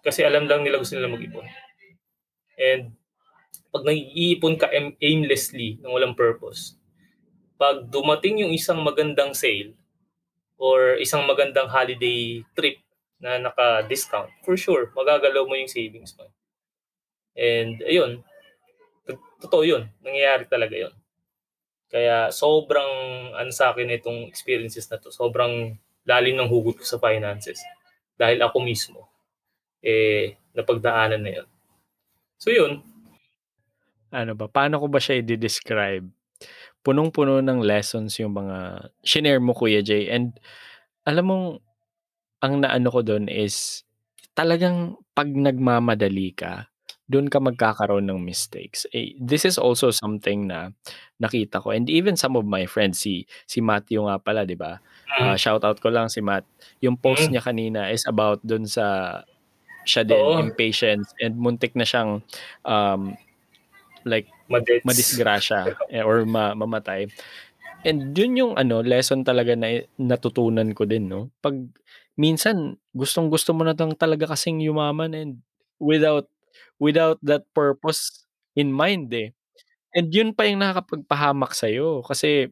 Kasi 0.00 0.24
alam 0.24 0.48
lang 0.48 0.64
nila 0.64 0.80
gusto 0.80 0.96
nila 0.96 1.12
mag-ipon. 1.12 1.44
And 2.56 2.96
pag 3.68 3.84
nag-iipon 3.84 4.56
ka 4.56 4.72
aimlessly, 4.98 5.76
ng 5.84 5.92
walang 5.92 6.16
purpose, 6.16 6.80
pag 7.60 7.84
dumating 7.84 8.40
yung 8.40 8.52
isang 8.52 8.80
magandang 8.80 9.36
sale 9.36 9.76
or 10.58 10.96
isang 11.00 11.26
magandang 11.26 11.66
holiday 11.66 12.42
trip 12.54 12.80
na 13.18 13.38
naka-discount, 13.40 14.30
for 14.44 14.54
sure, 14.54 14.92
magagalaw 14.92 15.48
mo 15.48 15.54
yung 15.56 15.70
savings 15.70 16.14
mo. 16.18 16.28
And 17.34 17.82
ayun, 17.82 18.22
totoo 19.42 19.64
yun. 19.66 19.90
Nangyayari 20.00 20.46
talaga 20.46 20.76
yun. 20.76 20.94
Kaya 21.90 22.32
sobrang 22.34 22.90
ano 23.36 23.50
sa 23.54 23.70
akin 23.70 23.92
itong 23.94 24.26
experiences 24.26 24.88
na 24.90 24.98
to. 24.98 25.14
Sobrang 25.14 25.78
lalim 26.06 26.34
ng 26.38 26.50
hugot 26.50 26.80
ko 26.80 26.84
sa 26.84 26.98
finances. 26.98 27.62
Dahil 28.18 28.42
ako 28.42 28.62
mismo, 28.62 29.10
eh, 29.82 30.38
napagdaanan 30.54 31.22
na 31.22 31.32
yun. 31.42 31.48
So 32.38 32.50
yun. 32.50 32.82
Ano 34.14 34.32
ba? 34.38 34.46
Paano 34.46 34.78
ko 34.78 34.86
ba 34.86 35.02
siya 35.02 35.18
i-describe? 35.18 36.06
Punong-puno 36.84 37.40
ng 37.40 37.64
lessons 37.64 38.20
yung 38.20 38.36
mga 38.36 38.90
shinare 39.00 39.40
mo, 39.40 39.56
Kuya 39.56 39.80
Jay. 39.80 40.12
And 40.12 40.36
alam 41.08 41.24
mong, 41.32 41.46
ang 42.44 42.60
naano 42.60 42.92
ko 42.92 43.00
doon 43.00 43.26
is 43.32 43.82
talagang 44.36 45.00
pag 45.16 45.32
nagmamadali 45.32 46.36
ka, 46.36 46.68
doon 47.04 47.28
ka 47.28 47.40
magkakaroon 47.40 48.04
ng 48.08 48.20
mistakes. 48.20 48.88
Eh, 48.92 49.16
this 49.20 49.44
is 49.44 49.60
also 49.60 49.92
something 49.92 50.48
na 50.48 50.72
nakita 51.20 51.60
ko 51.60 51.72
and 51.72 51.88
even 51.92 52.16
some 52.16 52.32
of 52.36 52.48
my 52.48 52.64
friends 52.64 53.00
si 53.00 53.28
si 53.44 53.60
Matthew 53.60 54.04
nga 54.08 54.16
pala, 54.16 54.48
'di 54.48 54.56
ba? 54.56 54.80
Uh, 55.14 55.36
shout 55.36 55.62
out 55.62 55.78
ko 55.78 55.92
lang 55.92 56.08
si 56.08 56.24
Matt. 56.24 56.48
Yung 56.80 56.96
post 56.96 57.28
mm. 57.28 57.36
niya 57.36 57.42
kanina 57.44 57.80
is 57.92 58.02
about 58.08 58.40
doon 58.42 58.64
sa 58.64 59.20
siya 59.84 60.02
din 60.02 60.16
Oo. 60.16 60.40
impatience 60.40 61.12
and 61.20 61.36
muntik 61.36 61.76
na 61.76 61.84
siyang 61.84 62.24
um 62.64 63.12
like 64.08 64.32
Madets. 64.48 64.84
madisgrasya 64.84 65.72
eh, 65.94 66.04
or 66.04 66.28
ma- 66.28 66.56
mamatay. 66.56 67.08
And 67.84 68.16
yun 68.16 68.40
yung 68.40 68.52
ano, 68.56 68.80
lesson 68.80 69.24
talaga 69.24 69.52
na 69.52 69.84
natutunan 70.00 70.72
ko 70.72 70.88
din, 70.88 71.08
no? 71.08 71.28
Pag 71.44 71.68
minsan 72.16 72.80
gustong-gusto 72.96 73.52
mo 73.52 73.66
na 73.66 73.76
lang 73.76 73.92
talaga 73.92 74.32
kasing 74.32 74.64
yumaman 74.64 75.12
and 75.12 75.32
without 75.76 76.30
without 76.80 77.18
that 77.20 77.44
purpose 77.52 78.24
in 78.56 78.72
mind 78.72 79.12
eh. 79.12 79.36
And 79.94 80.10
yun 80.10 80.34
pa 80.34 80.48
yung 80.48 80.64
nakakapagpahamak 80.64 81.54
sa'yo 81.54 82.02
kasi 82.02 82.50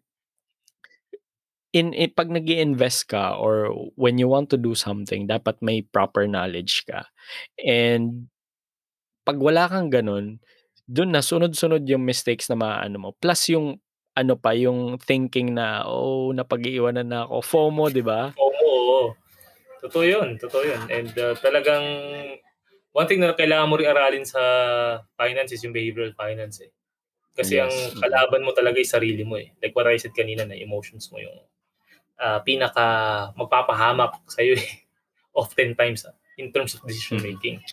in, 1.74 1.96
in 1.96 2.12
pag 2.12 2.30
nag 2.30 2.46
invest 2.46 3.08
ka 3.10 3.34
or 3.34 3.72
when 3.96 4.20
you 4.20 4.28
want 4.28 4.52
to 4.52 4.60
do 4.60 4.76
something, 4.76 5.26
dapat 5.26 5.58
may 5.64 5.82
proper 5.82 6.28
knowledge 6.28 6.84
ka. 6.86 7.08
And 7.58 8.28
pag 9.24 9.40
wala 9.40 9.66
kang 9.66 9.88
ganun, 9.88 10.38
dun 10.92 11.16
na 11.16 11.24
sunod-sunod 11.24 11.88
yung 11.88 12.04
mistakes 12.04 12.52
na 12.52 12.56
maano 12.60 12.96
mo. 13.00 13.08
Plus 13.16 13.48
yung 13.48 13.80
ano 14.12 14.36
pa, 14.36 14.52
yung 14.52 15.00
thinking 15.00 15.56
na, 15.56 15.88
oh, 15.88 16.36
napag-iiwanan 16.36 17.08
na 17.08 17.24
ako. 17.24 17.40
FOMO, 17.40 17.88
di 17.88 18.04
ba? 18.04 18.28
FOMO, 18.36 18.68
oo. 18.68 19.00
Totoo 19.80 20.04
yun, 20.04 20.36
totoo 20.36 20.60
yun. 20.60 20.82
And 20.92 21.08
uh, 21.16 21.32
talagang, 21.40 21.80
one 22.92 23.08
thing 23.08 23.24
na 23.24 23.32
kailangan 23.32 23.72
mo 23.72 23.80
rin 23.80 23.88
aralin 23.88 24.28
sa 24.28 24.40
finance 25.16 25.56
is 25.56 25.64
yung 25.64 25.72
behavioral 25.72 26.12
finance 26.12 26.60
eh. 26.60 26.72
Kasi 27.32 27.56
yes. 27.56 27.64
ang 27.64 28.04
kalaban 28.04 28.44
mo 28.44 28.52
talaga 28.52 28.76
ay 28.76 28.84
sarili 28.84 29.24
mo 29.24 29.40
eh. 29.40 29.56
Like 29.64 29.72
what 29.72 29.88
I 29.88 29.96
said 29.96 30.12
kanina 30.12 30.44
na 30.44 30.60
emotions 30.60 31.08
mo 31.08 31.16
yung 31.16 31.40
uh, 32.20 32.44
pinaka 32.44 32.84
magpapahamak 33.32 34.20
sa 34.28 34.44
iyo 34.44 34.60
eh. 34.60 34.84
Oftentimes 35.40 36.04
uh, 36.04 36.12
in 36.36 36.52
terms 36.52 36.76
of 36.76 36.84
decision 36.84 37.24
mm-hmm. 37.24 37.64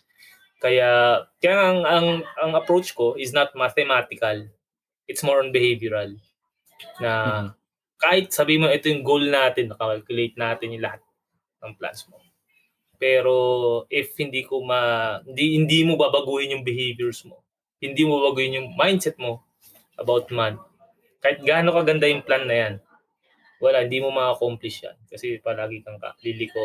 Kaya 0.60 1.24
kaya 1.40 1.56
ang, 1.56 1.82
ang 1.88 2.08
ang 2.36 2.52
approach 2.56 2.92
ko 2.92 3.16
is 3.16 3.32
not 3.32 3.56
mathematical. 3.56 4.48
It's 5.08 5.24
more 5.24 5.40
on 5.40 5.56
behavioral. 5.56 6.20
Na 7.00 7.12
mm-hmm. 7.12 7.48
kahit 8.00 8.26
sabi 8.36 8.60
mo 8.60 8.68
ito 8.68 8.92
yung 8.92 9.04
goal 9.04 9.24
natin, 9.28 9.72
nakalculate 9.72 10.36
natin 10.36 10.76
yung 10.76 10.84
lahat 10.84 11.02
ng 11.64 11.74
plans 11.80 12.04
mo. 12.12 12.20
Pero 13.00 13.34
if 13.88 14.12
hindi 14.20 14.44
ko 14.44 14.60
ma 14.60 15.18
hindi 15.24 15.56
hindi 15.56 15.88
mo 15.88 15.96
babaguhin 15.96 16.60
yung 16.60 16.68
behaviors 16.68 17.24
mo, 17.24 17.40
hindi 17.80 18.04
mo 18.04 18.20
babaguhin 18.20 18.60
yung 18.60 18.70
mindset 18.76 19.16
mo, 19.16 19.48
about 20.00 20.32
man. 20.32 20.56
Kahit 21.20 21.44
gaano 21.44 21.76
kaganda 21.76 22.08
yung 22.08 22.24
plan 22.24 22.48
na 22.48 22.56
yan, 22.56 22.74
wala, 23.60 23.84
hindi 23.84 24.00
mo 24.00 24.10
ma-accomplish 24.16 24.88
yan. 24.88 24.96
Kasi 25.12 25.44
palagi 25.44 25.84
kang 25.84 26.00
liliko 26.24 26.64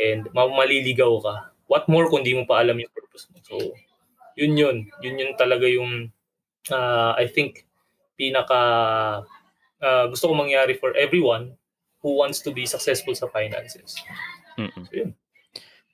and 0.00 0.32
maliligaw 0.32 1.12
ka. 1.20 1.52
What 1.68 1.86
more 1.86 2.08
kung 2.08 2.24
hindi 2.24 2.34
mo 2.34 2.48
pa 2.48 2.64
alam 2.64 2.80
yung 2.80 2.90
purpose 2.90 3.28
mo. 3.28 3.38
So, 3.44 3.60
yun 4.34 4.56
yun. 4.56 4.76
Yun 5.04 5.20
yun 5.20 5.32
talaga 5.36 5.68
yung, 5.68 6.08
uh, 6.72 7.12
I 7.14 7.28
think, 7.28 7.68
pinaka 8.18 8.60
uh, 9.78 10.04
gusto 10.10 10.32
ko 10.32 10.34
mangyari 10.34 10.74
for 10.74 10.96
everyone 10.96 11.54
who 12.00 12.16
wants 12.18 12.40
to 12.42 12.50
be 12.50 12.64
successful 12.64 13.14
sa 13.14 13.28
finances. 13.28 14.00
Mm-mm. 14.56 14.84
So, 14.88 14.92
yun. 14.96 15.12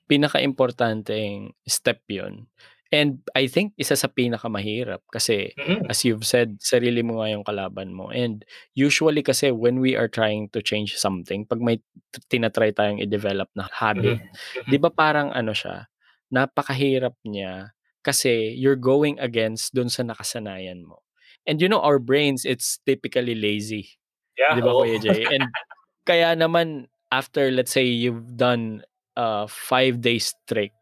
Pinaka-importanteng 0.07 1.57
step 1.66 2.05
yun 2.07 2.47
And 2.93 3.24
I 3.32 3.49
think 3.49 3.72
isa 3.80 3.97
sa 3.97 4.07
pinakamahirap 4.07 5.03
kasi 5.09 5.57
mm-hmm. 5.57 5.89
as 5.89 6.05
you've 6.05 6.28
said, 6.28 6.61
sarili 6.61 7.01
mo 7.01 7.18
nga 7.18 7.32
yung 7.32 7.43
kalaban 7.43 7.91
mo. 7.91 8.12
And 8.12 8.45
usually 8.76 9.24
kasi 9.24 9.51
when 9.51 9.80
we 9.80 9.97
are 9.97 10.07
trying 10.07 10.53
to 10.53 10.61
change 10.61 10.95
something, 10.95 11.49
pag 11.49 11.64
may 11.64 11.80
tinatry 12.28 12.76
tayong 12.76 13.03
i-develop 13.03 13.49
na 13.57 13.66
habit, 13.72 14.20
mm-hmm. 14.20 14.68
di 14.70 14.78
ba 14.78 14.93
parang 14.93 15.32
ano 15.32 15.57
siya, 15.57 15.89
napakahirap 16.30 17.16
niya 17.24 17.74
kasi 18.05 18.53
you're 18.55 18.78
going 18.78 19.16
against 19.18 19.72
dun 19.72 19.89
sa 19.89 20.05
nakasanayan 20.05 20.85
mo. 20.85 21.01
And 21.49 21.61
you 21.61 21.68
know, 21.68 21.80
our 21.80 21.99
brains, 21.99 22.45
it's 22.45 22.78
typically 22.85 23.35
lazy. 23.35 23.97
Yeah, 24.37 24.57
di 24.57 24.61
ba, 24.61 24.70
oh. 24.72 24.85
Kuya 24.85 25.01
Jay? 25.01 25.24
And 25.28 25.49
kaya 26.09 26.37
naman, 26.37 26.89
after, 27.12 27.51
let's 27.51 27.72
say, 27.72 27.85
you've 27.85 28.37
done 28.37 28.85
uh, 29.16 29.47
five 29.47 30.01
days 30.01 30.32
straight 30.32 30.72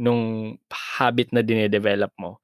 nung 0.00 0.56
habit 0.72 1.28
na 1.36 1.44
dinedevelop 1.44 2.10
mo. 2.16 2.40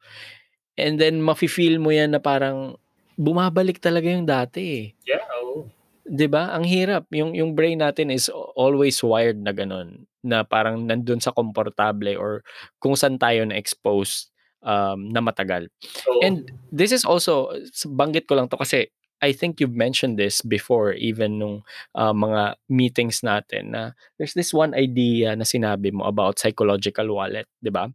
And 0.76 1.00
then 1.00 1.24
mafe-feel 1.24 1.80
mo 1.80 1.88
yan 1.88 2.12
na 2.12 2.20
parang 2.20 2.76
bumabalik 3.16 3.80
talaga 3.80 4.12
yung 4.12 4.28
dati 4.28 4.60
eh. 4.60 4.86
Yeah, 5.08 5.24
oh. 5.40 5.64
'Di 6.04 6.28
ba? 6.28 6.52
Ang 6.52 6.68
hirap. 6.68 7.08
Yung 7.16 7.32
yung 7.32 7.56
brain 7.56 7.80
natin 7.80 8.12
is 8.12 8.28
always 8.54 9.00
wired 9.00 9.40
na 9.40 9.56
ganun 9.56 10.04
na 10.20 10.44
parang 10.44 10.84
nandun 10.84 11.22
sa 11.22 11.32
komportable 11.32 12.12
or 12.18 12.44
kung 12.82 12.92
saan 12.98 13.16
tayo 13.16 13.46
na 13.48 13.56
exposed 13.56 14.28
um, 14.60 15.08
na 15.08 15.22
matagal. 15.22 15.70
Oh. 16.04 16.20
And 16.20 16.50
this 16.68 16.90
is 16.90 17.06
also 17.06 17.54
banggit 17.94 18.28
ko 18.28 18.36
lang 18.36 18.50
to 18.50 18.58
kasi 18.58 18.90
I 19.24 19.32
think 19.32 19.60
you've 19.60 19.76
mentioned 19.76 20.20
this 20.20 20.44
before 20.44 20.92
even 20.92 21.40
nung 21.40 21.64
uh, 21.96 22.12
mga 22.12 22.60
meetings 22.68 23.24
natin 23.24 23.72
na 23.72 23.96
there's 24.20 24.36
this 24.36 24.52
one 24.52 24.76
idea 24.76 25.32
na 25.32 25.48
sinabi 25.48 25.88
mo 25.88 26.04
about 26.04 26.36
psychological 26.36 27.08
wallet, 27.16 27.48
'di 27.64 27.72
ba? 27.72 27.88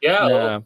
Yeah. 0.00 0.24
Na, 0.24 0.32
oo. 0.32 0.56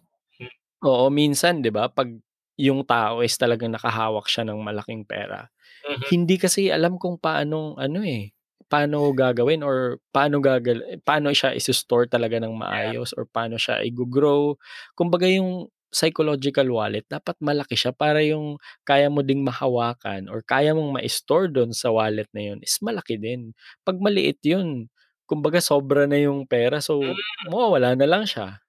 oo, 0.87 1.05
minsan 1.11 1.59
'di 1.59 1.75
ba, 1.75 1.91
pag 1.91 2.11
yung 2.57 2.87
tao 2.89 3.21
is 3.21 3.37
talagang 3.37 3.75
nakahawak 3.75 4.25
siya 4.31 4.49
ng 4.49 4.65
malaking 4.65 5.05
pera. 5.05 5.53
Mm-hmm. 5.85 6.09
Hindi 6.09 6.37
kasi 6.41 6.73
alam 6.73 6.97
kung 6.97 7.21
paano 7.21 7.77
ano 7.77 8.01
eh, 8.01 8.33
paano 8.67 9.13
gagawin 9.15 9.63
or 9.63 10.03
paano 10.11 10.43
gagal 10.43 11.03
paano 11.07 11.31
siya 11.31 11.55
i-store 11.55 12.11
talaga 12.11 12.43
ng 12.43 12.51
maayos 12.51 13.15
yeah. 13.15 13.19
or 13.21 13.25
paano 13.29 13.61
siya 13.61 13.85
i-grow. 13.87 14.59
Kumbaga 14.97 15.29
yung 15.31 15.71
psychological 15.91 16.66
wallet, 16.70 17.07
dapat 17.09 17.37
malaki 17.41 17.78
siya 17.78 17.95
para 17.95 18.20
yung 18.20 18.59
kaya 18.82 19.09
mo 19.09 19.22
ding 19.22 19.43
mahawakan 19.43 20.28
or 20.28 20.43
kaya 20.43 20.76
mong 20.76 21.01
ma-store 21.01 21.49
doon 21.49 21.70
sa 21.72 21.91
wallet 21.95 22.28
na 22.34 22.53
yun 22.53 22.59
is 22.61 22.78
malaki 22.82 23.16
din. 23.16 23.55
Pag 23.87 24.03
maliit 24.03 24.43
yun, 24.43 24.91
kumbaga 25.26 25.59
sobra 25.59 26.07
na 26.07 26.18
yung 26.20 26.47
pera 26.47 26.78
so 26.78 27.03
mm. 27.03 27.51
mawawala 27.51 27.99
na 27.99 28.07
lang 28.07 28.24
siya. 28.26 28.62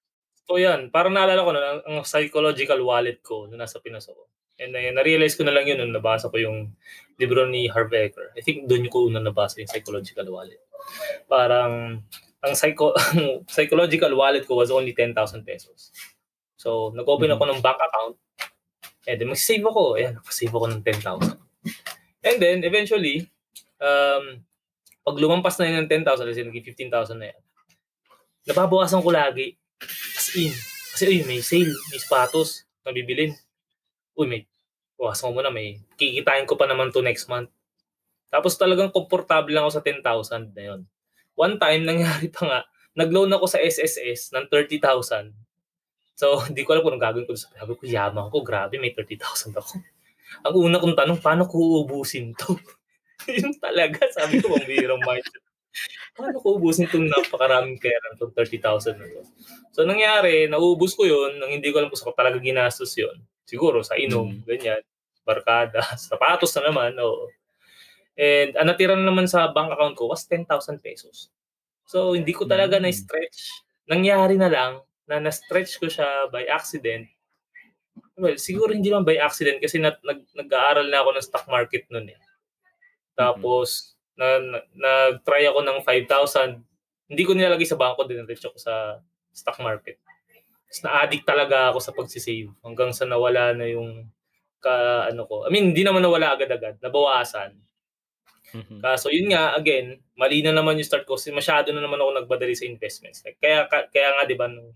So 0.48 0.56
yan, 0.56 0.90
parang 0.96 1.12
naalala 1.12 1.44
ko 1.44 1.52
na 1.52 1.62
ang, 1.62 1.82
ang 1.84 1.98
psychological 2.08 2.80
wallet 2.88 3.20
ko 3.20 3.46
nung 3.52 3.60
nasa 3.60 3.84
Pinas 3.84 4.08
ako. 4.08 4.32
And 4.58 4.74
uh, 4.74 4.90
na-realize 4.96 5.38
ko 5.38 5.46
na 5.46 5.54
lang 5.54 5.70
yun 5.70 5.78
nung 5.78 5.94
nabasa 5.94 6.34
ko 6.34 6.38
yung 6.42 6.74
libro 7.22 7.46
ni 7.46 7.70
Harvey 7.70 8.10
Eker. 8.10 8.34
I 8.34 8.42
think 8.42 8.66
doon 8.66 8.90
ko 8.90 9.06
unang 9.06 9.28
nabasa 9.28 9.62
yung 9.62 9.70
psychological 9.70 10.26
wallet. 10.34 10.64
Parang 11.30 12.02
ang 12.42 12.54
psycho 12.56 12.94
psychological 13.54 14.14
wallet 14.16 14.48
ko 14.48 14.58
was 14.58 14.74
only 14.74 14.96
10,000 14.96 15.14
pesos. 15.46 15.94
So, 16.58 16.92
nag-open 16.98 17.30
ako 17.30 17.46
mm-hmm. 17.46 17.62
ng 17.62 17.64
bank 17.64 17.80
account. 17.80 18.16
And 19.06 19.16
then, 19.22 19.30
mag-save 19.30 19.64
ako. 19.64 20.02
Ayan, 20.02 20.18
mag-save 20.18 20.52
ako 20.52 20.66
ng 20.74 20.82
10,000. 20.82 21.38
And 22.26 22.38
then, 22.42 22.66
eventually, 22.66 23.30
um, 23.78 24.42
pag 25.06 25.16
lumampas 25.22 25.56
na 25.62 25.70
yun 25.70 25.86
ng 25.86 25.90
10,000, 26.04 26.28
kasi 26.28 26.42
naging 26.44 26.66
15,000 26.90 27.22
na 27.22 27.30
yan, 27.30 27.42
nababawasan 28.50 29.06
ko 29.06 29.10
lagi. 29.14 29.56
As 30.18 30.34
in. 30.34 30.52
Kasi, 30.98 31.04
uy, 31.08 31.22
may 31.30 31.46
sale, 31.46 31.72
may 31.94 32.02
sapatos 32.02 32.66
na 32.82 32.90
bibilin. 32.90 33.38
Uy, 34.18 34.26
may, 34.26 34.42
bawasan 34.98 35.30
ko 35.30 35.34
muna, 35.38 35.54
may, 35.54 35.78
kikitain 35.94 36.50
ko 36.50 36.58
pa 36.58 36.66
naman 36.66 36.90
to 36.90 37.06
next 37.06 37.30
month. 37.30 37.54
Tapos 38.28 38.60
talagang 38.60 38.92
komportable 38.92 39.54
lang 39.54 39.64
ako 39.64 39.80
sa 39.80 39.86
10,000 39.86 40.58
na 40.58 40.64
yun. 40.74 40.82
One 41.38 41.62
time, 41.62 41.86
nangyari 41.86 42.34
pa 42.34 42.44
nga, 42.44 42.60
nag-loan 42.98 43.30
ako 43.30 43.46
sa 43.46 43.62
SSS 43.62 44.34
ng 44.34 44.50
30,000 44.50 45.47
So, 46.18 46.42
hindi 46.50 46.66
ko 46.66 46.74
alam 46.74 46.82
kung 46.82 46.98
anong 46.98 47.06
gagawin 47.06 47.28
ko. 47.30 47.38
Sabi 47.38 47.78
ko, 47.78 47.84
yaman 47.86 48.34
ko, 48.34 48.42
grabe, 48.42 48.82
may 48.82 48.92
30,000 48.92 49.54
ako. 49.54 49.78
Ang 50.50 50.56
una 50.58 50.82
kong 50.82 50.98
tanong, 50.98 51.22
paano 51.22 51.46
ko 51.46 51.56
uubusin 51.56 52.34
to? 52.36 52.58
Yun 53.38 53.54
talaga, 53.62 54.10
sabi 54.12 54.42
ko, 54.42 54.58
ang 54.58 54.66
bihirang 54.66 55.00
mindset. 55.06 55.46
Paano 56.18 56.42
ko 56.42 56.58
ubusin 56.58 56.90
itong 56.90 57.06
napakaraming 57.06 57.78
pera, 57.78 58.02
itong 58.18 58.34
30,000 58.34 58.98
na 58.98 59.06
to? 59.06 59.22
So, 59.78 59.86
nangyari, 59.86 60.50
naubos 60.50 60.98
ko 60.98 61.06
yun, 61.06 61.38
nang 61.38 61.54
hindi 61.54 61.70
ko 61.70 61.78
alam 61.78 61.94
kung 61.94 62.02
sa 62.02 62.10
talaga 62.18 62.42
ginastos 62.42 62.98
yun. 62.98 63.22
Siguro, 63.46 63.86
sa 63.86 63.94
inom, 63.94 64.42
mm. 64.42 64.44
ganyan, 64.50 64.82
barkada, 65.22 65.86
sapatos 66.02 66.50
na 66.58 66.74
naman, 66.74 66.98
oo. 66.98 67.30
And 68.18 68.58
ang 68.58 68.74
natira 68.74 68.98
na 68.98 69.06
naman 69.06 69.30
sa 69.30 69.54
bank 69.54 69.78
account 69.78 69.94
ko 69.94 70.10
was 70.10 70.26
10,000 70.26 70.82
pesos. 70.82 71.30
So, 71.86 72.18
hindi 72.18 72.34
ko 72.34 72.50
talaga 72.50 72.82
mm. 72.82 72.90
na-stretch. 72.90 73.62
Nangyari 73.86 74.36
na 74.42 74.50
lang, 74.50 74.82
na 75.08 75.24
na-stretch 75.24 75.80
ko 75.80 75.88
siya 75.88 76.28
by 76.28 76.46
accident. 76.52 77.08
Well, 78.20 78.36
siguro 78.38 78.76
hindi 78.76 78.92
man 78.92 79.08
by 79.08 79.18
accident 79.18 79.64
kasi 79.64 79.80
nag, 79.80 80.04
nag, 80.04 80.28
nag-aaral 80.36 80.88
na 80.92 81.00
ako 81.02 81.10
ng 81.16 81.26
stock 81.26 81.46
market 81.48 81.88
noon 81.90 82.12
eh. 82.12 82.20
Tapos, 83.18 83.98
mm-hmm. 84.20 84.20
na, 84.20 84.28
na, 84.38 84.60
nag-try 85.16 85.48
ako 85.50 85.60
ng 85.64 85.80
5,000. 85.82 86.62
Hindi 87.08 87.24
ko 87.24 87.32
nilalagay 87.34 87.66
sa 87.66 87.80
bangko, 87.80 88.06
dinretch 88.06 88.46
ako 88.46 88.58
sa 88.60 89.00
stock 89.32 89.58
market. 89.64 89.98
Tapos 90.68 90.82
na-addict 90.84 91.24
talaga 91.24 91.72
ako 91.72 91.80
sa 91.80 91.96
pagsisave 91.96 92.52
hanggang 92.60 92.92
sa 92.92 93.08
nawala 93.08 93.56
na 93.56 93.66
yung 93.72 94.12
ka 94.60 95.08
ano 95.08 95.24
ko. 95.24 95.48
I 95.48 95.50
mean, 95.54 95.72
hindi 95.72 95.88
naman 95.88 96.04
nawala 96.04 96.36
agad-agad, 96.36 96.84
nabawasan. 96.84 97.56
Mm-hmm. 98.52 98.80
Kaso 98.80 99.08
yun 99.12 99.32
nga, 99.32 99.56
again, 99.56 100.00
mali 100.16 100.40
na 100.44 100.56
naman 100.56 100.80
yung 100.80 100.88
start 100.88 101.06
ko 101.06 101.16
kasi 101.16 101.32
masyado 101.32 101.72
na 101.72 101.84
naman 101.84 102.00
ako 102.00 102.12
nagbadali 102.24 102.56
sa 102.56 102.68
investments. 102.68 103.22
Like, 103.24 103.38
kaya 103.44 103.68
kaya 103.70 104.10
nga 104.18 104.24
'di 104.24 104.36
ba 104.40 104.48
nung 104.48 104.72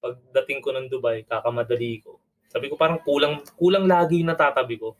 pagdating 0.00 0.60
ko 0.64 0.72
ng 0.74 0.88
Dubai, 0.88 1.22
kakamadali 1.28 2.00
ko. 2.00 2.18
Sabi 2.50 2.66
ko 2.66 2.74
parang 2.74 2.98
kulang 3.04 3.46
kulang 3.54 3.86
lagi 3.86 4.18
yung 4.18 4.32
natatabi 4.32 4.80
ko. 4.80 4.98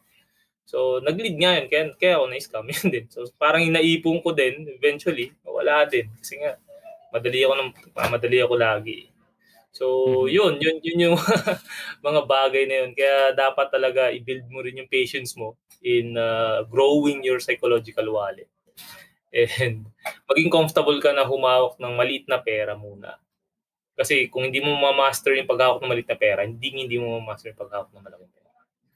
So, 0.71 1.03
nag-lead 1.03 1.37
nga 1.43 1.53
yun. 1.59 1.67
Kaya, 1.67 1.83
kaya 1.99 2.15
ako 2.23 2.27
na-scam 2.31 2.67
yun 2.71 2.89
din. 2.95 3.07
So, 3.11 3.27
parang 3.35 3.67
inaipon 3.67 4.23
ko 4.23 4.31
din, 4.31 4.71
eventually, 4.71 5.35
wala 5.43 5.83
din. 5.83 6.07
Kasi 6.15 6.39
nga, 6.39 6.55
madali 7.11 7.43
ako, 7.43 7.55
ng, 7.59 7.71
madali 7.99 8.39
ako 8.39 8.55
lagi. 8.55 9.11
So, 9.75 9.87
mm-hmm. 9.87 10.31
yun, 10.31 10.53
yun, 10.63 10.77
yun 10.79 11.05
yung 11.11 11.17
mga 12.07 12.21
bagay 12.23 12.71
na 12.71 12.77
yun. 12.87 12.91
Kaya 12.95 13.35
dapat 13.35 13.67
talaga 13.75 14.15
i-build 14.15 14.47
mo 14.47 14.63
rin 14.63 14.79
yung 14.79 14.91
patience 14.91 15.35
mo 15.35 15.59
in 15.83 16.15
uh, 16.15 16.63
growing 16.71 17.27
your 17.27 17.43
psychological 17.43 18.07
wallet. 18.15 18.47
And 19.31 19.87
maging 20.27 20.51
comfortable 20.51 20.99
ka 20.99 21.15
na 21.15 21.23
humawak 21.23 21.79
ng 21.79 21.95
maliit 21.95 22.27
na 22.27 22.43
pera 22.43 22.75
muna. 22.75 23.15
Kasi 23.95 24.31
kung 24.33 24.49
hindi 24.49 24.63
mo 24.65 24.73
ma-master 24.77 25.37
yung 25.37 25.51
paghawak 25.51 25.83
ng 25.83 25.91
maliit 25.91 26.09
na 26.09 26.19
pera, 26.19 26.41
hindi 26.47 26.73
hindi 26.73 26.97
mo 26.97 27.21
ma-master 27.21 27.53
yung 27.53 27.61
paghawak 27.61 27.91
ng 27.93 28.05
malaking 28.05 28.33
pera. 28.33 28.51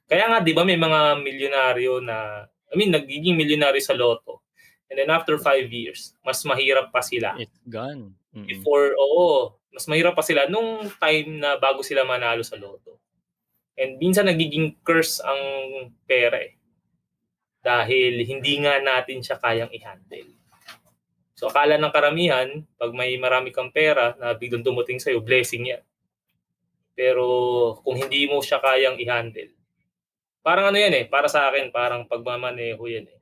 Kaya 0.05 0.25
nga, 0.31 0.39
di 0.41 0.53
ba, 0.53 0.63
may 0.63 0.77
mga 0.77 1.01
milyonaryo 1.21 1.93
na, 2.05 2.49
I 2.71 2.75
mean, 2.77 2.93
nagiging 2.93 3.37
milyonaryo 3.37 3.83
sa 3.83 3.97
loto. 3.97 4.45
And 4.89 5.01
then 5.01 5.11
after 5.11 5.41
five 5.41 5.73
years, 5.73 6.15
mas 6.23 6.45
mahirap 6.45 6.93
pa 6.93 7.01
sila. 7.01 7.35
It's 7.41 7.59
gone. 7.67 8.15
Mm-hmm. 8.37 8.47
Before, 8.47 8.95
oo, 8.95 9.57
mas 9.75 9.91
mahirap 9.91 10.15
pa 10.15 10.23
sila 10.23 10.47
nung 10.47 10.87
time 11.03 11.43
na 11.43 11.59
bago 11.59 11.83
sila 11.83 12.07
manalo 12.07 12.47
sa 12.47 12.55
loto. 12.55 13.03
And 13.75 13.99
minsan 13.99 14.31
nagiging 14.31 14.79
curse 14.87 15.19
ang 15.19 15.43
pera 16.07 16.39
eh. 16.39 16.55
Dahil 17.65 18.23
hindi 18.23 18.61
nga 18.63 18.79
natin 18.79 19.25
siya 19.25 19.41
kayang 19.41 19.73
i-handle. 19.75 20.31
So 21.45 21.53
akala 21.53 21.77
ng 21.77 21.93
karamihan, 21.93 22.49
pag 22.81 22.97
may 22.97 23.21
marami 23.21 23.53
kang 23.53 23.69
pera 23.69 24.17
na 24.17 24.33
biglang 24.33 24.65
dumating 24.65 24.97
sa'yo, 24.97 25.21
blessing 25.21 25.69
yan. 25.69 25.85
Pero 26.97 27.27
kung 27.85 28.01
hindi 28.01 28.25
mo 28.25 28.41
siya 28.41 28.65
kayang 28.65 28.97
i-handle, 28.97 29.53
Parang 30.45 30.69
ano 30.69 30.77
yan 30.77 30.93
eh, 30.93 31.05
para 31.09 31.25
sa 31.25 31.49
akin, 31.49 31.73
parang 31.73 32.05
pagmamaneho 32.05 32.85
yan 32.85 33.09
eh. 33.09 33.19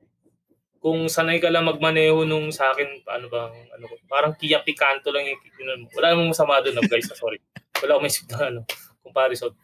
Kung 0.83 1.07
sanay 1.07 1.39
ka 1.39 1.47
lang 1.47 1.63
magmaneho 1.63 2.27
nung 2.27 2.51
sa 2.51 2.75
akin, 2.75 2.99
ano 3.07 3.31
bang, 3.31 3.55
ano, 3.71 3.87
parang 4.11 4.35
Kia 4.35 4.59
Picanto 4.59 5.07
lang 5.07 5.31
yung, 5.31 5.39
yun, 5.55 5.87
wala 5.95 6.11
namang 6.11 6.35
masama 6.35 6.59
doon, 6.59 6.83
guys, 6.83 7.07
sorry. 7.15 7.39
Wala 7.79 7.95
akong 7.95 8.03
maisip 8.03 8.27
na 8.27 8.51
ano, 8.51 8.59
comparison. 8.99 9.55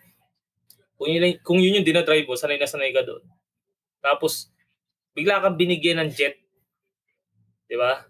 Kung 0.96 1.12
yun, 1.12 1.36
kung 1.44 1.60
yun 1.60 1.84
yung 1.84 1.88
dinadrive 1.88 2.24
mo, 2.24 2.40
sanay 2.40 2.56
na 2.56 2.64
sanay 2.64 2.96
ka 2.96 3.04
doon. 3.04 3.28
Tapos, 4.00 4.48
bigla 5.12 5.44
kang 5.44 5.60
binigyan 5.60 6.00
ng 6.00 6.16
jet. 6.16 6.40
Di 7.68 7.76
ba? 7.76 8.08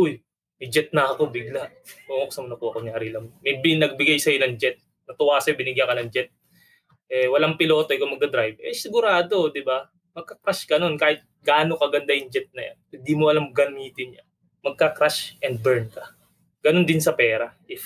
Uy, 0.00 0.24
may 0.56 0.72
jet 0.72 0.88
na 0.96 1.12
ako 1.12 1.28
bigla. 1.28 1.68
Oo, 2.08 2.32
kasama 2.32 2.48
na 2.48 2.56
po 2.56 2.72
ako 2.72 2.88
nyari 2.88 3.12
lang. 3.12 3.28
May 3.44 3.60
bin, 3.60 3.84
nagbigay 3.84 4.16
sa'yo 4.16 4.40
ng 4.40 4.56
jet. 4.56 4.80
Natuwa 5.04 5.36
sa'yo, 5.36 5.60
binigyan 5.60 5.84
ka 5.84 6.00
ng 6.00 6.08
jet 6.08 6.32
eh, 7.10 7.26
walang 7.26 7.58
piloto, 7.58 7.90
ikaw 7.90 8.06
magdadrive, 8.06 8.62
eh 8.62 8.70
sigurado, 8.70 9.50
di 9.50 9.66
ba? 9.66 9.82
Magka-crash 10.14 10.62
ka 10.70 10.78
nun 10.78 10.94
kahit 10.94 11.26
gaano 11.42 11.74
kaganda 11.74 12.14
yung 12.14 12.30
jet 12.30 12.46
na 12.54 12.70
yan. 12.70 12.78
Hindi 12.94 13.12
mo 13.18 13.26
alam 13.26 13.50
gamitin 13.50 14.14
niya. 14.14 14.24
Magka-crash 14.62 15.34
and 15.42 15.58
burn 15.58 15.90
ka. 15.90 16.14
Ganon 16.62 16.86
din 16.86 17.02
sa 17.02 17.18
pera. 17.18 17.50
If 17.66 17.82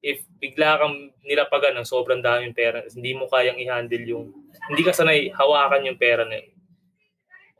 if 0.00 0.22
bigla 0.38 0.78
kang 0.78 1.10
nilapagan 1.26 1.76
ng 1.76 1.86
sobrang 1.90 2.22
daming 2.22 2.54
pera, 2.54 2.86
hindi 2.86 3.12
mo 3.12 3.26
kayang 3.26 3.58
i-handle 3.58 4.06
yung, 4.06 4.26
hindi 4.70 4.82
ka 4.86 4.94
sanay 4.94 5.28
hawakan 5.34 5.90
yung 5.90 5.98
pera 5.98 6.24
na 6.24 6.40
yun. 6.40 6.54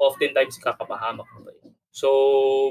Oftentimes, 0.00 0.56
kakapahamak 0.56 1.28
mo. 1.36 1.49
So, 1.90 2.06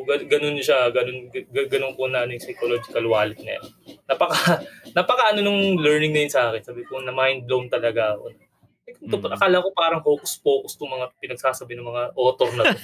ganun 0.07 0.63
siya, 0.63 0.95
ganun, 0.95 1.27
ganun 1.51 1.93
po 1.99 2.07
na 2.07 2.23
ano 2.23 2.31
yung 2.31 2.43
psychological 2.43 3.03
wallet 3.11 3.39
na 3.43 3.59
yan. 3.59 3.63
Napaka, 4.07 4.63
napaka 4.97 5.35
ano 5.35 5.43
nung 5.43 5.75
learning 5.75 6.15
na 6.15 6.21
yun 6.23 6.31
sa 6.31 6.47
akin. 6.49 6.63
Sabi 6.63 6.87
ko, 6.87 7.03
na 7.03 7.11
mind 7.11 7.43
blown 7.43 7.67
talaga 7.67 8.15
ako. 8.15 8.31
Eh, 8.31 8.95
mm. 8.95 9.35
Akala 9.35 9.59
ko 9.59 9.69
parang 9.75 9.99
hocus-pocus 9.99 10.79
itong 10.79 10.95
mga 10.95 11.05
pinagsasabi 11.19 11.75
ng 11.75 11.87
mga 11.91 12.03
author 12.15 12.49
na 12.55 12.71
to. 12.71 12.79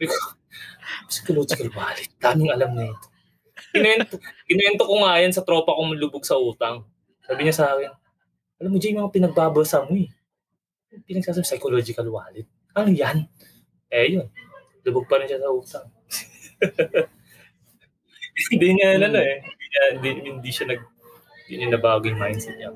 psychological 1.12 1.68
wallet, 1.76 2.08
daming 2.16 2.50
alam 2.50 2.72
na 2.72 2.88
ito. 2.88 3.06
Kinuwento, 3.70 4.16
kinuwento 4.48 4.82
ko 4.88 4.94
nga 5.04 5.20
yan 5.20 5.30
sa 5.36 5.44
tropa 5.44 5.76
kong 5.76 5.92
lubog 6.00 6.24
sa 6.24 6.40
utang. 6.40 6.88
Sabi 7.28 7.44
niya 7.44 7.54
sa 7.54 7.76
akin, 7.76 7.92
alam 8.64 8.70
mo, 8.72 8.80
Jay, 8.80 8.96
mga 8.96 9.12
pinagbabasa 9.12 9.84
mo 9.84 9.92
eh. 9.92 10.08
Pinagsasabi, 11.04 11.44
psychological 11.44 12.08
wallet. 12.08 12.48
Ano 12.72 12.88
yan? 12.88 13.28
Eh, 13.92 14.16
yun 14.16 14.26
lubog 14.86 15.06
pa 15.08 15.20
rin 15.20 15.28
siya 15.28 15.40
sa 15.42 15.50
utang. 15.52 15.86
hindi 18.52 18.68
niya, 18.76 18.96
ano, 18.96 19.18
hmm. 19.20 19.20
eh, 19.20 19.36
hindi, 19.44 19.66
niya, 19.68 19.82
hindi, 19.96 20.08
hindi 20.32 20.50
siya 20.50 20.66
nag, 20.72 20.80
hindi 21.46 21.54
niya 21.60 21.68
nabago 21.76 22.04
yung 22.08 22.20
mindset 22.20 22.56
niya. 22.56 22.72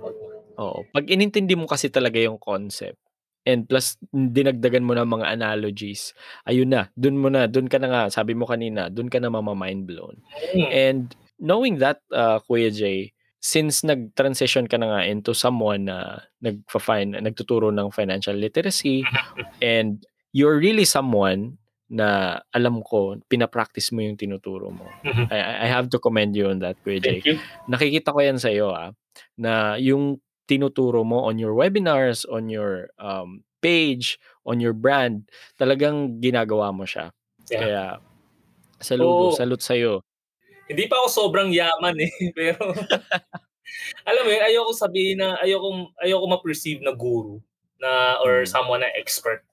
Oo. 0.61 0.85
Pag 0.93 1.05
inintindi 1.09 1.57
mo 1.57 1.65
kasi 1.65 1.89
talaga 1.89 2.21
yung 2.21 2.39
concept, 2.39 3.01
and 3.45 3.69
plus 3.69 4.01
dinagdagan 4.13 4.85
mo 4.85 4.97
ng 4.97 5.09
mga 5.09 5.37
analogies, 5.37 6.17
ayun 6.49 6.73
na, 6.73 6.89
dun 6.97 7.21
mo 7.21 7.29
na, 7.29 7.45
dun 7.45 7.69
ka 7.69 7.77
na 7.77 7.89
nga, 7.93 8.03
sabi 8.09 8.33
mo 8.33 8.49
kanina, 8.49 8.89
dun 8.89 9.13
ka 9.13 9.21
na 9.21 9.29
mama-mind 9.29 9.85
blown. 9.85 10.17
Hmm. 10.53 10.69
And 10.73 11.05
knowing 11.37 11.81
that, 11.85 12.01
uh, 12.09 12.41
Kuya 12.45 12.73
Jay, 12.73 13.13
since 13.45 13.85
nag-transition 13.85 14.65
ka 14.65 14.81
na 14.81 14.89
nga 14.89 15.01
into 15.05 15.37
someone 15.37 15.93
na 15.93 16.25
nagfa-fine, 16.41 17.21
nagtuturo 17.21 17.69
ng 17.69 17.93
financial 17.93 18.37
literacy, 18.37 19.05
and 19.61 20.09
you're 20.33 20.57
really 20.57 20.89
someone 20.89 21.61
na 21.95 22.43
alam 22.51 22.83
ko, 22.83 23.15
pinapractice 23.31 23.95
mo 23.95 24.03
yung 24.03 24.19
tinuturo 24.19 24.75
mo. 24.75 24.91
Mm-hmm. 25.07 25.31
I, 25.31 25.39
I 25.63 25.67
have 25.71 25.87
to 25.95 26.03
commend 26.03 26.35
you 26.35 26.51
on 26.51 26.59
that, 26.59 26.75
Kuya 26.83 26.99
Jake. 26.99 27.39
Nakikita 27.71 28.11
ko 28.11 28.19
yan 28.19 28.43
sa 28.43 28.51
iyo, 28.51 28.75
ah, 28.75 28.91
na 29.39 29.79
yung 29.79 30.19
tinuturo 30.51 31.07
mo 31.07 31.23
on 31.31 31.39
your 31.39 31.55
webinars, 31.55 32.27
on 32.27 32.51
your 32.51 32.91
um, 32.99 33.47
page, 33.63 34.19
on 34.43 34.59
your 34.59 34.75
brand, 34.75 35.31
talagang 35.55 36.19
ginagawa 36.19 36.75
mo 36.75 36.83
siya. 36.83 37.15
Yeah. 37.47 37.63
Kaya, 37.63 37.85
saludo, 38.83 39.31
oh, 39.31 39.39
salute 39.39 39.63
sa 39.63 39.79
iyo. 39.79 40.03
Hindi 40.67 40.91
pa 40.91 40.99
ako 40.99 41.09
sobrang 41.31 41.55
yaman 41.55 41.95
eh, 42.03 42.13
pero 42.37 42.75
alam 44.11 44.23
mo 44.27 44.31
yun, 44.35 44.43
ayoko 44.43 44.73
sabihin 44.75 45.23
na, 45.23 45.39
ayoko, 45.39 45.95
ayoko 46.03 46.27
ma-perceive 46.27 46.83
na 46.83 46.91
guru 46.91 47.39
na 47.79 48.19
or 48.27 48.43
hmm. 48.43 48.51
someone 48.51 48.83
na 48.83 48.91
expert 48.99 49.47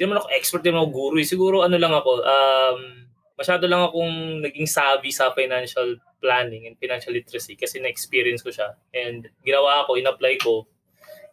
hindi 0.00 0.08
naman 0.08 0.24
ako 0.24 0.32
expert, 0.32 0.64
din 0.64 0.72
ako 0.80 0.88
guru. 0.88 1.20
Eh. 1.20 1.28
Siguro 1.28 1.60
ano 1.60 1.76
lang 1.76 1.92
ako, 1.92 2.24
um, 2.24 3.04
masyado 3.36 3.68
lang 3.68 3.84
akong 3.84 4.40
naging 4.40 4.64
savvy 4.64 5.12
sa 5.12 5.28
financial 5.36 6.00
planning 6.24 6.64
and 6.64 6.80
financial 6.80 7.12
literacy 7.12 7.52
kasi 7.52 7.84
na-experience 7.84 8.40
ko 8.40 8.48
siya. 8.48 8.80
And 8.96 9.28
ginawa 9.44 9.84
ko, 9.84 10.00
in-apply 10.00 10.40
ko. 10.40 10.64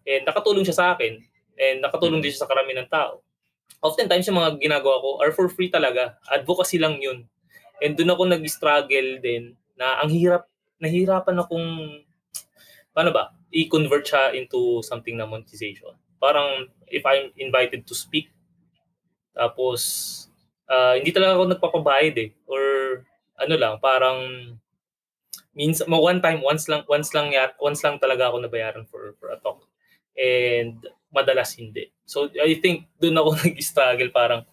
And 0.04 0.28
nakatulong 0.28 0.68
siya 0.68 0.76
sa 0.76 0.86
akin. 0.92 1.16
And 1.56 1.80
nakatulong 1.80 2.20
din 2.20 2.36
siya 2.36 2.44
sa 2.44 2.52
karamihan 2.52 2.84
ng 2.84 2.92
tao. 2.92 3.24
Oftentimes 3.80 4.28
yung 4.28 4.36
mga 4.36 4.60
ginagawa 4.60 5.00
ko 5.00 5.10
are 5.24 5.32
for 5.32 5.48
free 5.48 5.72
talaga. 5.72 6.20
Advocacy 6.28 6.76
lang 6.76 7.00
yun. 7.00 7.24
And 7.80 7.96
doon 7.96 8.20
ako 8.20 8.36
nag-struggle 8.36 9.24
din 9.24 9.56
na 9.80 10.04
ang 10.04 10.12
hirap, 10.12 10.44
nahirapan 10.84 11.40
akong, 11.40 12.04
paano 12.92 13.16
ba, 13.16 13.32
i-convert 13.48 14.04
siya 14.04 14.36
into 14.36 14.84
something 14.84 15.16
na 15.16 15.24
monetization. 15.24 15.96
Parang 16.20 16.68
if 16.92 17.08
I'm 17.08 17.32
invited 17.40 17.88
to 17.88 17.96
speak, 17.96 18.28
tapos, 19.38 19.82
uh, 20.66 20.98
hindi 20.98 21.14
talaga 21.14 21.38
ako 21.38 21.46
nagpapabayad 21.54 22.16
eh. 22.18 22.30
Or 22.50 22.62
ano 23.38 23.56
lang, 23.56 23.78
parang 23.78 24.20
means 25.58 25.82
one 25.90 26.22
time 26.22 26.46
once 26.46 26.70
lang 26.70 26.86
once 26.86 27.18
lang 27.18 27.34
yat 27.34 27.58
once 27.58 27.82
lang 27.82 27.98
talaga 27.98 28.30
ako 28.30 28.46
nabayaran 28.46 28.86
for 28.86 29.18
for 29.18 29.34
a 29.34 29.38
talk. 29.42 29.66
And 30.14 30.82
madalas 31.10 31.58
hindi. 31.58 31.90
So 32.06 32.30
i 32.38 32.54
think 32.62 32.86
doon 33.02 33.18
ako 33.18 33.30
nag-struggle 33.42 34.14
parang 34.14 34.46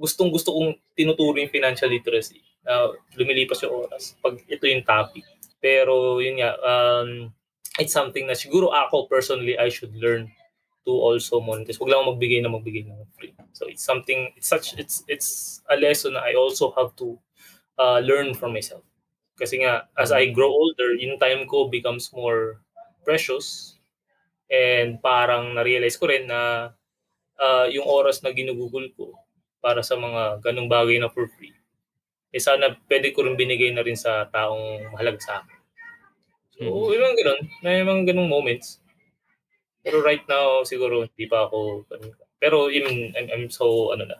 gustong 0.00 0.32
gusto 0.32 0.56
kong 0.56 0.76
tinuturo 0.96 1.36
yung 1.36 1.52
financial 1.52 1.92
literacy. 1.92 2.40
Uh, 2.66 2.98
lumilipas 3.14 3.62
yung 3.62 3.86
oras 3.86 4.16
pag 4.24 4.40
ito 4.48 4.64
yung 4.64 4.82
topic. 4.82 5.28
Pero 5.60 6.18
yun 6.24 6.40
nga 6.40 6.56
um, 6.64 7.28
it's 7.76 7.92
something 7.92 8.24
na 8.24 8.36
siguro 8.36 8.72
ako 8.72 9.08
personally 9.12 9.60
I 9.60 9.68
should 9.68 9.92
learn 9.92 10.32
to 10.86 10.94
also 10.94 11.42
monetize. 11.42 11.82
Huwag 11.82 11.90
lang 11.90 12.06
magbigay 12.06 12.40
na 12.40 12.48
magbigay 12.54 12.86
ng 12.86 13.10
free. 13.18 13.34
So 13.50 13.66
it's 13.66 13.82
something, 13.82 14.30
it's 14.38 14.46
such, 14.46 14.78
it's 14.78 15.02
it's 15.10 15.60
a 15.66 15.74
lesson 15.74 16.14
na 16.14 16.22
I 16.22 16.38
also 16.38 16.70
have 16.78 16.94
to 17.02 17.18
uh, 17.74 17.98
learn 17.98 18.38
from 18.38 18.54
myself. 18.54 18.86
Kasi 19.36 19.66
nga, 19.66 19.90
as 19.98 20.14
I 20.14 20.30
grow 20.32 20.48
older, 20.48 20.94
yung 20.96 21.18
time 21.18 21.44
ko 21.44 21.68
becomes 21.68 22.08
more 22.14 22.62
precious 23.04 23.76
and 24.48 25.02
parang 25.02 25.58
na-realize 25.58 25.98
ko 25.98 26.08
rin 26.08 26.30
na 26.30 26.72
uh, 27.36 27.66
yung 27.68 27.84
oras 27.84 28.22
na 28.22 28.32
ginugugol 28.32 28.86
ko 28.96 29.12
para 29.60 29.82
sa 29.82 29.98
mga 29.98 30.40
ganong 30.40 30.70
bagay 30.70 31.02
na 31.02 31.10
for 31.10 31.26
free, 31.36 31.52
eh 32.30 32.38
sana 32.38 32.78
pwede 32.86 33.10
ko 33.10 33.26
rin 33.26 33.34
binigay 33.34 33.74
na 33.74 33.82
rin 33.82 33.98
sa 33.98 34.24
taong 34.30 34.94
mahalaga 34.94 35.18
sa 35.18 35.32
akin. 35.42 35.58
So, 36.56 36.62
mm-hmm. 36.64 36.92
yung 36.94 37.04
mga 37.04 37.16
ganun, 37.20 37.40
may 37.60 37.82
mga 37.82 38.02
ganong 38.14 38.30
moments 38.30 38.80
pero 39.86 40.02
right 40.02 40.26
now, 40.26 40.66
siguro 40.66 41.06
hindi 41.06 41.30
pa 41.30 41.46
ako, 41.46 41.86
pero 42.42 42.66
even, 42.66 43.14
I'm, 43.14 43.30
I'm 43.30 43.46
so, 43.46 43.94
ano 43.94 44.10
na, 44.10 44.18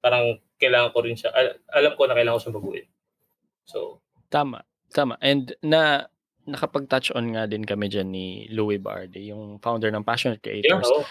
parang 0.00 0.40
kailangan 0.56 0.96
ko 0.96 0.98
rin 1.04 1.12
siya, 1.12 1.28
al- 1.36 1.60
alam 1.76 1.92
ko 1.92 2.08
na 2.08 2.16
kailangan 2.16 2.40
ko 2.40 2.42
siyang 2.48 2.56
baguhin. 2.56 2.86
So, 3.68 4.00
Tama, 4.32 4.64
tama. 4.88 5.20
And 5.20 5.52
na, 5.60 6.08
nakapag-touch 6.48 7.12
on 7.12 7.36
nga 7.36 7.44
din 7.44 7.68
kami 7.68 7.92
diyan 7.92 8.08
ni 8.08 8.26
Louis 8.48 8.80
Bardi, 8.80 9.28
yung 9.28 9.60
founder 9.60 9.92
ng 9.92 10.08
Passionate 10.08 10.40
Creators. 10.40 10.88
Yeah, 10.88 11.04
oh. 11.04 11.06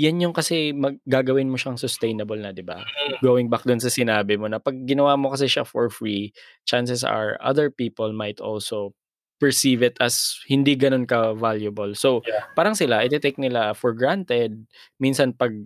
Yan 0.00 0.24
yung 0.24 0.32
kasi 0.32 0.72
mag 0.72 0.96
gagawin 1.04 1.52
mo 1.52 1.60
siyang 1.60 1.76
sustainable 1.76 2.40
na, 2.40 2.48
'di 2.48 2.64
ba? 2.64 2.80
Mm. 2.80 3.20
Going 3.20 3.46
back 3.52 3.68
dun 3.68 3.76
sa 3.76 3.92
sinabi 3.92 4.40
mo 4.40 4.48
na 4.48 4.56
'pag 4.56 4.74
ginawa 4.88 5.20
mo 5.20 5.28
kasi 5.28 5.52
siya 5.52 5.68
for 5.68 5.92
free, 5.92 6.32
chances 6.64 7.04
are 7.04 7.36
other 7.44 7.68
people 7.68 8.08
might 8.16 8.40
also 8.40 8.96
perceive 9.42 9.82
it 9.82 9.98
as 9.98 10.38
hindi 10.46 10.78
gano'n 10.78 11.10
ka-valuable. 11.10 11.98
So, 11.98 12.22
Yeah. 12.22 12.46
parang 12.54 12.78
sila 12.78 13.02
ite-take 13.02 13.42
nila 13.42 13.74
for 13.74 13.90
granted. 13.90 14.62
Minsan 15.02 15.34
'pag 15.34 15.58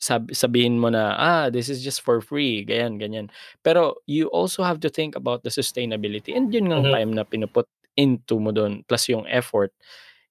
sab 0.00 0.32
sabihin 0.32 0.80
mo 0.80 0.88
na, 0.88 1.12
"Ah, 1.18 1.46
this 1.52 1.68
is 1.68 1.84
just 1.84 2.00
for 2.00 2.24
free," 2.24 2.64
ganyan, 2.64 2.96
ganyan. 2.96 3.26
Pero 3.60 4.00
you 4.08 4.32
also 4.32 4.64
have 4.64 4.80
to 4.80 4.88
think 4.88 5.12
about 5.18 5.44
the 5.44 5.52
sustainability 5.52 6.32
and 6.32 6.48
yun 6.54 6.72
ngang 6.72 6.88
Mhm. 6.88 6.94
time 6.96 7.10
na 7.18 7.24
pinu-put 7.28 7.68
into 8.00 8.40
mo 8.40 8.54
dun 8.54 8.86
plus 8.88 9.10
yung 9.12 9.26
effort. 9.28 9.74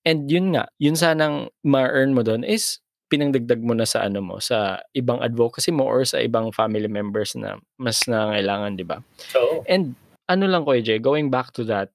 And 0.08 0.32
yun 0.32 0.56
nga, 0.56 0.72
yun 0.80 0.95
sanang 0.95 1.52
ma-earn 1.68 2.16
mo 2.16 2.24
dun 2.24 2.48
is 2.48 2.80
pinangdagdag 3.12 3.60
mo 3.64 3.76
na 3.76 3.84
sa 3.88 4.08
ano 4.08 4.24
mo, 4.24 4.39
sa 4.39 4.80
ibang 4.95 5.20
advocacy 5.20 5.72
mo 5.72 5.84
or 5.88 6.04
sa 6.08 6.20
ibang 6.24 6.52
family 6.56 6.88
members 6.91 7.36
na 7.36 7.60
mas 7.80 8.04
nangangailangan, 8.08 8.80
'di 8.80 8.86
ba? 8.88 9.04
Oo. 9.36 9.64
And 9.68 10.00
ano 10.32 10.48
lang 10.48 10.64
Kuya 10.64 10.80
Jay, 10.84 11.00
going 11.00 11.28
back 11.28 11.52
to 11.60 11.68
that 11.68 11.91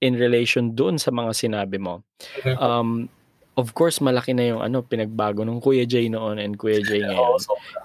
in 0.00 0.16
relation 0.16 0.72
doon 0.72 0.96
sa 0.96 1.12
mga 1.12 1.32
sinabi 1.36 1.76
mo. 1.76 2.00
Um, 2.56 3.12
of 3.60 3.76
course 3.76 4.00
malaki 4.00 4.32
na 4.32 4.48
yung 4.48 4.60
ano 4.64 4.80
pinagbago 4.80 5.44
nung 5.44 5.60
Kuya 5.60 5.84
Jay 5.84 6.08
noon 6.08 6.40
and 6.40 6.56
Kuya 6.56 6.80
Jay 6.80 7.04
ngayon. 7.04 7.36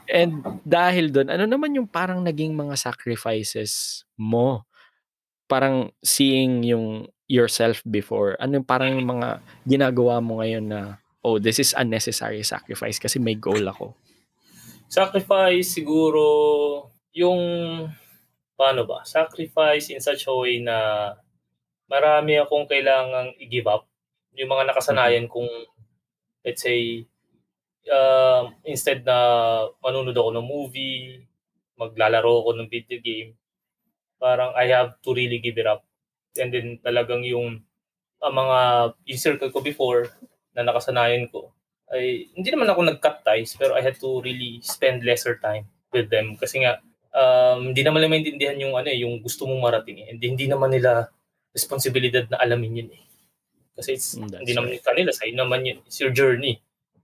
And 0.08 0.32
dahil 0.64 1.12
doon, 1.12 1.28
ano 1.28 1.44
naman 1.44 1.76
yung 1.76 1.92
parang 1.92 2.24
naging 2.24 2.56
mga 2.56 2.80
sacrifices 2.80 4.04
mo? 4.16 4.64
Parang 5.46 5.92
seeing 6.00 6.64
yung 6.66 7.12
yourself 7.28 7.84
before. 7.86 8.40
Ano 8.40 8.62
yung 8.62 8.68
parang 8.68 8.96
yung 8.96 9.10
mga 9.20 9.44
ginagawa 9.68 10.24
mo 10.24 10.40
ngayon 10.40 10.66
na, 10.72 10.82
oh, 11.26 11.38
this 11.42 11.60
is 11.60 11.76
unnecessary 11.76 12.42
sacrifice 12.46 12.98
kasi 13.02 13.20
may 13.20 13.36
goal 13.36 13.62
ako. 13.68 13.98
Sacrifice 14.88 15.74
siguro 15.76 16.24
yung 17.12 17.42
paano 18.56 18.88
ba? 18.88 19.04
Sacrifice 19.04 19.92
in 19.92 20.00
such 20.00 20.30
a 20.30 20.34
way 20.34 20.62
na 20.62 21.12
marami 21.90 22.40
akong 22.42 22.66
kailangang 22.70 23.34
i-give 23.42 23.70
up. 23.70 23.86
Yung 24.36 24.52
mga 24.52 24.74
nakasanayan 24.74 25.30
kong 25.32 25.50
let's 26.46 26.62
say 26.62 27.06
um, 27.90 28.54
instead 28.66 29.02
na 29.02 29.18
manunod 29.82 30.14
ako 30.14 30.30
ng 30.36 30.46
movie, 30.46 31.26
maglalaro 31.76 32.46
ako 32.46 32.50
ng 32.58 32.70
video 32.70 33.02
game, 33.02 33.34
parang 34.22 34.54
I 34.54 34.70
have 34.70 34.98
to 35.02 35.14
really 35.14 35.42
give 35.42 35.58
it 35.58 35.68
up. 35.68 35.86
And 36.38 36.52
then 36.52 36.78
talagang 36.84 37.24
yung 37.26 37.64
ang 38.24 38.34
mga 38.36 38.60
yung 39.06 39.22
circle 39.22 39.52
ko 39.52 39.60
before 39.62 40.10
na 40.56 40.64
nakasanayan 40.64 41.30
ko 41.30 41.52
ay 41.94 42.32
hindi 42.34 42.50
naman 42.50 42.72
ako 42.72 42.80
nag-cut 42.82 43.22
ties 43.22 43.54
pero 43.54 43.78
I 43.78 43.86
had 43.86 44.00
to 44.02 44.24
really 44.24 44.58
spend 44.66 45.06
lesser 45.06 45.38
time 45.38 45.70
with 45.94 46.10
them 46.10 46.34
kasi 46.40 46.66
nga 46.66 46.82
um, 47.14 47.72
hindi 47.72 47.86
naman 47.86 48.02
nila 48.02 48.12
maintindihan 48.12 48.58
yung 48.58 48.74
ano 48.74 48.90
eh, 48.90 49.00
yung 49.00 49.22
gusto 49.22 49.46
mong 49.46 49.62
marating 49.62 50.04
eh. 50.04 50.08
Hindi, 50.12 50.26
hindi 50.36 50.46
naman 50.50 50.74
nila 50.74 51.08
responsibilidad 51.56 52.28
na 52.28 52.44
alamin 52.44 52.84
yun 52.84 52.90
eh. 52.92 53.04
Kasi 53.76 53.96
it's, 53.96 54.20
Mm, 54.20 54.28
that's 54.28 54.42
hindi 54.44 54.54
naman 54.54 54.76
yung 54.76 54.88
kanila, 54.88 55.10
sa'yo 55.16 55.34
naman 55.36 55.62
yun. 55.64 55.80
It's 55.88 56.00
your 56.04 56.12
journey. 56.12 56.60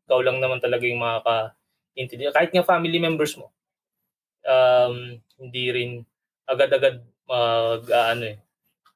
Ikaw 0.07 0.19
lang 0.21 0.43
naman 0.43 0.59
talaga 0.59 0.83
yung 0.83 0.99
makaka-intindihan. 0.99 2.35
Kahit 2.35 2.51
nga 2.51 2.67
family 2.67 2.99
members 2.99 3.39
mo, 3.39 3.51
um, 4.43 5.19
hindi 5.39 5.63
rin 5.71 5.91
agad-agad 6.47 6.99
mag, 7.27 7.83
uh, 7.87 8.07
ano 8.11 8.23
eh, 8.27 8.37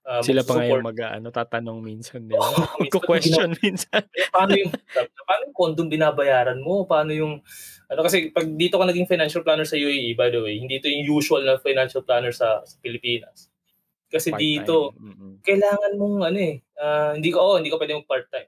uh, 0.05 0.21
Sila 0.21 0.43
pa 0.43 0.59
ngayon 0.59 0.83
mag 0.83 0.99
ano, 0.99 1.27
tatanong 1.31 1.79
minsan, 1.81 2.27
di 2.27 2.35
ba? 2.35 2.43
Oo, 2.43 2.51
minsan 2.51 2.79
Magko-question 2.83 3.49
minsan. 3.63 4.01
Eh, 4.11 4.27
paano 4.29 4.53
yung 4.53 4.71
paano 5.25 5.41
yung 5.49 5.57
condom 5.57 5.87
binabayaran 5.87 6.59
mo? 6.61 6.83
Paano 6.85 7.11
yung 7.15 7.41
ano 7.85 7.99
kasi 8.01 8.29
pag 8.33 8.45
dito 8.45 8.77
ka 8.77 8.85
naging 8.85 9.09
financial 9.09 9.41
planner 9.45 9.65
sa 9.65 9.77
UAE 9.77 10.17
by 10.17 10.29
the 10.29 10.41
way, 10.41 10.59
hindi 10.59 10.77
ito 10.77 10.89
yung 10.89 11.21
usual 11.21 11.45
na 11.45 11.57
financial 11.61 12.03
planner 12.03 12.33
sa, 12.33 12.61
sa 12.65 12.75
Pilipinas. 12.81 13.49
Kasi 14.15 14.31
Part-time. 14.31 14.47
dito 14.47 14.95
Mm-mm. 14.95 15.43
kailangan 15.43 15.91
mong 15.99 16.17
ano 16.31 16.39
eh, 16.39 16.55
ah, 16.79 17.11
hindi 17.11 17.35
ko 17.35 17.43
oh, 17.43 17.55
hindi 17.59 17.67
ko 17.67 17.75
pwede 17.75 17.99
mag 17.99 18.07
part-time. 18.07 18.47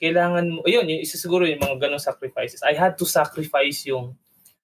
Kailangan 0.00 0.44
mo, 0.48 0.58
ayun, 0.64 0.88
yung 0.88 1.04
isa 1.04 1.20
siguro 1.20 1.44
yung 1.44 1.60
mga 1.60 1.76
ganong 1.84 2.00
sacrifices. 2.00 2.64
I 2.64 2.72
had 2.72 2.96
to 2.96 3.04
sacrifice 3.04 3.84
yung 3.84 4.16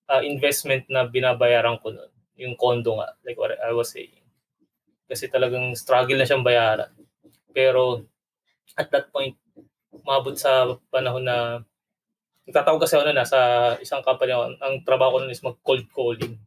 ah, 0.09 0.25
investment 0.25 0.89
na 0.89 1.05
binabayaran 1.05 1.77
ko 1.85 1.93
noon, 1.93 2.09
yung 2.41 2.57
condo 2.57 2.97
nga, 2.97 3.13
like 3.29 3.37
what 3.37 3.53
I 3.61 3.77
was 3.77 3.93
saying. 3.93 4.25
Kasi 5.05 5.29
talagang 5.29 5.77
struggle 5.77 6.17
na 6.17 6.25
siyang 6.25 6.43
bayaran. 6.43 6.89
Pero 7.53 8.09
at 8.73 8.89
that 8.89 9.13
point, 9.13 9.37
umabot 9.93 10.33
sa 10.33 10.81
panahon 10.89 11.29
na 11.29 11.61
nagtatawag 12.49 12.81
kasi 12.81 12.97
ako 12.97 13.13
na 13.13 13.29
sa 13.29 13.41
isang 13.77 14.01
company 14.01 14.33
ako, 14.33 14.57
ang 14.65 14.75
trabaho 14.81 15.17
ko 15.17 15.19
nun 15.21 15.37
is 15.37 15.45
mag-cold 15.45 15.85
calling. 15.93 16.41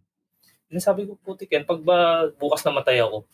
Then 0.74 0.82
sabi 0.82 1.06
ko, 1.06 1.14
putik 1.22 1.54
yan, 1.54 1.70
pag 1.70 1.86
ba 1.86 2.26
bukas 2.42 2.66
na 2.66 2.74
matay 2.74 2.98
ako, 2.98 3.30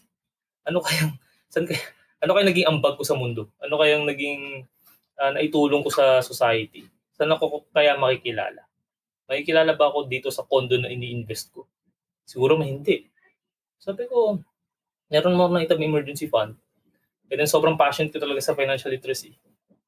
ano 0.67 0.83
kayang, 0.83 1.15
saan 1.51 1.65
kaya, 1.65 1.79
ano 2.19 2.31
kayang 2.35 2.51
naging 2.51 2.67
ambag 2.67 2.99
ko 2.99 3.03
sa 3.07 3.15
mundo? 3.15 3.47
Ano 3.63 3.79
kayang 3.79 4.03
naging 4.03 4.67
ah, 5.17 5.31
naitulong 5.33 5.81
ko 5.81 5.89
sa 5.89 6.19
society? 6.19 6.83
Saan 7.15 7.31
ako 7.31 7.71
kaya 7.71 7.95
makikilala? 7.95 8.67
Makikilala 9.27 9.73
ba 9.75 9.89
ako 9.89 10.07
dito 10.07 10.29
sa 10.29 10.45
condo 10.45 10.75
na 10.79 10.91
ini-invest 10.91 11.55
ko? 11.55 11.67
Siguro 12.27 12.59
hindi. 12.59 13.07
Sabi 13.79 14.07
ko, 14.07 14.39
meron 15.07 15.35
mo 15.35 15.47
na 15.47 15.63
itam 15.63 15.79
emergency 15.79 16.27
fund. 16.27 16.55
And 17.27 17.39
then 17.39 17.49
sobrang 17.49 17.75
passionate 17.79 18.15
ko 18.15 18.19
talaga 18.19 18.39
sa 18.39 18.55
financial 18.55 18.91
literacy. 18.91 19.35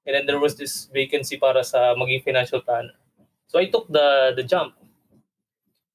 And 0.03 0.15
then 0.15 0.25
there 0.27 0.39
was 0.39 0.55
this 0.55 0.87
vacancy 0.91 1.39
para 1.39 1.63
sa 1.63 1.95
maging 1.95 2.23
financial 2.23 2.63
planner. 2.63 2.95
So 3.47 3.59
I 3.59 3.71
took 3.71 3.87
the 3.87 4.35
the 4.35 4.43
jump. 4.43 4.75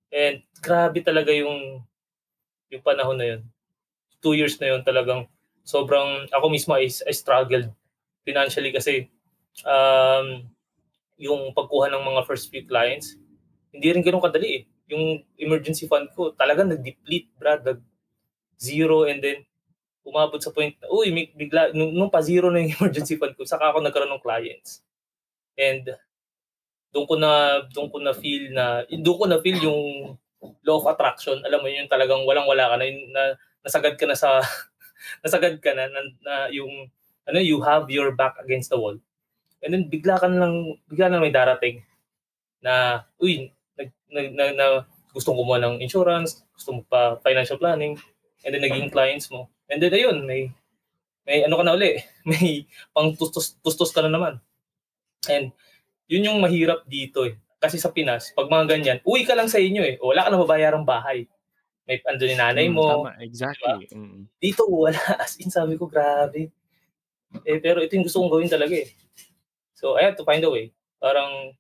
And 0.09 0.45
grabe 0.61 1.05
talaga 1.05 1.33
yung 1.33 1.85
yung 2.73 2.83
panahon 2.85 3.17
na 3.21 3.27
yun. 3.37 3.43
Two 4.25 4.33
years 4.33 4.57
na 4.57 4.73
yun 4.73 4.81
talagang 4.81 5.29
sobrang, 5.61 6.25
ako 6.33 6.49
mismo 6.49 6.73
I, 6.73 6.89
I 6.89 7.13
struggled 7.13 7.69
financially 8.25 8.73
kasi 8.73 9.13
um, 9.69 10.49
yung 11.21 11.53
pagkuha 11.53 11.93
ng 11.93 12.01
mga 12.01 12.25
first 12.25 12.49
few 12.49 12.65
clients, 12.65 13.21
hindi 13.69 13.93
rin 13.93 14.01
ganun 14.01 14.25
kadali 14.25 14.49
eh. 14.49 14.63
Yung 14.89 15.21
emergency 15.37 15.85
fund 15.85 16.09
ko, 16.17 16.33
talagang 16.33 16.73
nag-deplete, 16.73 17.29
brad, 17.37 17.61
nag 17.63 17.81
zero 18.57 19.05
and 19.05 19.21
then 19.21 19.45
umabot 20.05 20.41
sa 20.41 20.53
point 20.53 20.77
na, 20.81 20.89
uy, 20.89 21.11
bigla, 21.37 21.73
nung, 21.77 21.93
nung 21.93 22.13
pa-zero 22.13 22.49
na 22.49 22.65
yung 22.65 22.73
emergency 22.81 23.21
fund 23.21 23.37
ko, 23.37 23.45
saka 23.45 23.73
ako 23.73 23.85
nagkaroon 23.85 24.13
ng 24.17 24.25
clients. 24.25 24.81
And 25.57 25.85
doon 26.95 27.07
ko 27.11 27.15
na 27.19 27.31
doon 27.75 27.91
ko 27.91 27.99
na 27.99 28.15
feel 28.15 28.55
na 28.55 28.87
doon 28.87 29.19
ko 29.19 29.25
na 29.27 29.43
feel 29.43 29.59
yung 29.59 29.83
law 30.63 30.79
of 30.79 30.87
attraction 30.87 31.43
alam 31.43 31.59
mo 31.59 31.67
yun 31.67 31.91
talagang 31.91 32.23
walang 32.23 32.47
wala 32.47 32.71
ka 32.71 32.77
na, 32.79 32.87
na 33.11 33.23
nasagad 33.65 33.97
ka 33.97 34.05
na 34.05 34.15
sa 34.15 34.45
nasagad 35.25 35.59
ka 35.59 35.73
na, 35.73 35.89
na, 35.89 36.01
na 36.23 36.35
yung 36.53 36.89
ano 37.25 37.39
you 37.41 37.59
have 37.65 37.89
your 37.89 38.13
back 38.13 38.37
against 38.45 38.71
the 38.71 38.79
wall 38.79 38.95
and 39.65 39.73
then 39.73 39.89
bigla 39.89 40.21
ka 40.21 40.29
lang 40.29 40.77
bigla 40.87 41.09
na 41.09 41.19
may 41.19 41.33
darating 41.33 41.81
na 42.61 43.05
uy 43.19 43.49
nag, 43.81 43.89
nag, 44.13 44.29
na, 44.37 44.45
na 44.53 44.67
gusto 45.11 45.33
mo 45.33 45.43
kumuha 45.43 45.59
ng 45.65 45.75
insurance 45.81 46.45
gusto 46.55 46.77
mo 46.77 46.81
pa 46.85 47.17
financial 47.25 47.57
planning 47.57 47.97
and 48.45 48.53
then 48.53 48.63
naging 48.63 48.93
clients 48.93 49.33
mo 49.33 49.49
and 49.73 49.81
then 49.81 49.91
ayun 49.91 50.23
may 50.29 50.53
may 51.25 51.41
ano 51.43 51.57
ka 51.57 51.65
na 51.65 51.75
uli 51.75 51.97
may 52.29 52.69
pang 52.93 53.17
tustos 53.17 53.57
tustos 53.65 53.91
ka 53.91 54.05
na 54.05 54.13
naman 54.13 54.37
and 55.33 55.57
yun 56.09 56.29
yung 56.29 56.39
mahirap 56.41 56.85
dito 56.85 57.25
eh. 57.25 57.37
Kasi 57.61 57.81
sa 57.81 57.89
Pinas, 57.89 58.33
pag 58.37 58.53
mga 58.53 58.77
ganyan, 58.77 58.99
uwi 59.09 59.25
ka 59.25 59.33
lang 59.33 59.49
sa 59.49 59.57
inyo 59.57 59.81
eh. 59.81 59.97
Wala 60.05 60.29
ka 60.29 60.29
na 60.29 60.41
mabayarang 60.41 60.85
bahay. 60.85 61.25
May 61.85 62.01
ando 62.03 62.25
ni 62.25 62.33
nanay 62.35 62.67
Mm, 62.67 62.75
mo. 62.75 62.85
tama, 62.89 63.13
exactly. 63.21 63.85
Mm. 63.93 64.25
Dito 64.41 64.65
wala. 64.65 64.97
As 65.25 65.37
in, 65.37 65.53
sabi 65.53 65.77
ko, 65.77 65.85
grabe. 65.85 66.49
Eh, 67.45 67.59
pero 67.61 67.85
ito 67.85 67.93
yung 67.93 68.07
gusto 68.07 68.19
kong 68.19 68.33
gawin 68.33 68.49
talaga 68.49 68.73
eh. 68.73 68.89
So, 69.77 70.01
I 70.01 70.09
had 70.09 70.17
to 70.17 70.25
find 70.25 70.41
a 70.41 70.49
way. 70.49 70.73
Parang, 70.97 71.53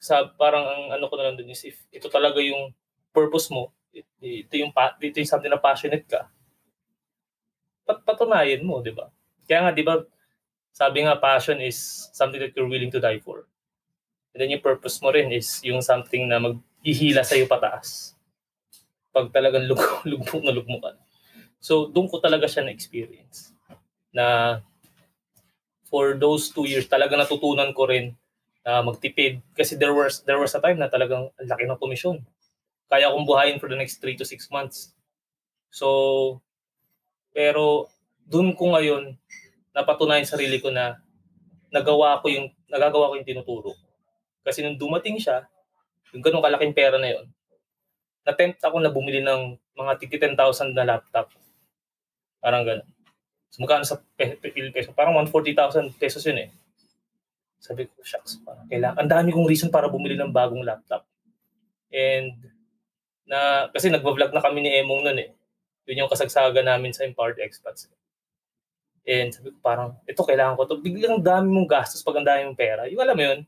sa, 0.00 0.26
parang 0.34 0.64
ang 0.64 0.82
ano 0.98 1.06
ko 1.06 1.14
na 1.14 1.30
lang 1.30 1.36
dun 1.38 1.52
is, 1.52 1.62
if 1.62 1.78
ito 1.88 2.10
talaga 2.10 2.40
yung 2.42 2.74
purpose 3.12 3.46
mo, 3.46 3.70
it- 3.92 4.08
ito 4.18 4.58
yung, 4.58 4.72
pa- 4.72 4.96
ito 4.98 5.20
yung 5.20 5.28
something 5.30 5.52
na 5.52 5.60
passionate 5.60 6.02
ka, 6.08 6.26
pat 7.86 8.02
patunayan 8.02 8.62
mo, 8.62 8.80
di 8.80 8.90
ba? 8.90 9.06
Kaya 9.46 9.66
nga, 9.66 9.72
di 9.72 9.82
ba, 9.82 10.02
sabi 10.70 11.02
nga, 11.04 11.14
passion 11.14 11.58
is 11.60 11.76
something 12.10 12.38
that 12.38 12.54
you're 12.54 12.70
willing 12.70 12.90
to 12.90 12.98
die 12.98 13.18
for. 13.18 13.46
And 14.32 14.38
then 14.40 14.50
yung 14.50 14.62
purpose 14.62 14.98
mo 14.98 15.10
rin 15.10 15.30
is 15.30 15.58
yung 15.62 15.82
something 15.82 16.26
na 16.26 16.38
maghihila 16.38 17.22
sa'yo 17.22 17.46
pataas. 17.46 18.14
Pag 19.10 19.34
talagang 19.34 19.66
lug 19.66 19.80
lugmok 20.10 20.42
na 20.42 20.54
lugmok 20.54 20.82
ka. 20.82 20.90
So, 21.60 21.92
doon 21.92 22.08
ko 22.08 22.22
talaga 22.22 22.48
siya 22.48 22.64
na-experience. 22.64 23.52
Na 24.16 24.58
for 25.90 26.16
those 26.16 26.54
two 26.54 26.64
years, 26.64 26.86
talaga 26.86 27.18
natutunan 27.18 27.74
ko 27.76 27.90
rin 27.90 28.16
na 28.64 28.80
magtipid. 28.80 29.42
Kasi 29.52 29.74
there 29.76 29.92
was, 29.92 30.22
there 30.24 30.38
was 30.38 30.54
a 30.54 30.62
time 30.62 30.78
na 30.78 30.88
talagang 30.88 31.28
ang 31.34 31.48
laki 31.48 31.66
ng 31.66 31.80
komisyon. 31.80 32.22
Kaya 32.86 33.10
kong 33.10 33.26
buhayin 33.26 33.58
for 33.58 33.68
the 33.68 33.78
next 33.78 33.98
3 34.02 34.14
to 34.18 34.24
6 34.24 34.50
months. 34.54 34.94
So, 35.70 36.38
pero 37.30 37.90
doon 38.26 38.54
ko 38.54 38.74
ngayon 38.74 39.14
napatunayan 39.70 40.26
sa 40.26 40.34
sarili 40.34 40.58
ko 40.58 40.70
na 40.70 40.98
nagawa 41.70 42.18
ko 42.18 42.26
yung 42.26 42.50
nagagawa 42.66 43.10
ko 43.10 43.14
yung 43.18 43.28
tinuturo. 43.28 43.70
Kasi 44.42 44.62
nung 44.62 44.78
dumating 44.78 45.18
siya, 45.18 45.46
yung 46.10 46.22
ganung 46.22 46.42
kalaking 46.42 46.74
pera 46.74 46.98
na 46.98 47.14
yon, 47.14 47.26
na-tempt 48.24 48.60
ako 48.60 48.76
na 48.80 48.92
bumili 48.92 49.24
ng 49.24 49.56
mga 49.76 49.92
tiki 50.00 50.16
10,000 50.20 50.76
na 50.76 50.84
laptop. 50.84 51.32
Parang 52.40 52.64
ganun. 52.64 52.88
So, 53.50 53.66
magkano 53.66 53.82
sa 53.82 53.98
peso? 54.16 54.94
Parang 54.94 55.16
140,000 55.18 55.90
pesos 55.98 56.22
yun 56.22 56.46
eh. 56.46 56.48
Sabi 57.60 57.84
ko, 57.90 58.00
shucks, 58.00 58.40
parang 58.40 58.64
kailangan. 58.70 58.96
Ang 59.04 59.10
dami 59.10 59.28
kong 59.34 59.50
reason 59.50 59.68
para 59.68 59.90
bumili 59.90 60.16
ng 60.16 60.32
bagong 60.32 60.64
laptop. 60.64 61.04
And, 61.92 62.38
na, 63.26 63.68
kasi 63.74 63.90
nagva-vlog 63.90 64.32
na 64.32 64.40
kami 64.40 64.64
ni 64.64 64.70
Emong 64.80 65.04
nun 65.04 65.18
eh. 65.18 65.34
Yun 65.90 66.06
yung 66.06 66.12
kasagsaga 66.12 66.62
namin 66.62 66.94
sa 66.94 67.04
Empowered 67.04 67.42
Expats. 67.42 67.90
And 69.04 69.34
sabi 69.34 69.50
ko 69.50 69.58
parang, 69.58 69.98
ito 70.06 70.22
kailangan 70.22 70.54
ko 70.54 70.70
to. 70.70 70.78
Biglang 70.78 71.18
dami 71.18 71.50
mong 71.50 71.68
gastos 71.68 72.04
pag 72.06 72.20
ang 72.20 72.26
dami 72.28 72.46
mong 72.46 72.58
pera. 72.58 72.86
Yung 72.86 73.02
alam 73.02 73.16
mo 73.16 73.24
yun. 73.26 73.40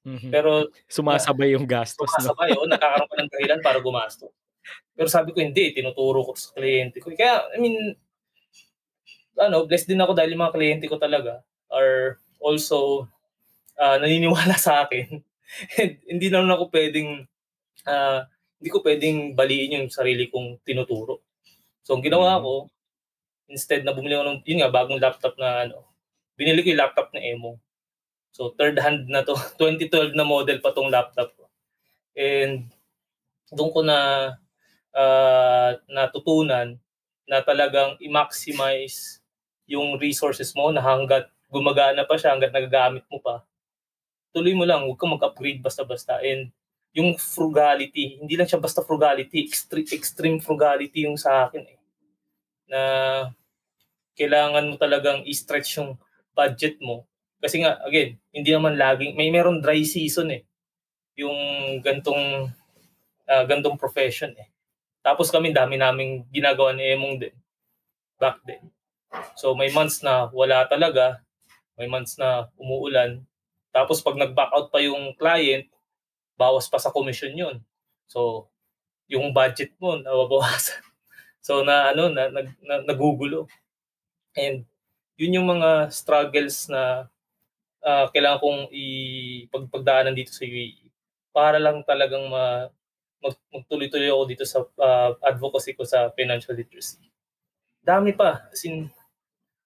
Mhm. 0.00 0.32
Pero 0.32 0.72
Sumasabay 0.88 1.52
yung 1.52 1.68
gastos, 1.68 2.08
no? 2.08 2.32
sumasabay, 2.32 2.56
oh, 2.56 2.64
nakakaroon 2.64 3.08
ka 3.10 3.16
ng 3.20 3.32
dahilan 3.36 3.60
para 3.60 3.78
gumastos. 3.84 4.32
Pero 4.96 5.08
sabi 5.08 5.32
ko, 5.32 5.40
hindi, 5.44 5.72
tinuturo 5.76 6.24
ko 6.24 6.32
sa 6.36 6.52
kliyente 6.56 7.00
ko. 7.00 7.12
Kaya, 7.12 7.44
I 7.52 7.58
mean, 7.60 7.96
ano, 9.40 9.64
blessed 9.64 9.88
din 9.88 10.00
ako 10.00 10.12
dahil 10.16 10.36
yung 10.36 10.44
mga 10.44 10.54
kliyente 10.56 10.86
ko 10.88 10.96
talaga 11.00 11.40
are 11.72 12.18
also 12.40 13.08
uh, 13.80 13.96
naniniwala 14.00 14.56
sa 14.56 14.84
akin. 14.86 15.20
And 15.80 15.98
hindi 16.06 16.28
naman 16.28 16.52
ako 16.52 16.70
pwedeng, 16.72 17.26
uh, 17.88 18.20
hindi 18.60 18.70
ko 18.70 18.78
pwedeng 18.84 19.32
baliin 19.36 19.80
yung 19.80 19.88
sarili 19.92 20.28
kong 20.28 20.60
tinuturo. 20.64 21.24
So, 21.84 21.96
ang 21.96 22.04
ginawa 22.04 22.40
ko, 22.44 22.68
instead 23.50 23.82
na 23.82 23.96
bumili 23.96 24.14
ako 24.16 24.24
ng, 24.28 24.40
yun 24.46 24.60
nga, 24.62 24.70
bagong 24.72 25.00
laptop 25.02 25.34
na, 25.40 25.66
ano, 25.68 25.88
binili 26.36 26.62
ko 26.62 26.72
yung 26.72 26.82
laptop 26.84 27.10
na 27.12 27.20
Emo. 27.24 27.58
So, 28.30 28.54
third 28.54 28.78
hand 28.78 29.10
na 29.10 29.26
to. 29.26 29.34
2012 29.60 30.14
na 30.14 30.26
model 30.26 30.58
pa 30.62 30.70
tong 30.74 30.90
laptop 30.90 31.34
ko. 31.34 31.44
And, 32.14 32.70
doon 33.50 33.70
ko 33.74 33.80
na 33.82 33.98
uh, 34.94 35.70
natutunan 35.90 36.78
na 37.26 37.38
talagang 37.42 37.98
i-maximize 38.02 39.22
yung 39.70 39.98
resources 39.98 40.50
mo 40.54 40.70
na 40.74 40.82
hanggat 40.82 41.30
gumagana 41.50 42.06
pa 42.06 42.18
siya, 42.18 42.34
hanggat 42.34 42.54
nagagamit 42.54 43.06
mo 43.10 43.18
pa, 43.22 43.42
tuloy 44.30 44.54
mo 44.54 44.66
lang, 44.66 44.86
huwag 44.86 44.98
kang 44.98 45.14
mag-upgrade 45.14 45.62
basta-basta. 45.62 46.22
And 46.22 46.50
yung 46.94 47.18
frugality, 47.18 48.18
hindi 48.18 48.34
lang 48.34 48.46
siya 48.50 48.62
basta 48.62 48.82
frugality, 48.82 49.46
extreme, 49.46 49.86
extreme 49.86 50.38
frugality 50.42 51.06
yung 51.06 51.18
sa 51.18 51.46
akin 51.46 51.62
eh. 51.66 51.78
Na 52.70 52.80
kailangan 54.14 54.70
mo 54.70 54.74
talagang 54.78 55.22
i-stretch 55.26 55.82
yung 55.82 55.98
budget 56.34 56.78
mo. 56.82 57.06
Kasi 57.40 57.64
nga, 57.64 57.80
again, 57.82 58.20
hindi 58.30 58.50
naman 58.52 58.76
laging, 58.76 59.16
may 59.16 59.32
meron 59.32 59.64
dry 59.64 59.80
season 59.82 60.30
eh. 60.30 60.44
Yung 61.16 61.36
gantong, 61.80 62.52
uh, 63.26 63.44
gantong 63.48 63.80
profession 63.80 64.30
eh. 64.36 64.48
Tapos 65.00 65.32
kami, 65.32 65.50
dami 65.50 65.80
naming 65.80 66.28
ginagawa 66.28 66.76
ni 66.76 66.84
Emong 66.84 67.16
din. 67.16 67.32
Back 68.20 68.44
then. 68.44 68.68
So 69.34 69.56
may 69.58 69.72
months 69.74 70.04
na 70.06 70.30
wala 70.30 70.64
talaga, 70.70 71.24
may 71.74 71.90
months 71.90 72.14
na 72.20 72.46
umuulan. 72.54 73.24
Tapos 73.74 74.02
pag 74.02 74.18
nag-back 74.18 74.50
out 74.54 74.68
pa 74.70 74.78
yung 74.82 75.14
client, 75.18 75.66
bawas 76.38 76.70
pa 76.70 76.78
sa 76.78 76.94
commission 76.94 77.32
yun. 77.34 77.56
So 78.06 78.50
yung 79.10 79.34
budget 79.34 79.74
mo 79.82 79.98
nababawasan. 79.98 80.82
So 81.40 81.64
na 81.64 81.88
ano 81.88 82.12
na, 82.12 82.28
na, 82.28 82.44
na 82.44 82.84
nagugulo. 82.84 83.48
And 84.36 84.68
yun 85.16 85.40
yung 85.40 85.48
mga 85.48 85.88
struggles 85.88 86.68
na 86.68 87.08
uh, 87.84 88.06
kailangan 88.12 88.40
kong 88.40 88.60
ipagpagdaanan 88.72 90.16
dito 90.16 90.32
sa 90.32 90.44
UAE 90.44 90.88
para 91.30 91.58
lang 91.62 91.82
talagang 91.86 92.26
ma, 92.28 92.68
mag, 93.22 93.34
magtuloy-tuloy 93.54 94.10
ako 94.10 94.24
dito 94.26 94.44
sa 94.44 94.64
uh, 94.64 95.10
advocacy 95.24 95.76
ko 95.76 95.86
sa 95.86 96.10
financial 96.12 96.56
literacy. 96.56 97.00
Dami 97.80 98.12
pa. 98.12 98.44
As 98.50 98.60
in, 98.66 98.90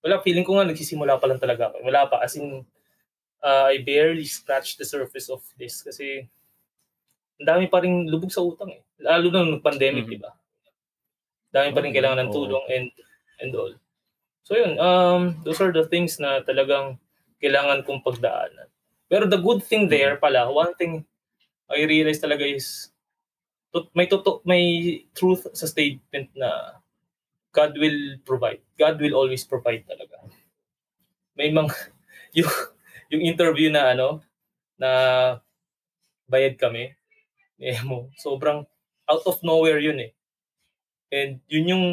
wala, 0.05 0.21
feeling 0.23 0.45
ko 0.45 0.61
nga 0.61 0.69
nagsisimula 0.69 1.19
pa 1.19 1.27
lang 1.27 1.41
talaga 1.41 1.73
ako. 1.73 1.77
Wala 1.83 2.03
pa. 2.07 2.23
As 2.23 2.37
in, 2.37 2.63
uh, 3.43 3.67
I 3.69 3.81
barely 3.83 4.25
scratched 4.25 4.79
the 4.79 4.89
surface 4.89 5.29
of 5.29 5.43
this 5.57 5.83
kasi 5.83 6.29
ang 7.41 7.47
dami 7.51 7.67
pa 7.67 7.83
rin 7.83 8.07
lubog 8.07 8.31
sa 8.31 8.45
utang 8.45 8.71
eh. 8.71 8.83
Lalo 9.03 9.29
na 9.29 9.43
nung 9.43 9.65
pandemic, 9.65 10.07
mm-hmm. 10.07 10.17
di 10.17 10.23
ba? 10.23 10.33
Dami 11.51 11.71
pa 11.75 11.83
rin 11.83 11.91
mm-hmm. 11.91 11.97
kailangan 11.99 12.19
ng 12.25 12.31
tulong 12.31 12.65
and 12.71 12.89
and 13.43 13.53
all. 13.59 13.75
So 14.45 14.55
yun, 14.55 14.79
um, 14.79 15.41
those 15.43 15.59
are 15.59 15.73
the 15.73 15.89
things 15.89 16.21
na 16.21 16.45
talagang 16.45 17.01
kailangan 17.43 17.83
kong 17.87 18.05
pagdaanan. 18.05 18.69
Pero 19.09 19.29
the 19.29 19.39
good 19.39 19.63
thing 19.63 19.87
there 19.87 20.17
pala, 20.17 20.51
one 20.51 20.75
thing 20.75 21.05
I 21.71 21.85
realized 21.85 22.23
talaga 22.23 22.45
is 22.45 22.91
may 23.95 24.07
toto, 24.07 24.39
may 24.47 25.03
truth 25.15 25.51
sa 25.51 25.67
statement 25.67 26.31
na 26.39 26.79
God 27.55 27.79
will 27.79 28.19
provide. 28.27 28.63
God 28.79 28.99
will 28.99 29.15
always 29.15 29.47
provide 29.47 29.87
talaga. 29.87 30.19
May 31.39 31.51
mga 31.51 31.71
yung 32.39 32.53
yung 33.11 33.23
interview 33.23 33.71
na 33.71 33.95
ano 33.95 34.23
na 34.75 34.91
bayad 36.27 36.59
kami 36.59 36.91
eh 37.63 37.79
mo 37.87 38.11
sobrang 38.19 38.67
out 39.07 39.25
of 39.27 39.39
nowhere 39.47 39.79
yun 39.79 40.03
eh. 40.03 40.11
And 41.15 41.39
yun 41.47 41.71
yung 41.71 41.87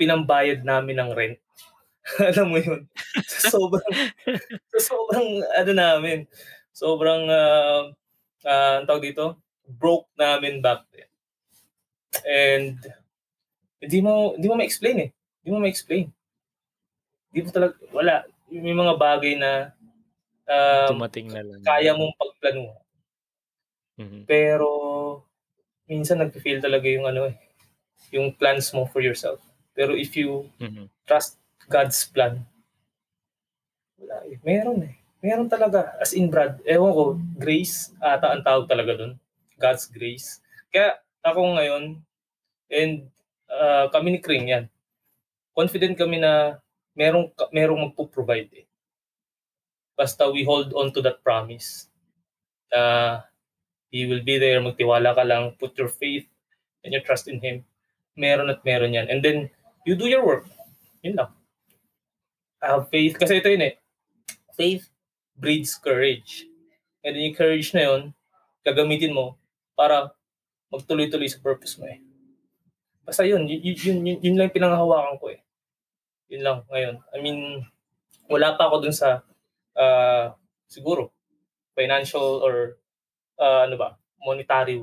pinambayad 0.00 0.64
namin 0.64 0.96
ng 0.96 1.10
rent. 1.12 1.38
Alam 2.32 2.46
mo 2.52 2.58
yun. 2.60 2.84
sobrang 3.52 3.94
sobrang 4.76 5.28
ano 5.56 5.72
namin. 5.72 6.28
Sobrang 6.74 7.24
uh, 7.30 7.82
uh, 8.44 8.78
tawag 8.84 9.04
dito, 9.12 9.40
broke 9.64 10.10
namin 10.18 10.60
back 10.60 10.84
then. 10.92 11.10
And 12.24 12.76
hindi 13.80 13.98
mo 14.04 14.36
hindi 14.36 14.46
mo 14.48 14.54
ma-explain 14.60 14.98
eh. 15.00 15.10
Hindi 15.42 15.50
mo 15.50 15.58
ma-explain. 15.64 16.06
Hindi 17.32 17.40
mo 17.40 17.48
talaga 17.50 17.74
wala 17.90 18.14
may 18.52 18.76
mga 18.76 18.94
bagay 19.00 19.34
na 19.40 19.74
um, 20.46 20.94
tumating 20.94 21.32
na 21.32 21.42
lang. 21.42 21.60
Kaya 21.64 21.96
mong 21.96 22.14
pagplanuhan. 22.20 22.82
Mm-hmm. 23.94 24.22
Pero 24.26 24.70
minsan 25.86 26.20
nagfe-fail 26.20 26.60
talaga 26.60 26.86
yung 26.90 27.06
ano 27.06 27.30
eh, 27.30 27.36
yung 28.10 28.34
plans 28.34 28.70
mo 28.74 28.86
for 28.90 29.00
yourself. 29.00 29.40
Pero 29.74 29.94
if 29.94 30.14
you 30.14 30.50
mm-hmm. 30.58 30.86
trust 31.06 31.38
God's 31.68 32.00
plan, 32.08 32.44
wala 34.04 34.20
eh. 34.28 34.38
Meron 34.44 34.84
eh. 34.84 34.94
Meron 35.24 35.48
talaga. 35.48 35.96
As 35.96 36.12
in, 36.12 36.28
Brad, 36.28 36.60
ewan 36.68 36.92
ko, 36.92 37.04
grace 37.40 37.88
ata 37.96 38.36
ang 38.36 38.44
tawag 38.44 38.68
talaga 38.68 39.00
dun. 39.00 39.16
God's 39.56 39.88
grace. 39.88 40.44
Kaya 40.68 41.00
ako 41.24 41.56
ngayon, 41.56 42.04
and 42.68 43.08
uh, 43.48 43.88
kami 43.88 44.14
ni 44.14 44.20
Kring 44.20 44.44
yan. 44.52 44.64
Confident 45.56 45.96
kami 45.96 46.20
na 46.20 46.60
merong, 46.92 47.32
merong 47.54 47.88
magpo-provide 47.88 48.50
eh. 48.52 48.66
Basta 49.96 50.28
we 50.28 50.44
hold 50.44 50.74
on 50.76 50.92
to 50.92 51.00
that 51.00 51.22
promise. 51.24 51.88
Uh, 52.74 53.22
he 53.88 54.04
will 54.04 54.20
be 54.20 54.36
there, 54.36 54.58
magtiwala 54.60 55.14
ka 55.14 55.22
lang, 55.22 55.54
put 55.56 55.78
your 55.78 55.88
faith 55.88 56.26
and 56.82 56.92
your 56.92 57.00
trust 57.06 57.30
in 57.30 57.38
Him. 57.38 57.62
Meron 58.18 58.50
at 58.50 58.60
meron 58.66 58.92
yan. 58.92 59.06
And 59.08 59.22
then, 59.22 59.48
you 59.86 59.94
do 59.94 60.10
your 60.10 60.26
work. 60.26 60.44
Yun 61.06 61.16
lang. 61.16 61.30
I 62.64 62.72
have 62.72 62.88
faith. 62.88 63.20
Kasi 63.20 63.44
ito 63.44 63.52
yun 63.52 63.68
eh. 63.68 63.74
Faith 64.56 64.88
breeds 65.36 65.76
courage. 65.76 66.48
And 67.04 67.12
yung 67.12 67.36
courage 67.36 67.76
na 67.76 67.92
yun, 67.92 68.16
gagamitin 68.64 69.12
mo 69.12 69.36
para 69.76 70.16
magtuloy-tuloy 70.72 71.28
sa 71.28 71.44
purpose 71.44 71.76
mo 71.76 71.84
eh. 71.84 72.00
Basta 73.04 73.28
yun, 73.28 73.44
yun, 73.44 73.60
yun, 73.60 73.98
yun, 74.00 74.18
yun 74.24 74.36
lang 74.40 74.48
pinanghahawakan 74.48 75.20
ko 75.20 75.28
eh. 75.28 75.44
Yun 76.32 76.40
lang 76.40 76.58
ngayon. 76.72 76.96
I 77.12 77.18
mean, 77.20 77.68
wala 78.32 78.56
pa 78.56 78.72
ako 78.72 78.88
dun 78.88 78.96
sa 78.96 79.20
uh, 79.76 80.32
siguro 80.64 81.12
financial 81.76 82.40
or 82.40 82.80
uh, 83.36 83.68
ano 83.68 83.76
ba, 83.76 84.00
monetary 84.24 84.80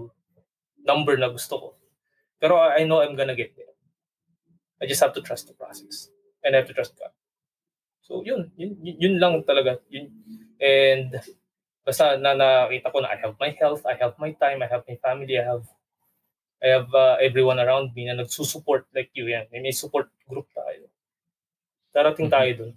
number 0.86 1.18
na 1.18 1.34
gusto 1.34 1.58
ko. 1.58 1.68
Pero 2.38 2.62
I 2.62 2.86
know 2.86 3.02
I'm 3.02 3.18
gonna 3.18 3.34
get 3.34 3.58
there. 3.58 3.74
I 4.78 4.86
just 4.86 5.02
have 5.02 5.18
to 5.18 5.26
trust 5.26 5.50
the 5.50 5.58
process. 5.58 6.14
And 6.46 6.54
I 6.54 6.62
have 6.62 6.70
to 6.70 6.78
trust 6.78 6.94
God. 6.98 7.14
So 8.12 8.28
yun, 8.28 8.52
yun, 8.60 8.76
yun 8.84 9.16
lang 9.24 9.40
talaga. 9.48 9.80
Yun. 9.88 10.12
And 10.60 11.16
basta 11.88 12.20
na 12.20 12.36
nakita 12.36 12.92
ko 12.92 13.00
na 13.00 13.16
I 13.16 13.18
have 13.24 13.40
my 13.40 13.56
health, 13.56 13.88
I 13.88 13.96
have 14.04 14.20
my 14.20 14.36
time, 14.36 14.60
I 14.60 14.68
have 14.68 14.84
my 14.84 15.00
family, 15.00 15.40
I 15.40 15.48
have 15.48 15.64
I 16.60 16.76
have 16.76 16.92
uh, 16.92 17.16
everyone 17.24 17.56
around 17.64 17.96
me 17.96 18.12
na 18.12 18.20
nagsusupport 18.20 18.92
like 18.92 19.16
you 19.16 19.32
yan. 19.32 19.48
May, 19.48 19.64
may 19.64 19.72
support 19.72 20.12
group 20.28 20.46
tayo. 20.52 20.92
Darating 21.96 22.28
mm-hmm. 22.28 22.36
tayo 22.36 22.52
dun. 22.60 22.74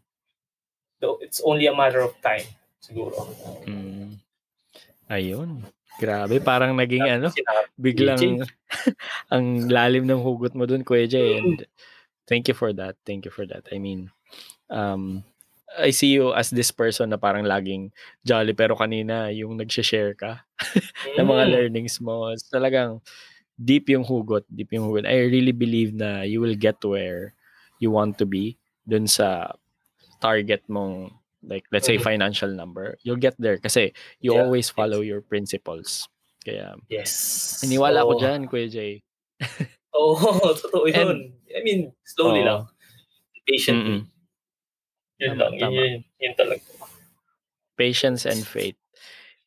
So, 1.03 1.19
it's 1.21 1.43
only 1.45 1.67
a 1.67 1.75
matter 1.77 2.01
of 2.01 2.17
time, 2.25 2.49
siguro. 2.81 3.29
Mm. 3.69 4.17
Ayun. 5.13 5.69
Grabe, 6.01 6.41
parang 6.41 6.73
naging 6.73 7.05
ano, 7.05 7.29
biglang 7.77 8.41
ang 9.35 9.69
lalim 9.69 10.09
ng 10.09 10.23
hugot 10.23 10.57
mo 10.57 10.65
dun, 10.65 10.81
Kuya 10.81 11.05
Jay. 11.05 11.37
And 11.37 11.61
thank 12.25 12.49
you 12.49 12.57
for 12.57 12.73
that. 12.73 12.97
Thank 13.05 13.29
you 13.29 13.33
for 13.35 13.45
that. 13.45 13.69
I 13.69 13.77
mean, 13.77 14.09
um, 14.71 15.25
I 15.75 15.91
see 15.91 16.15
you 16.15 16.31
as 16.35 16.51
this 16.55 16.71
person 16.71 17.11
na 17.11 17.19
parang 17.19 17.43
laging 17.45 17.91
jolly 18.23 18.55
pero 18.55 18.79
kanina 18.79 19.35
yung 19.35 19.59
nag-share 19.59 20.15
ka 20.15 20.47
ng 21.19 21.27
mga 21.27 21.45
Mm. 21.47 21.53
learnings 21.53 21.99
mo. 21.99 22.31
Talagang 22.53 23.03
deep 23.59 23.91
yung 23.91 24.07
hugot, 24.07 24.47
deep 24.51 24.71
yung 24.75 24.87
hugot. 24.91 25.07
I 25.07 25.27
really 25.31 25.55
believe 25.55 25.95
na 25.95 26.23
you 26.23 26.39
will 26.43 26.55
get 26.59 26.79
where 26.87 27.35
you 27.83 27.91
want 27.91 28.19
to 28.23 28.27
be 28.27 28.59
dun 28.87 29.07
sa 29.11 29.55
target 30.23 30.63
mong 30.71 31.11
like 31.45 31.67
let's 31.75 31.87
say 31.91 31.99
Mhm. 31.99 32.07
financial 32.07 32.51
number. 32.51 32.97
You'll 33.05 33.21
get 33.21 33.35
there 33.39 33.59
kasi 33.59 33.93
you 34.23 34.33
Yeah. 34.35 34.43
always 34.47 34.71
follow 34.71 35.03
your 35.05 35.21
principles. 35.21 36.09
Kaya 36.47 36.79
Yes. 36.89 37.61
iniwala 37.67 38.05
ko 38.07 38.15
Oo. 38.17 38.21
dyan, 38.21 38.47
Kuya 38.49 38.69
Jay. 38.71 39.03
Oo, 39.97 40.39
totoo 40.55 40.87
yun. 40.89 41.35
I 41.53 41.61
mean, 41.67 41.93
slowly 42.07 42.43
Oo. 42.43 42.47
lang. 42.47 42.61
Patiently. 43.45 44.07
Mm-mm. 44.07 44.14
Yun 45.19 45.39
Tama, 45.39 45.43
lang. 45.45 45.53
Yun, 45.55 45.61
tama. 45.61 45.75
yun, 45.75 45.95
yun 46.21 46.35
talaga. 46.35 46.67
Patience 47.77 48.27
and 48.27 48.47
faith. 48.47 48.77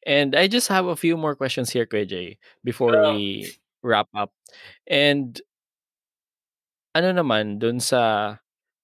And 0.07 0.35
I 0.35 0.47
just 0.47 0.67
have 0.71 0.87
a 0.87 0.95
few 0.95 1.17
more 1.17 1.35
questions 1.35 1.71
here, 1.71 1.85
Jay, 1.85 2.39
before 2.63 2.95
we 3.11 3.51
wrap 3.83 4.07
up. 4.15 4.31
And 4.87 5.35
ano 6.95 7.11
naman 7.11 7.59
dun 7.59 7.83
sa 7.83 8.35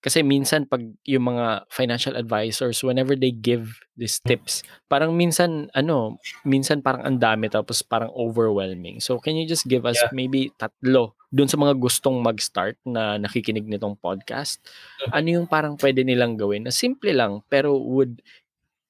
kasi 0.04 0.20
minsan 0.20 0.68
pag 0.68 0.84
yung 1.08 1.32
mga 1.32 1.64
financial 1.72 2.14
advisors 2.14 2.84
whenever 2.84 3.16
they 3.16 3.32
give 3.32 3.72
these 3.96 4.20
tips 4.20 4.60
parang 4.86 5.16
minsan 5.16 5.72
ano 5.72 6.20
minsan 6.44 6.84
parang 6.84 7.08
ang 7.08 7.18
dami 7.18 7.48
tapos 7.48 7.80
parang 7.82 8.12
overwhelming 8.12 9.00
so 9.00 9.16
can 9.16 9.34
you 9.34 9.48
just 9.48 9.64
give 9.66 9.88
us 9.88 9.96
Yeah. 9.96 10.12
maybe 10.12 10.52
tatlo 10.54 11.16
dun 11.32 11.48
sa 11.48 11.56
mga 11.56 11.80
gustong 11.80 12.20
mag-start 12.20 12.76
na 12.84 13.16
nakikinig 13.16 13.64
nitong 13.64 13.96
podcast 13.96 14.60
Mhm. 15.08 15.12
ano 15.14 15.28
yung 15.32 15.48
parang 15.48 15.80
pwede 15.80 16.04
nilang 16.04 16.36
gawin 16.36 16.68
na 16.68 16.74
simple 16.74 17.10
lang 17.10 17.40
pero 17.48 17.72
would 17.74 18.20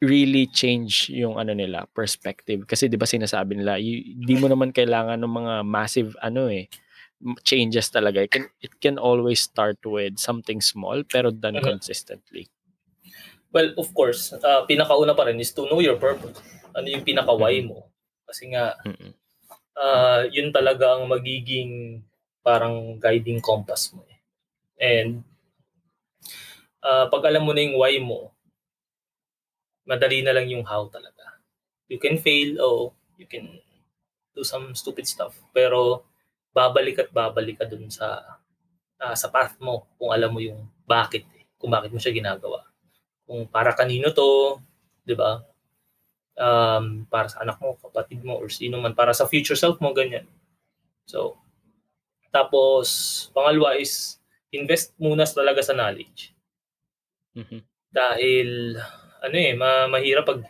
really 0.03 0.51
change 0.51 1.07
yung 1.07 1.39
ano 1.39 1.55
nila 1.55 1.87
perspective 1.89 2.65
kasi 2.65 2.91
'di 2.91 2.99
ba 2.99 3.07
sinasabi 3.07 3.55
nila 3.55 3.79
y- 3.79 4.17
di 4.17 4.35
mo 4.35 4.51
naman 4.51 4.75
kailangan 4.75 5.15
ng 5.15 5.31
mga 5.31 5.53
massive 5.63 6.11
ano 6.19 6.51
eh 6.51 6.67
changes 7.43 7.87
talaga 7.87 8.27
it 8.27 8.31
can 8.31 8.45
it 8.59 8.73
can 8.83 8.99
always 8.99 9.39
start 9.39 9.79
with 9.87 10.19
something 10.19 10.59
small 10.59 11.01
pero 11.07 11.31
done 11.31 11.57
Mhm. 11.59 11.63
consistently 11.63 12.47
Well, 13.53 13.69
of 13.77 13.93
course, 13.93 14.33
uh, 14.33 14.65
pinakauna 14.65 15.13
pa 15.13 15.29
rin 15.29 15.37
is 15.37 15.53
to 15.53 15.69
know 15.69 15.77
your 15.77 16.01
purpose. 16.01 16.41
Ano 16.73 16.89
yung 16.89 17.05
pinaka-why 17.05 17.61
mo. 17.61 17.85
Kasi 18.25 18.49
nga, 18.49 18.73
uh, 19.77 20.25
yun 20.33 20.49
talaga 20.49 20.97
ang 20.97 21.05
magiging 21.05 22.01
parang 22.41 22.97
guiding 22.97 23.37
compass 23.45 23.93
mo. 23.93 24.01
eh. 24.09 24.17
And 24.81 25.21
uh, 26.81 27.05
pag 27.13 27.29
alam 27.29 27.45
mo 27.45 27.53
na 27.53 27.61
yung 27.61 27.77
why 27.77 28.01
mo, 28.01 28.33
madali 29.85 30.25
na 30.25 30.33
lang 30.33 30.49
yung 30.49 30.65
how 30.65 30.89
talaga. 30.89 31.37
You 31.87 32.01
can 32.01 32.17
fail, 32.17 32.57
oh, 32.57 32.97
you 33.21 33.29
can 33.29 33.61
do 34.33 34.41
some 34.41 34.73
stupid 34.73 35.05
stuff. 35.05 35.37
Pero 35.53 36.09
babalik 36.53 37.01
at 37.01 37.09
babalik 37.09 37.59
ka 37.59 37.65
dun 37.65 37.89
sa 37.89 38.37
ah, 39.01 39.15
sa 39.17 39.27
path 39.27 39.57
mo 39.59 39.89
kung 39.97 40.13
alam 40.13 40.31
mo 40.31 40.39
yung 40.39 40.69
bakit, 40.87 41.25
eh, 41.35 41.43
kung 41.59 41.73
bakit 41.73 41.91
mo 41.91 41.99
siya 41.99 42.13
ginagawa. 42.15 42.63
Kung 43.25 43.49
para 43.49 43.73
kanino 43.73 44.13
to, 44.13 44.61
'di 45.03 45.17
ba? 45.17 45.43
Um, 46.33 47.05
para 47.09 47.29
sa 47.29 47.45
anak 47.45 47.61
mo, 47.61 47.77
kapatid 47.77 48.25
mo, 48.25 48.41
or 48.41 48.49
sino 48.49 48.81
man, 48.81 48.97
para 48.97 49.13
sa 49.13 49.29
future 49.29 49.57
self 49.57 49.77
mo, 49.77 49.93
ganyan. 49.93 50.25
So, 51.05 51.37
tapos, 52.33 52.87
pangalawa 53.37 53.77
is, 53.77 54.17
invest 54.49 54.97
muna 54.97 55.29
talaga 55.29 55.61
sa 55.61 55.77
knowledge. 55.77 56.33
Mhm. 57.37 57.61
Dahil, 57.93 58.73
ano 59.21 59.35
eh, 59.37 59.53
ma 59.53 59.85
mahirap 59.85 60.25
pag 60.25 60.41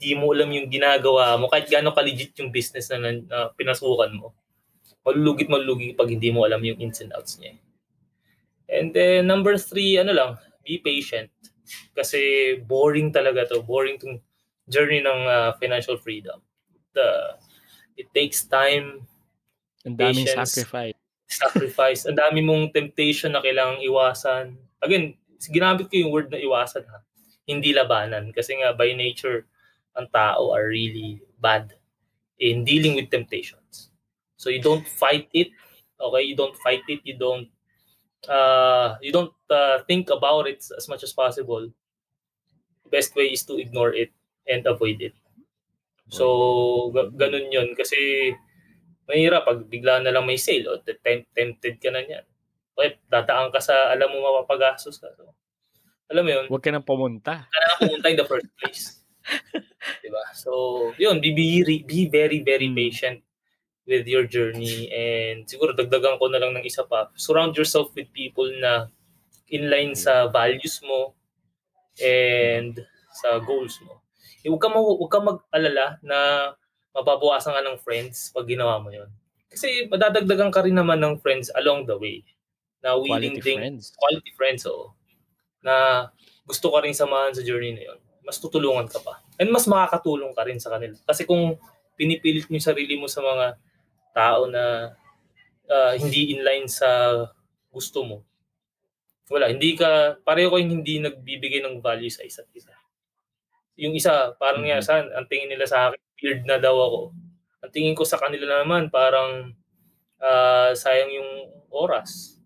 di 0.00 0.16
mo 0.16 0.32
alam 0.32 0.48
yung 0.48 0.72
ginagawa 0.72 1.36
mo, 1.36 1.52
kahit 1.52 1.68
gaano 1.68 1.92
ka-legit 1.92 2.32
yung 2.40 2.48
business 2.48 2.88
na, 2.88 2.96
na, 2.96 3.10
na 3.20 3.38
pinasukan 3.52 4.08
mo. 4.16 4.32
Malulugit 5.06 5.48
malulugi 5.48 5.96
pag 5.96 6.10
hindi 6.12 6.28
mo 6.30 6.44
alam 6.44 6.60
yung 6.64 6.78
ins 6.80 7.00
and 7.00 7.12
outs 7.16 7.40
niya. 7.40 7.56
And 8.70 8.94
then, 8.94 9.26
number 9.26 9.58
three, 9.58 9.98
ano 9.98 10.14
lang, 10.14 10.30
be 10.62 10.78
patient. 10.78 11.30
Kasi 11.96 12.54
boring 12.62 13.10
talaga 13.10 13.48
to. 13.50 13.66
Boring 13.66 13.98
tong 13.98 14.22
journey 14.70 15.02
ng 15.02 15.20
uh, 15.26 15.50
financial 15.58 15.98
freedom. 15.98 16.38
The, 16.94 17.34
it 17.98 18.10
takes 18.14 18.46
time, 18.46 19.06
ang 19.82 19.96
daming 19.98 20.28
Patience. 20.28 20.54
sacrifice 20.54 21.00
sacrifice. 21.30 22.04
Ang 22.04 22.18
dami 22.18 22.42
mong 22.42 22.74
temptation 22.74 23.32
na 23.32 23.40
kailangang 23.40 23.86
iwasan. 23.86 24.58
Again, 24.82 25.14
ginamit 25.38 25.86
ko 25.86 25.94
yung 26.02 26.10
word 26.10 26.28
na 26.28 26.42
iwasan 26.42 26.84
ha. 26.90 27.06
Hindi 27.46 27.70
labanan. 27.70 28.34
Kasi 28.34 28.58
nga 28.58 28.74
by 28.74 28.92
nature, 28.98 29.46
ang 29.94 30.10
tao 30.10 30.50
are 30.50 30.66
really 30.66 31.22
bad 31.38 31.78
in 32.42 32.66
dealing 32.66 32.98
with 32.98 33.08
temptations. 33.08 33.89
So 34.40 34.48
you 34.48 34.64
don't 34.64 34.88
fight 34.88 35.28
it. 35.36 35.52
Okay, 36.00 36.22
you 36.24 36.32
don't 36.32 36.56
fight 36.64 36.80
it. 36.88 37.04
You 37.04 37.20
don't 37.20 37.52
uh, 38.24 38.96
you 39.04 39.12
don't 39.12 39.36
uh, 39.52 39.84
think 39.84 40.08
about 40.08 40.48
it 40.48 40.64
as 40.64 40.88
much 40.88 41.04
as 41.04 41.12
possible. 41.12 41.68
Best 42.88 43.12
way 43.12 43.36
is 43.36 43.44
to 43.44 43.60
ignore 43.60 43.92
it 43.92 44.08
and 44.48 44.64
avoid 44.64 45.04
it. 45.04 45.12
So, 46.08 46.88
ga- 46.90 47.12
ganun 47.12 47.52
yun. 47.52 47.68
Kasi, 47.76 48.32
mahirap 49.06 49.44
pag 49.46 49.62
bigla 49.68 50.02
na 50.02 50.10
lang 50.10 50.24
may 50.26 50.40
sale 50.40 50.66
o 50.72 50.80
temp- 50.82 51.28
tempted 51.36 51.76
ka 51.78 51.92
na 51.92 52.02
niyan. 52.02 52.24
Okay, 52.74 52.96
dadaan 53.12 53.52
ka 53.52 53.60
sa 53.60 53.92
alam 53.92 54.08
mo 54.08 54.24
mapapagastos 54.24 54.98
ka. 54.98 55.06
So, 55.14 55.36
alam 56.10 56.24
mo 56.26 56.30
yun, 56.32 56.46
huwag 56.50 56.64
ka 56.64 56.72
nang 56.74 56.82
pumunta 56.82 57.46
ka 57.46 57.58
na 57.60 57.76
pumunta 57.78 58.10
in 58.10 58.18
the 58.18 58.26
first 58.26 58.50
place. 58.58 59.04
diba? 60.02 60.24
So, 60.34 60.50
yun, 60.98 61.20
be, 61.22 61.30
be, 61.30 61.62
be 61.86 62.08
very, 62.10 62.42
very 62.42 62.66
Mm. 62.66 62.74
patient 62.74 63.18
with 63.90 64.06
your 64.06 64.22
journey 64.30 64.86
and 64.94 65.50
siguro 65.50 65.74
dagdagan 65.74 66.22
ko 66.22 66.30
na 66.30 66.38
lang 66.38 66.54
ng 66.54 66.62
isa 66.62 66.86
pa. 66.86 67.10
Surround 67.18 67.58
yourself 67.58 67.90
with 67.98 68.06
people 68.14 68.46
na 68.62 68.86
inline 69.50 69.98
sa 69.98 70.30
values 70.30 70.78
mo 70.86 71.18
and 71.98 72.78
sa 73.10 73.42
goals 73.42 73.74
mo. 73.82 73.98
Eh, 74.46 74.48
huwag 74.48 74.62
ka, 74.62 74.70
ma- 74.70 74.78
huwag 74.94 75.10
ka 75.10 75.18
mag-alala 75.18 75.98
na 76.06 76.18
mababawasan 76.94 77.50
ka 77.50 77.62
ng 77.66 77.82
friends 77.82 78.30
pag 78.30 78.46
ginawa 78.46 78.78
mo 78.78 78.94
yun. 78.94 79.10
Kasi 79.50 79.90
madadagdagan 79.90 80.54
ka 80.54 80.62
rin 80.62 80.78
naman 80.78 81.02
ng 81.02 81.18
friends 81.18 81.50
along 81.58 81.90
the 81.90 81.98
way. 81.98 82.22
Na 82.80 82.94
willing 82.94 83.36
quality 83.36 83.44
ding 83.44 83.58
friends 83.58 83.92
quality 83.98 84.30
friends, 84.38 84.62
oo. 84.70 84.94
Na 85.60 86.08
gusto 86.46 86.70
ka 86.70 86.80
rin 86.86 86.94
samahan 86.94 87.34
sa 87.34 87.42
journey 87.42 87.74
na 87.74 87.82
yun. 87.90 87.98
Mas 88.22 88.38
tutulungan 88.38 88.86
ka 88.86 89.02
pa. 89.02 89.18
And 89.36 89.50
mas 89.50 89.66
makakatulong 89.66 90.30
ka 90.32 90.46
rin 90.46 90.62
sa 90.62 90.78
kanila. 90.78 90.94
Kasi 91.02 91.26
kung 91.26 91.58
pinipilit 91.98 92.46
mo 92.48 92.56
yung 92.56 92.64
sarili 92.64 92.94
mo 92.96 93.10
sa 93.10 93.20
mga 93.20 93.58
tao 94.12 94.46
na 94.50 94.94
ah, 95.70 95.94
hindi 95.94 96.34
inline 96.34 96.66
sa 96.66 97.22
gusto 97.70 98.02
mo, 98.02 98.16
wala, 99.30 99.46
hindi 99.46 99.78
ka, 99.78 100.18
pareho 100.26 100.50
kayong 100.50 100.82
hindi 100.82 100.98
nagbibigay 100.98 101.62
ng 101.62 101.78
value 101.78 102.10
sa 102.10 102.26
isa't 102.26 102.50
isa. 102.50 102.74
Yung 103.78 103.94
isa, 103.94 104.34
parang 104.36 104.66
nga, 104.66 104.82
Mhm. 104.82 104.84
saan, 104.84 105.06
ang 105.14 105.30
tingin 105.30 105.46
nila 105.46 105.70
sa 105.70 105.88
akin, 105.88 106.00
weird 106.20 106.42
na 106.44 106.58
daw 106.58 106.74
ako. 106.74 107.00
Ang 107.62 107.72
tingin 107.72 107.94
ko 107.94 108.02
sa 108.02 108.18
kanila 108.18 108.60
naman, 108.60 108.90
parang 108.90 109.54
ah, 110.20 110.76
sayang 110.76 111.08
yung 111.16 111.30
oras. 111.72 112.36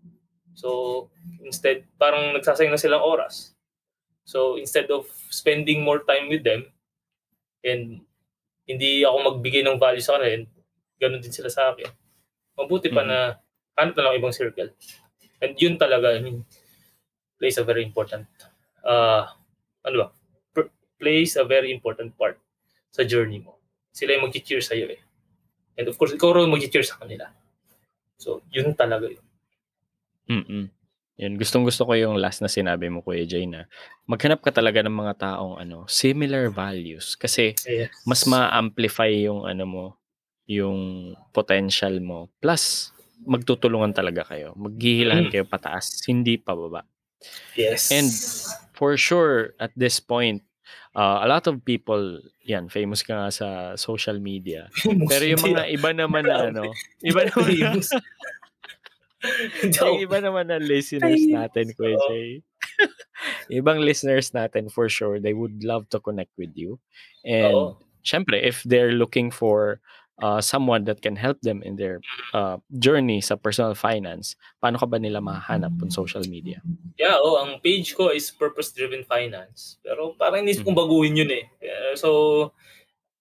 So, 0.55 1.09
instead, 1.43 1.83
parang 1.99 2.31
nagsasayang 2.31 2.71
na 2.71 2.79
silang 2.79 3.03
oras. 3.03 3.51
So, 4.23 4.55
instead 4.55 4.87
of 4.87 5.11
spending 5.27 5.83
more 5.83 5.99
time 6.07 6.31
with 6.31 6.47
them, 6.47 6.71
and 7.67 7.99
hindi 8.63 9.03
ako 9.03 9.35
magbigay 9.35 9.67
ng 9.67 9.75
value 9.75 9.99
sa 9.99 10.15
kanila, 10.15 10.47
ganun 10.97 11.21
din 11.21 11.33
sila 11.33 11.51
sa 11.51 11.71
akin. 11.71 11.87
Mabuti 12.55 12.87
pa 12.89 13.03
Mhm. 13.03 13.09
na, 13.09 13.17
hanap 13.75 13.93
na 13.95 14.03
lang 14.07 14.17
ibang 14.19 14.35
circle. 14.35 14.71
And 15.43 15.53
yun 15.59 15.75
talaga, 15.75 16.15
I 16.15 16.23
mean, 16.23 16.47
plays 17.35 17.59
a 17.59 17.65
very 17.67 17.83
important, 17.83 18.25
uh, 18.81 19.27
ano 19.83 19.95
ba, 19.99 20.07
per- 20.55 20.71
plays 20.95 21.35
a 21.35 21.43
very 21.43 21.69
important 21.69 22.15
part 22.15 22.39
sa 22.89 23.03
journey 23.03 23.43
mo. 23.43 23.59
Sila 23.91 24.15
yung 24.15 24.31
mag-cheer 24.31 24.63
sa'yo 24.63 24.87
eh. 24.87 25.01
And 25.75 25.91
of 25.91 25.99
course, 25.99 26.15
ikaw 26.15 26.31
rin 26.31 26.47
mag-cheer 26.47 26.87
sa 26.87 26.95
kanila. 26.95 27.27
So, 28.15 28.39
yun 28.47 28.71
talaga 28.71 29.11
yun. 29.11 29.25
Mm. 30.31 30.67
Yun, 31.15 31.33
gustong-gusto 31.39 31.87
ko 31.87 31.95
yung 31.95 32.15
last 32.19 32.43
na 32.43 32.51
sinabi 32.51 32.91
mo, 32.91 32.99
Kuya 32.99 33.23
Jay, 33.23 33.47
na 33.47 33.67
maghanap 34.03 34.43
ka 34.43 34.51
talaga 34.51 34.83
ng 34.83 34.91
mga 34.91 35.13
taong 35.15 35.55
ano, 35.59 35.87
similar 35.87 36.51
values. 36.51 37.15
Kasi 37.15 37.55
Yes. 37.67 37.91
mas 38.03 38.23
ma-amplify 38.27 39.11
yung 39.23 39.47
ano 39.47 39.63
mo, 39.63 39.85
yung 40.45 41.13
potential 41.33 41.97
mo. 42.01 42.29
Plus, 42.41 42.93
magtutulungan 43.25 43.93
talaga 43.93 44.21
kayo. 44.25 44.53
Maghihilahan 44.53 45.29
Mm. 45.29 45.31
kayo 45.33 45.45
pataas, 45.49 46.05
hindi 46.05 46.37
pababa. 46.37 46.85
Yes. 47.57 47.89
And 47.89 48.09
for 48.77 48.93
sure, 48.99 49.57
at 49.57 49.73
this 49.73 49.97
point, 49.97 50.45
uh, 50.93 51.25
a 51.25 51.27
lot 51.27 51.49
of 51.49 51.65
people, 51.65 52.21
yan, 52.45 52.69
famous 52.69 53.01
ka 53.01 53.17
nga 53.17 53.29
sa 53.33 53.47
social 53.73 54.21
media. 54.21 54.69
Pero 55.11 55.23
yung 55.25 55.41
mga 55.41 55.63
iba 55.73 55.89
naman 55.89 56.29
na 56.29 56.53
ano, 56.53 56.69
iba 57.01 57.25
naman 57.25 57.49
na, 57.49 57.71
Famous. 57.73 57.89
yung 59.81 60.05
iba 60.05 60.17
naman 60.21 60.45
na 60.53 60.61
listeners 60.61 61.25
natin, 61.25 61.73
Kuya 61.73 61.97
oo. 61.97 62.05
Jay. 62.13 62.45
ibang 63.59 63.81
listeners 63.81 64.29
natin 64.35 64.69
for 64.69 64.85
sure, 64.89 65.17
they 65.17 65.33
would 65.33 65.63
love 65.65 65.89
to 65.89 65.97
connect 65.97 66.33
with 66.37 66.53
you. 66.53 66.77
And 67.25 67.53
Oo. 67.53 67.77
syempre, 68.05 68.37
if 68.41 68.61
they're 68.61 68.93
looking 68.93 69.31
for 69.33 69.81
uh, 70.21 70.39
someone 70.39 70.85
that 70.85 71.01
can 71.01 71.15
help 71.15 71.39
them 71.41 71.63
in 71.63 71.75
their 71.75 71.99
uh, 72.33 72.57
journey 72.79 73.19
sa 73.19 73.35
personal 73.35 73.75
finance, 73.75 74.35
paano 74.63 74.79
ka 74.79 74.87
ba 74.87 74.99
nila 74.99 75.19
mahanap 75.19 75.75
on 75.81 75.91
social 75.91 76.23
media? 76.27 76.61
Yeah, 76.95 77.19
oh, 77.19 77.43
ang 77.43 77.59
page 77.59 77.95
ko 77.95 78.11
is 78.11 78.31
Purpose 78.31 78.71
Driven 78.71 79.03
Finance. 79.03 79.81
Pero 79.83 80.15
parang 80.15 80.47
inisip 80.47 80.63
kong 80.63 80.77
baguhin 80.77 81.19
yun 81.19 81.31
eh. 81.31 81.45
Uh, 81.59 81.95
So, 81.95 82.09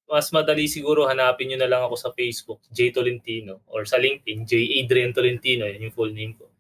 mas 0.05 0.29
madali 0.31 0.69
siguro 0.69 1.09
hanapin 1.09 1.49
nyo 1.51 1.59
na 1.59 1.71
lang 1.71 1.83
ako 1.83 1.97
sa 1.97 2.11
Facebook, 2.13 2.61
J 2.71 2.93
Tolentino, 2.93 3.65
or 3.67 3.89
sa 3.89 3.97
LinkedIn, 3.97 4.45
J 4.45 4.53
Adrian 4.85 5.17
Tolentino, 5.17 5.65
yun 5.65 5.89
yung 5.89 5.97
full 5.97 6.13
name 6.13 6.37
ko. 6.37 6.54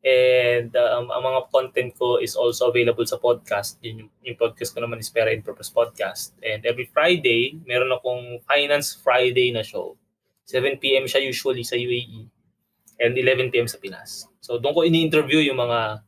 And 0.00 0.72
um, 0.72 1.12
ang 1.12 1.22
mga 1.22 1.40
content 1.52 1.92
ko 1.92 2.16
is 2.16 2.32
also 2.32 2.72
available 2.72 3.04
sa 3.04 3.20
podcast. 3.20 3.76
Yun 3.84 4.06
yung, 4.06 4.10
yung 4.24 4.38
podcast 4.40 4.72
ko 4.72 4.80
naman 4.80 4.96
is 4.96 5.12
Pera 5.12 5.28
and 5.28 5.44
Purpose 5.44 5.68
Podcast. 5.68 6.32
And 6.40 6.64
every 6.64 6.88
Friday, 6.88 7.60
meron 7.68 7.92
akong 7.92 8.40
Finance 8.48 8.96
Friday 8.96 9.52
na 9.52 9.60
show. 9.60 10.00
7pm 10.48 11.04
siya 11.04 11.20
usually 11.20 11.62
sa 11.62 11.76
UAE 11.76 12.26
and 13.00 13.12
11pm 13.12 13.68
sa 13.68 13.76
Pinas. 13.76 14.24
So 14.40 14.56
doon 14.56 14.72
ko 14.72 14.80
ini-interview 14.88 15.44
yung 15.44 15.60
mga 15.60 16.00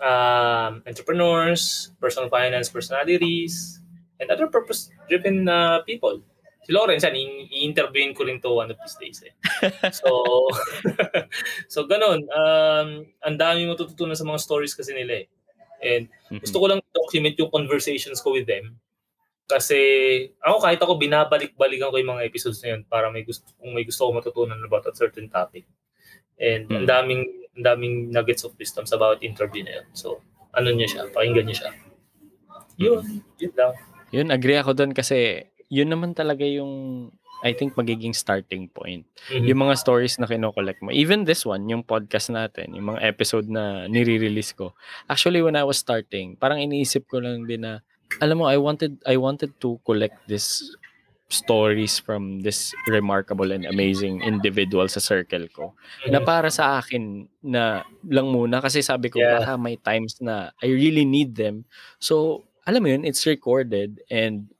um, 0.00 0.72
entrepreneurs, 0.84 1.92
personal 2.00 2.28
finance 2.28 2.68
personalities, 2.68 3.80
and 4.20 4.28
other 4.28 4.48
purpose-driven 4.48 5.48
uh, 5.48 5.80
people. 5.88 6.20
Si 6.70 6.78
Lawrence, 6.78 7.02
yan, 7.02 7.18
i-interviewin 7.50 8.14
ko 8.14 8.22
rin 8.22 8.38
to 8.38 8.54
one 8.54 8.70
of 8.70 8.78
these 8.78 8.94
days. 9.02 9.18
Eh. 9.26 9.34
So, 9.90 10.46
so 11.74 11.82
ganun. 11.82 12.30
Um, 12.30 13.10
ang 13.26 13.34
dami 13.34 13.66
matututunan 13.66 14.14
sa 14.14 14.22
mga 14.22 14.38
stories 14.38 14.78
kasi 14.78 14.94
nila 14.94 15.26
eh. 15.26 15.26
And 15.82 16.06
Mhm. 16.30 16.46
gusto 16.46 16.62
ko 16.62 16.70
lang 16.70 16.78
document 16.94 17.34
yung 17.42 17.50
conversations 17.50 18.22
ko 18.22 18.38
with 18.38 18.46
them. 18.46 18.78
Kasi 19.50 19.74
ako 20.38 20.56
kahit 20.62 20.78
ako 20.78 20.94
binabalik-balikan 20.94 21.90
ko 21.90 21.98
yung 21.98 22.14
mga 22.14 22.30
episodes 22.30 22.62
na 22.62 22.78
yun 22.78 22.86
para 22.86 23.10
may 23.10 23.26
gusto 23.26 23.50
kung 23.58 23.74
may 23.74 23.82
gusto 23.82 24.06
ko 24.06 24.14
matutunan 24.14 24.62
about 24.62 24.86
a 24.86 24.94
certain 24.94 25.26
topic. 25.26 25.66
And 26.38 26.70
ang 26.70 26.86
Mm. 26.86 26.86
daming 26.86 27.22
ang 27.58 27.64
daming 27.66 28.14
nuggets 28.14 28.46
of 28.46 28.54
wisdom 28.54 28.86
sa 28.86 28.94
bawat 28.94 29.26
interview 29.26 29.66
na 29.66 29.82
yun. 29.82 29.86
So, 29.90 30.22
ano 30.54 30.70
niya 30.70 30.86
siya, 30.86 31.02
pakinggan 31.10 31.50
niya 31.50 31.66
siya. 31.66 31.70
Yun, 32.78 33.02
yun 33.42 33.52
lang. 33.58 33.74
Yun, 34.14 34.30
agree 34.30 34.54
ako 34.54 34.70
doon 34.72 34.94
kasi 34.94 35.50
yun 35.70 35.88
naman 35.88 36.12
talaga 36.12 36.42
yung 36.44 37.08
I 37.40 37.56
think 37.56 37.72
magiging 37.72 38.12
starting 38.12 38.68
point. 38.68 39.08
Mhm. 39.32 39.48
Yung 39.48 39.60
mga 39.64 39.80
stories 39.80 40.20
na 40.20 40.28
kinokollect 40.28 40.84
mo. 40.84 40.92
Even 40.92 41.24
this 41.24 41.48
one, 41.48 41.64
yung 41.72 41.80
podcast 41.80 42.28
natin, 42.28 42.76
yung 42.76 42.92
mga 42.92 43.00
episode 43.00 43.48
na 43.48 43.88
nire-release 43.88 44.52
ko. 44.52 44.76
Actually, 45.08 45.40
when 45.40 45.56
I 45.56 45.64
was 45.64 45.80
starting, 45.80 46.36
parang 46.36 46.60
iniisip 46.60 47.08
ko 47.08 47.16
lang 47.24 47.48
din 47.48 47.64
na, 47.64 47.80
alam 48.20 48.44
mo, 48.44 48.44
I 48.44 48.60
wanted 48.60 49.00
I 49.08 49.16
wanted 49.16 49.56
to 49.64 49.80
collect 49.88 50.20
this 50.28 50.68
stories 51.32 51.96
from 51.96 52.42
this 52.44 52.74
remarkable 52.90 53.54
and 53.54 53.64
amazing 53.64 54.20
individual 54.20 54.84
sa 54.90 54.98
circle 55.00 55.46
ko. 55.48 55.72
Na 56.10 56.20
Mhm. 56.20 56.26
para 56.28 56.50
sa 56.52 56.76
akin 56.82 57.24
na 57.40 57.86
lang 58.04 58.28
muna 58.34 58.60
kasi 58.60 58.82
sabi 58.84 59.08
ko 59.08 59.16
Yeah. 59.16 59.40
baka 59.40 59.54
may 59.56 59.78
times 59.80 60.18
na 60.20 60.50
I 60.60 60.68
really 60.68 61.06
need 61.08 61.38
them. 61.40 61.64
So, 62.02 62.44
alam 62.66 62.82
mo 62.84 62.90
yun, 62.92 63.06
it's 63.08 63.24
recorded 63.24 64.02
and 64.12 64.50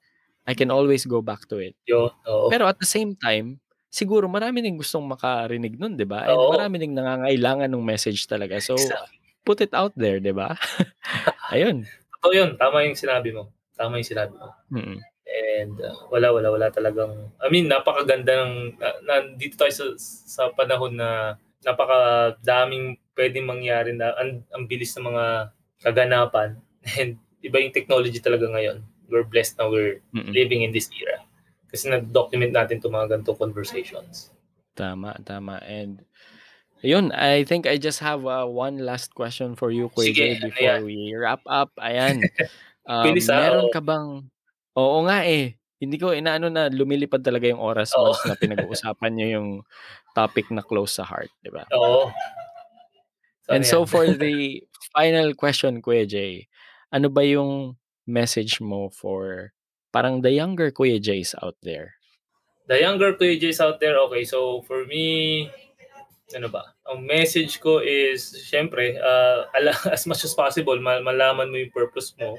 I 0.50 0.58
can 0.58 0.74
always 0.74 1.06
go 1.06 1.22
back 1.22 1.46
to 1.46 1.62
it. 1.62 1.78
Yun, 1.86 2.10
oo. 2.26 2.50
Pero 2.50 2.66
at 2.66 2.82
the 2.82 2.88
same 2.88 3.14
time, 3.14 3.62
siguro 3.86 4.26
marami 4.26 4.66
din 4.66 4.74
gustong 4.74 5.06
makarinig 5.06 5.78
nun, 5.78 5.94
'di 5.94 6.06
ba? 6.10 6.26
And 6.26 6.34
Oo. 6.34 6.58
marami 6.58 6.82
ding 6.82 6.98
nangangailangan 6.98 7.70
ng 7.70 7.84
message 7.86 8.26
talaga. 8.26 8.58
So, 8.58 8.74
Exactly. 8.74 9.18
put 9.46 9.62
it 9.62 9.70
out 9.70 9.94
there, 9.94 10.18
'di 10.18 10.34
ba? 10.34 10.58
Ayun. 11.54 11.86
Totoo 12.18 12.34
yun, 12.34 12.50
tama 12.58 12.82
yung 12.82 12.98
sinabi 12.98 13.30
mo. 13.30 13.54
Tama 13.78 14.02
yung 14.02 14.10
sinabi 14.10 14.34
mo. 14.34 14.50
Mm. 14.74 14.98
And 15.30 15.74
uh, 15.78 16.10
wala, 16.10 16.34
wala, 16.34 16.48
wala 16.50 16.68
talagang, 16.74 17.30
I 17.38 17.46
mean, 17.54 17.70
napakaganda 17.70 18.34
ng, 18.44 18.54
na, 18.82 18.88
nandito 19.06 19.54
tayo 19.54 19.70
sa, 19.70 19.86
sa 20.26 20.42
panahon 20.50 20.98
na 20.98 21.38
napakadaming 21.62 22.98
pwedeng 23.14 23.46
mangyari 23.46 23.94
na 23.94 24.10
ang, 24.18 24.42
ang 24.50 24.64
bilis 24.66 24.90
ng 24.98 25.06
mga 25.06 25.24
kaganapan. 25.86 26.58
And 26.98 27.16
iba 27.40 27.62
yung 27.62 27.72
technology 27.72 28.18
talaga 28.18 28.50
ngayon. 28.50 28.84
We're 29.10 29.26
blessed 29.26 29.58
na 29.58 29.68
we're 29.68 30.00
Mm-mm. 30.14 30.32
living 30.32 30.62
in 30.62 30.70
this 30.70 30.88
era. 30.94 31.20
Kasi 31.70 31.90
na-document 31.90 32.54
natin 32.54 32.82
itong 32.82 32.94
mga 32.94 33.18
ganitong 33.18 33.38
conversations. 33.38 34.30
Tama, 34.74 35.18
tama. 35.22 35.62
And 35.66 36.02
Ayun, 36.80 37.12
I 37.12 37.44
think 37.44 37.68
I 37.68 37.76
just 37.76 38.00
have 38.00 38.24
uh, 38.24 38.48
one 38.48 38.80
last 38.80 39.12
question 39.12 39.52
for 39.52 39.68
you, 39.68 39.92
Kuya 39.92 40.16
Sige, 40.16 40.26
ano 40.40 40.48
before 40.48 40.64
yan? 40.64 40.80
we 40.88 41.12
wrap 41.12 41.44
up. 41.44 41.70
Ayan. 41.80 42.24
Um, 42.90 43.06
Bilis, 43.06 43.30
meron 43.30 43.70
ka 43.70 43.78
bang... 43.78 44.26
Oo 44.74 44.98
nga 45.06 45.22
eh. 45.22 45.54
Hindi 45.78 45.94
ko 45.94 46.10
inaano 46.10 46.50
na 46.50 46.66
lumilipad 46.66 47.22
talaga 47.22 47.46
yung 47.46 47.62
oras 47.62 47.94
Oo. 47.94 48.10
once 48.10 48.24
na 48.26 48.34
pinag-uusapan 48.34 49.12
nyo 49.14 49.26
yung 49.30 49.48
topic 50.10 50.50
na 50.50 50.64
close 50.64 50.98
sa 50.98 51.06
heart, 51.06 51.30
di 51.38 51.54
ba? 51.54 51.70
Oo. 51.70 52.10
And 53.46 53.62
ano 53.62 53.68
so 53.68 53.86
for 53.86 54.10
the 54.10 54.64
final 54.90 55.38
question, 55.38 55.78
Kuya 55.78 56.02
Jay, 56.02 56.50
ano 56.90 57.06
ba 57.12 57.22
yung 57.22 57.78
message 58.10 58.58
mo 58.58 58.90
for 58.90 59.54
parang 59.94 60.20
the 60.20 60.34
younger 60.34 60.74
Kuya 60.74 60.98
Jays 60.98 61.34
out 61.38 61.56
there? 61.62 62.00
the 62.70 62.78
younger 62.78 63.18
Kuya 63.18 63.34
Jays 63.34 63.58
out 63.58 63.82
there, 63.82 63.98
okay, 64.06 64.22
so 64.22 64.62
for 64.62 64.86
me, 64.86 65.50
ano 66.30 66.46
ba, 66.46 66.70
ang 66.86 67.02
message 67.02 67.58
ko 67.58 67.82
is, 67.82 68.30
syempre, 68.46 68.94
uh, 68.94 69.50
as 69.90 70.06
much 70.06 70.22
as 70.22 70.30
possible, 70.30 70.78
mal- 70.78 71.02
malaman 71.02 71.50
mo 71.50 71.58
yung 71.58 71.74
purpose 71.74 72.14
mo 72.14 72.38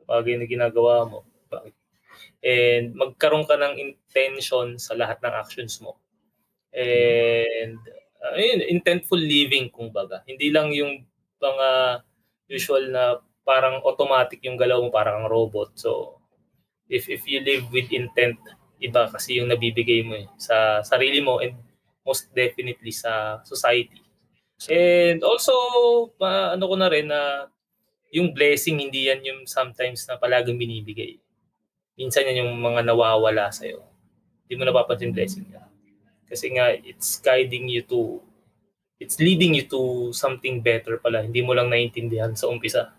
sa 0.00 0.02
bagay 0.08 0.40
na 0.40 0.48
ginagawa 0.48 1.04
mo. 1.04 1.28
And 2.40 2.96
magkaroon 2.96 3.44
ka 3.44 3.60
ng 3.60 3.76
intention 3.76 4.80
sa 4.80 4.96
lahat 4.96 5.20
ng 5.20 5.36
actions 5.36 5.84
mo. 5.84 6.00
And, 6.72 7.76
uh, 8.24 8.40
yun, 8.40 8.64
intentful 8.72 9.20
living, 9.20 9.68
kumbaga. 9.68 10.24
Hindi 10.24 10.48
lang 10.48 10.72
yung 10.72 11.04
mga 11.44 11.68
usual 12.48 12.88
na 12.88 13.20
parang 13.48 13.80
automatic 13.80 14.44
yung 14.44 14.60
galaw 14.60 14.84
mo, 14.84 14.92
parang 14.92 15.24
kang 15.24 15.32
robot. 15.32 15.72
So, 15.72 16.20
if 16.92 17.08
if 17.08 17.24
you 17.24 17.40
live 17.40 17.72
with 17.72 17.88
intent, 17.88 18.36
iba 18.76 19.08
kasi 19.08 19.40
yung 19.40 19.48
nabibigay 19.48 20.04
mo 20.04 20.20
eh, 20.20 20.28
sa 20.36 20.84
sarili 20.84 21.24
mo 21.24 21.40
and 21.40 21.56
most 22.04 22.28
definitely 22.36 22.92
sa 22.92 23.40
society. 23.48 24.04
And 24.68 25.24
also, 25.24 25.54
pa, 26.20 26.52
ano 26.52 26.68
ko 26.68 26.74
na 26.76 26.92
rin 26.92 27.08
na 27.08 27.48
yung 28.10 28.32
blessing, 28.36 28.80
hindi 28.80 29.08
yan 29.08 29.24
yung 29.24 29.40
sometimes 29.44 30.04
na 30.08 30.20
palaging 30.20 30.56
binibigay. 30.56 31.20
Minsan 31.94 32.26
yan 32.28 32.44
yung 32.44 32.52
mga 32.58 32.84
nawawala 32.88 33.52
sa'yo. 33.52 33.84
Hindi 34.44 34.54
mo 34.56 34.62
napapansin 34.66 35.12
blessing 35.12 35.46
niya. 35.46 35.62
Kasi 36.28 36.52
nga, 36.56 36.72
it's 36.74 37.20
guiding 37.20 37.68
you 37.68 37.84
to, 37.84 38.20
it's 38.98 39.20
leading 39.20 39.54
you 39.54 39.68
to 39.68 40.10
something 40.16 40.64
better 40.64 40.96
pala. 40.98 41.22
Hindi 41.22 41.44
mo 41.44 41.52
lang 41.52 41.68
naiintindihan 41.68 42.32
sa 42.34 42.48
umpisa. 42.48 42.97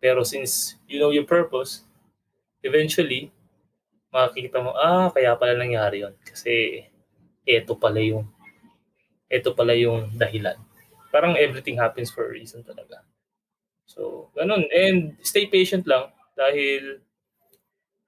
Pero 0.00 0.24
since 0.24 0.80
you 0.88 0.96
know 0.96 1.12
your 1.12 1.28
purpose, 1.28 1.84
eventually, 2.64 3.28
makikita 4.10 4.58
mo, 4.64 4.72
ah, 4.74 5.12
kaya 5.12 5.36
pala 5.36 5.54
nangyari 5.54 6.02
yon 6.02 6.16
Kasi, 6.24 6.82
eto 7.44 7.76
pala 7.76 8.00
yung, 8.00 8.24
eto 9.28 9.52
pala 9.52 9.76
yung 9.76 10.10
dahilan. 10.16 10.56
Parang 11.12 11.36
everything 11.36 11.76
happens 11.76 12.08
for 12.08 12.26
a 12.26 12.32
reason 12.32 12.64
talaga. 12.64 13.04
So, 13.84 14.32
ganun. 14.32 14.66
And 14.72 15.20
stay 15.20 15.46
patient 15.46 15.84
lang 15.84 16.10
dahil 16.34 17.04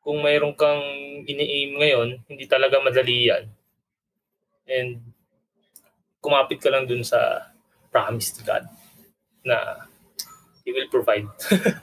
kung 0.02 0.18
mayroon 0.18 0.54
kang 0.58 0.82
ini-aim 1.28 1.78
ngayon, 1.78 2.08
hindi 2.26 2.44
talaga 2.50 2.82
madali 2.82 3.30
yan. 3.30 3.44
And 4.66 4.98
kumapit 6.22 6.62
ka 6.62 6.70
lang 6.70 6.86
dun 6.86 7.02
sa 7.02 7.50
promise 7.90 8.34
to 8.38 8.46
God 8.46 8.66
na 9.42 9.86
He 10.62 10.70
will 10.70 10.90
provide. 10.90 11.26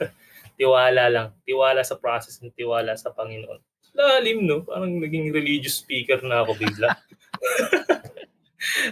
tiwala 0.60 1.08
lang. 1.08 1.28
Tiwala 1.44 1.80
sa 1.80 1.96
process 1.96 2.40
and 2.44 2.52
tiwala 2.52 2.96
sa 2.96 3.12
Panginoon. 3.12 3.60
Lalim, 3.96 4.46
no? 4.46 4.62
Parang 4.62 5.00
naging 5.00 5.34
religious 5.34 5.80
speaker 5.80 6.20
na 6.22 6.44
ako 6.44 6.54
bigla. 6.56 6.94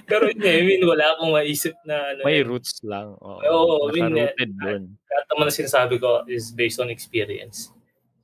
Pero 0.09 0.33
yun, 0.33 0.41
eh, 0.41 0.59
I 0.59 0.65
mean, 0.65 0.83
wala 0.89 1.13
akong 1.13 1.37
maisip 1.37 1.77
na 1.85 2.17
ano. 2.17 2.25
May 2.25 2.41
eh. 2.41 2.47
roots 2.47 2.81
lang. 2.81 3.13
Oo, 3.21 3.41
Oo, 3.45 3.75
I 3.93 4.01
mean, 4.01 4.17
Naka-rooted 4.17 4.53
eh, 4.57 4.61
dun. 4.65 4.83
Lahat 4.97 5.27
naman 5.29 5.45
na 5.45 5.53
sinasabi 5.53 5.95
ko 6.01 6.25
is 6.25 6.49
based 6.57 6.81
on 6.81 6.89
experience. 6.89 7.69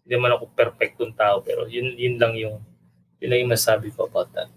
Hindi 0.05 0.17
naman 0.17 0.41
ako 0.41 0.49
perfectong 0.57 1.13
tao, 1.13 1.45
pero 1.45 1.69
yun, 1.69 1.93
yun 2.01 2.17
lang 2.17 2.33
yung 2.37 2.65
yun 3.21 3.29
lang 3.29 3.41
yung 3.45 3.53
masabi 3.53 3.93
ko 3.93 4.09
about 4.09 4.33
that. 4.33 4.49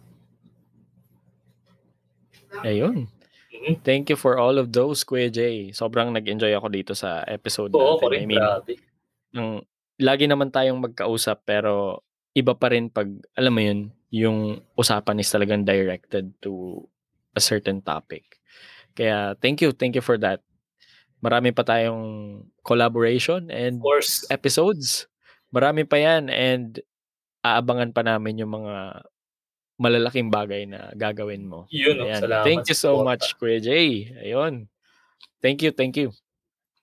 Ayun. 2.63 3.11
Mhm. 3.57 3.81
Thank 3.81 4.09
you 4.09 4.17
for 4.17 4.38
all 4.38 4.57
of 4.57 4.69
those, 4.69 5.01
Kuya 5.01 5.27
Jay. 5.27 5.73
Sobrang 5.73 6.13
nag-enjoy 6.13 6.53
ako 6.53 6.67
dito 6.69 6.93
sa 6.93 7.25
episode 7.25 7.73
Oo, 7.73 7.97
natin. 7.97 8.01
ko 8.01 8.13
I 8.13 8.25
mean, 8.25 8.38
grabe. 8.39 8.73
ng, 9.34 9.49
lagi 9.99 10.25
naman 10.29 10.53
tayong 10.53 10.77
magkausap 10.77 11.41
pero 11.43 12.03
iba 12.38 12.53
pa 12.53 12.69
rin 12.69 12.88
pag, 12.88 13.09
alam 13.34 13.53
mo 13.53 13.61
yun, 13.61 13.79
yung 14.13 14.39
usapan 14.77 15.17
is 15.19 15.27
talagang 15.27 15.65
directed 15.65 16.29
to 16.39 16.85
a 17.34 17.41
certain 17.41 17.81
topic. 17.81 18.38
Kaya 18.93 19.34
thank 19.41 19.59
you, 19.59 19.73
thank 19.73 19.97
you 19.97 20.03
for 20.05 20.17
that. 20.17 20.41
marami 21.17 21.49
pa 21.49 21.65
tayong 21.65 22.45
collaboration 22.61 23.49
and 23.49 23.81
Of 23.81 23.85
course. 23.89 24.13
episodes. 24.29 25.09
Marami 25.49 25.81
pa 25.81 25.97
yan 25.97 26.29
and 26.29 26.77
aabangan 27.41 27.89
pa 27.89 28.05
namin 28.05 28.38
yung 28.38 28.53
mga 28.53 29.01
malalaking 29.77 30.33
bagay 30.33 30.65
na 30.65 30.91
gagawin 30.97 31.45
mo. 31.45 31.69
Yun, 31.69 32.01
Ayan. 32.01 32.21
salamat 32.21 32.45
Thank 32.45 32.65
you 32.69 32.77
so 32.77 33.01
much, 33.05 33.37
Kuya 33.37 33.61
Jay. 33.61 34.09
Ayun. 34.25 34.67
Thank 35.41 35.61
you, 35.61 35.71
thank 35.71 35.95
you. 35.95 36.13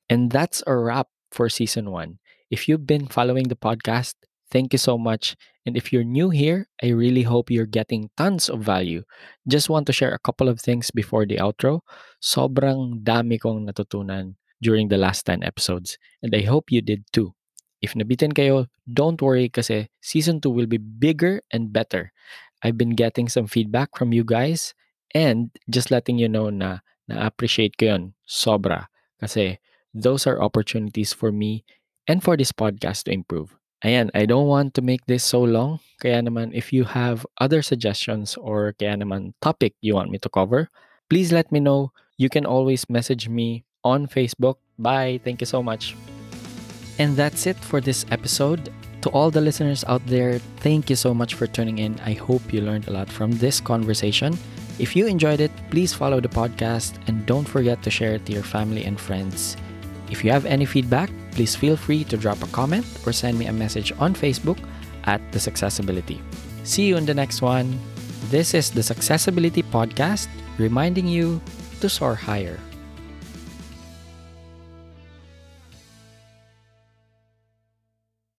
And 0.07 0.31
that's 0.31 0.63
a 0.67 0.75
wrap 0.79 1.11
for 1.35 1.51
season 1.51 1.91
one. 1.91 2.23
If 2.51 2.71
you've 2.71 2.87
been 2.87 3.11
following 3.11 3.51
the 3.51 3.59
podcast, 3.59 4.15
thank 4.51 4.71
you 4.71 4.79
so 4.79 4.95
much. 4.95 5.35
And 5.67 5.77
if 5.77 5.93
you're 5.93 6.07
new 6.07 6.31
here, 6.31 6.69
I 6.83 6.93
really 6.93 7.25
hope 7.25 7.51
you're 7.51 7.67
getting 7.67 8.11
tons 8.17 8.49
of 8.49 8.61
value. 8.61 9.03
Just 9.49 9.67
want 9.73 9.87
to 9.89 9.97
share 9.97 10.13
a 10.13 10.23
couple 10.23 10.49
of 10.49 10.61
things 10.61 10.93
before 10.93 11.27
the 11.27 11.41
outro. 11.43 11.81
Sobrang 12.23 13.03
dami 13.03 13.41
kong 13.41 13.67
natutunan 13.67 14.37
during 14.61 14.89
the 14.89 15.01
last 15.01 15.27
10 15.27 15.43
episodes. 15.43 15.99
And 16.23 16.35
I 16.37 16.43
hope 16.43 16.71
you 16.71 16.83
did 16.85 17.09
too. 17.13 17.35
If 17.81 17.93
nabitin 17.93 18.33
kayo, 18.33 18.69
don't 18.89 19.21
worry 19.21 19.49
kasi 19.49 19.93
season 20.01 20.41
2 20.41 20.49
will 20.49 20.69
be 20.69 20.81
bigger 20.81 21.45
and 21.53 21.73
better. 21.73 22.13
I've 22.65 22.81
been 22.81 22.97
getting 22.97 23.29
some 23.29 23.47
feedback 23.47 23.93
from 23.93 24.17
you 24.17 24.25
guys 24.25 24.73
and 25.15 25.53
just 25.69 25.93
letting 25.93 26.17
you 26.19 26.29
know 26.29 26.49
na 26.49 26.81
na-appreciate 27.07 27.77
ko 27.77 27.93
yun. 27.93 28.03
Sobra. 28.25 28.89
Kasi 29.21 29.61
those 29.93 30.27
are 30.27 30.41
opportunities 30.41 31.13
for 31.13 31.31
me 31.31 31.69
and 32.09 32.25
for 32.25 32.41
this 32.41 32.51
podcast 32.51 33.05
to 33.05 33.13
improve. 33.13 33.55
Ayan, 33.85 34.09
I 34.17 34.25
don't 34.25 34.49
want 34.49 34.73
to 34.75 34.83
make 34.83 35.05
this 35.05 35.23
so 35.23 35.45
long. 35.45 35.79
Kaya 36.01 36.25
naman, 36.25 36.57
if 36.57 36.73
you 36.73 36.89
have 36.89 37.29
other 37.37 37.61
suggestions 37.61 38.33
or 38.41 38.73
kaya 38.81 38.97
naman 38.97 39.37
topic 39.45 39.77
you 39.85 39.93
want 39.93 40.09
me 40.09 40.17
to 40.25 40.33
cover, 40.33 40.73
please 41.13 41.37
let 41.37 41.53
me 41.53 41.61
know. 41.61 41.93
You 42.17 42.33
can 42.33 42.49
always 42.49 42.89
message 42.89 43.29
me 43.29 43.69
on 43.85 44.09
Facebook. 44.09 44.57
Bye. 44.81 45.21
Thank 45.21 45.45
you 45.45 45.47
so 45.47 45.61
much. 45.61 45.93
And 46.97 47.13
that's 47.13 47.45
it 47.45 47.61
for 47.61 47.85
this 47.85 48.09
episode. 48.09 48.73
To 49.05 49.11
all 49.11 49.31
the 49.31 49.43
listeners 49.43 49.85
out 49.85 50.01
there, 50.07 50.39
thank 50.65 50.89
you 50.89 50.97
so 50.97 51.13
much 51.13 51.35
for 51.35 51.47
tuning 51.47 51.77
in. 51.77 52.01
I 52.09 52.15
hope 52.15 52.41
you 52.55 52.63
learned 52.63 52.89
a 52.89 52.91
lot 52.91 53.13
from 53.13 53.33
this 53.33 53.61
conversation. 53.61 54.33
If 54.79 54.97
you 54.97 55.07
enjoyed 55.07 55.45
it, 55.45 55.53
please 55.69 55.93
follow 55.93 56.25
the 56.25 56.33
podcast 56.33 56.97
and 57.07 57.27
don't 57.27 57.45
forget 57.45 57.83
to 57.83 57.91
share 57.91 58.15
it 58.15 58.25
to 58.25 58.33
your 58.33 58.43
family 58.43 58.87
and 58.87 58.99
friends. 58.99 59.59
If 60.11 60.25
you 60.25 60.31
have 60.33 60.47
any 60.47 60.65
feedback, 60.65 61.11
please 61.33 61.55
feel 61.55 61.77
free 61.77 62.05
to 62.05 62.17
drop 62.17 62.43
a 62.43 62.49
comment 62.49 62.87
or 63.05 63.13
send 63.13 63.39
me 63.39 63.45
a 63.45 63.53
message 63.53 63.93
on 63.99 64.15
Facebook 64.15 64.57
at 65.05 65.21
The 65.33 65.39
Successibility. 65.39 66.25
See 66.65 66.89
you 66.89 66.97
in 66.97 67.05
the 67.05 67.13
next 67.13 67.43
one. 67.43 67.79
This 68.33 68.55
is 68.55 68.71
the 68.71 68.81
Successibility 68.81 69.63
Podcast, 69.69 70.29
reminding 70.57 71.07
you 71.07 71.43
to 71.83 71.91
soar 71.91 72.15
higher. 72.15 72.59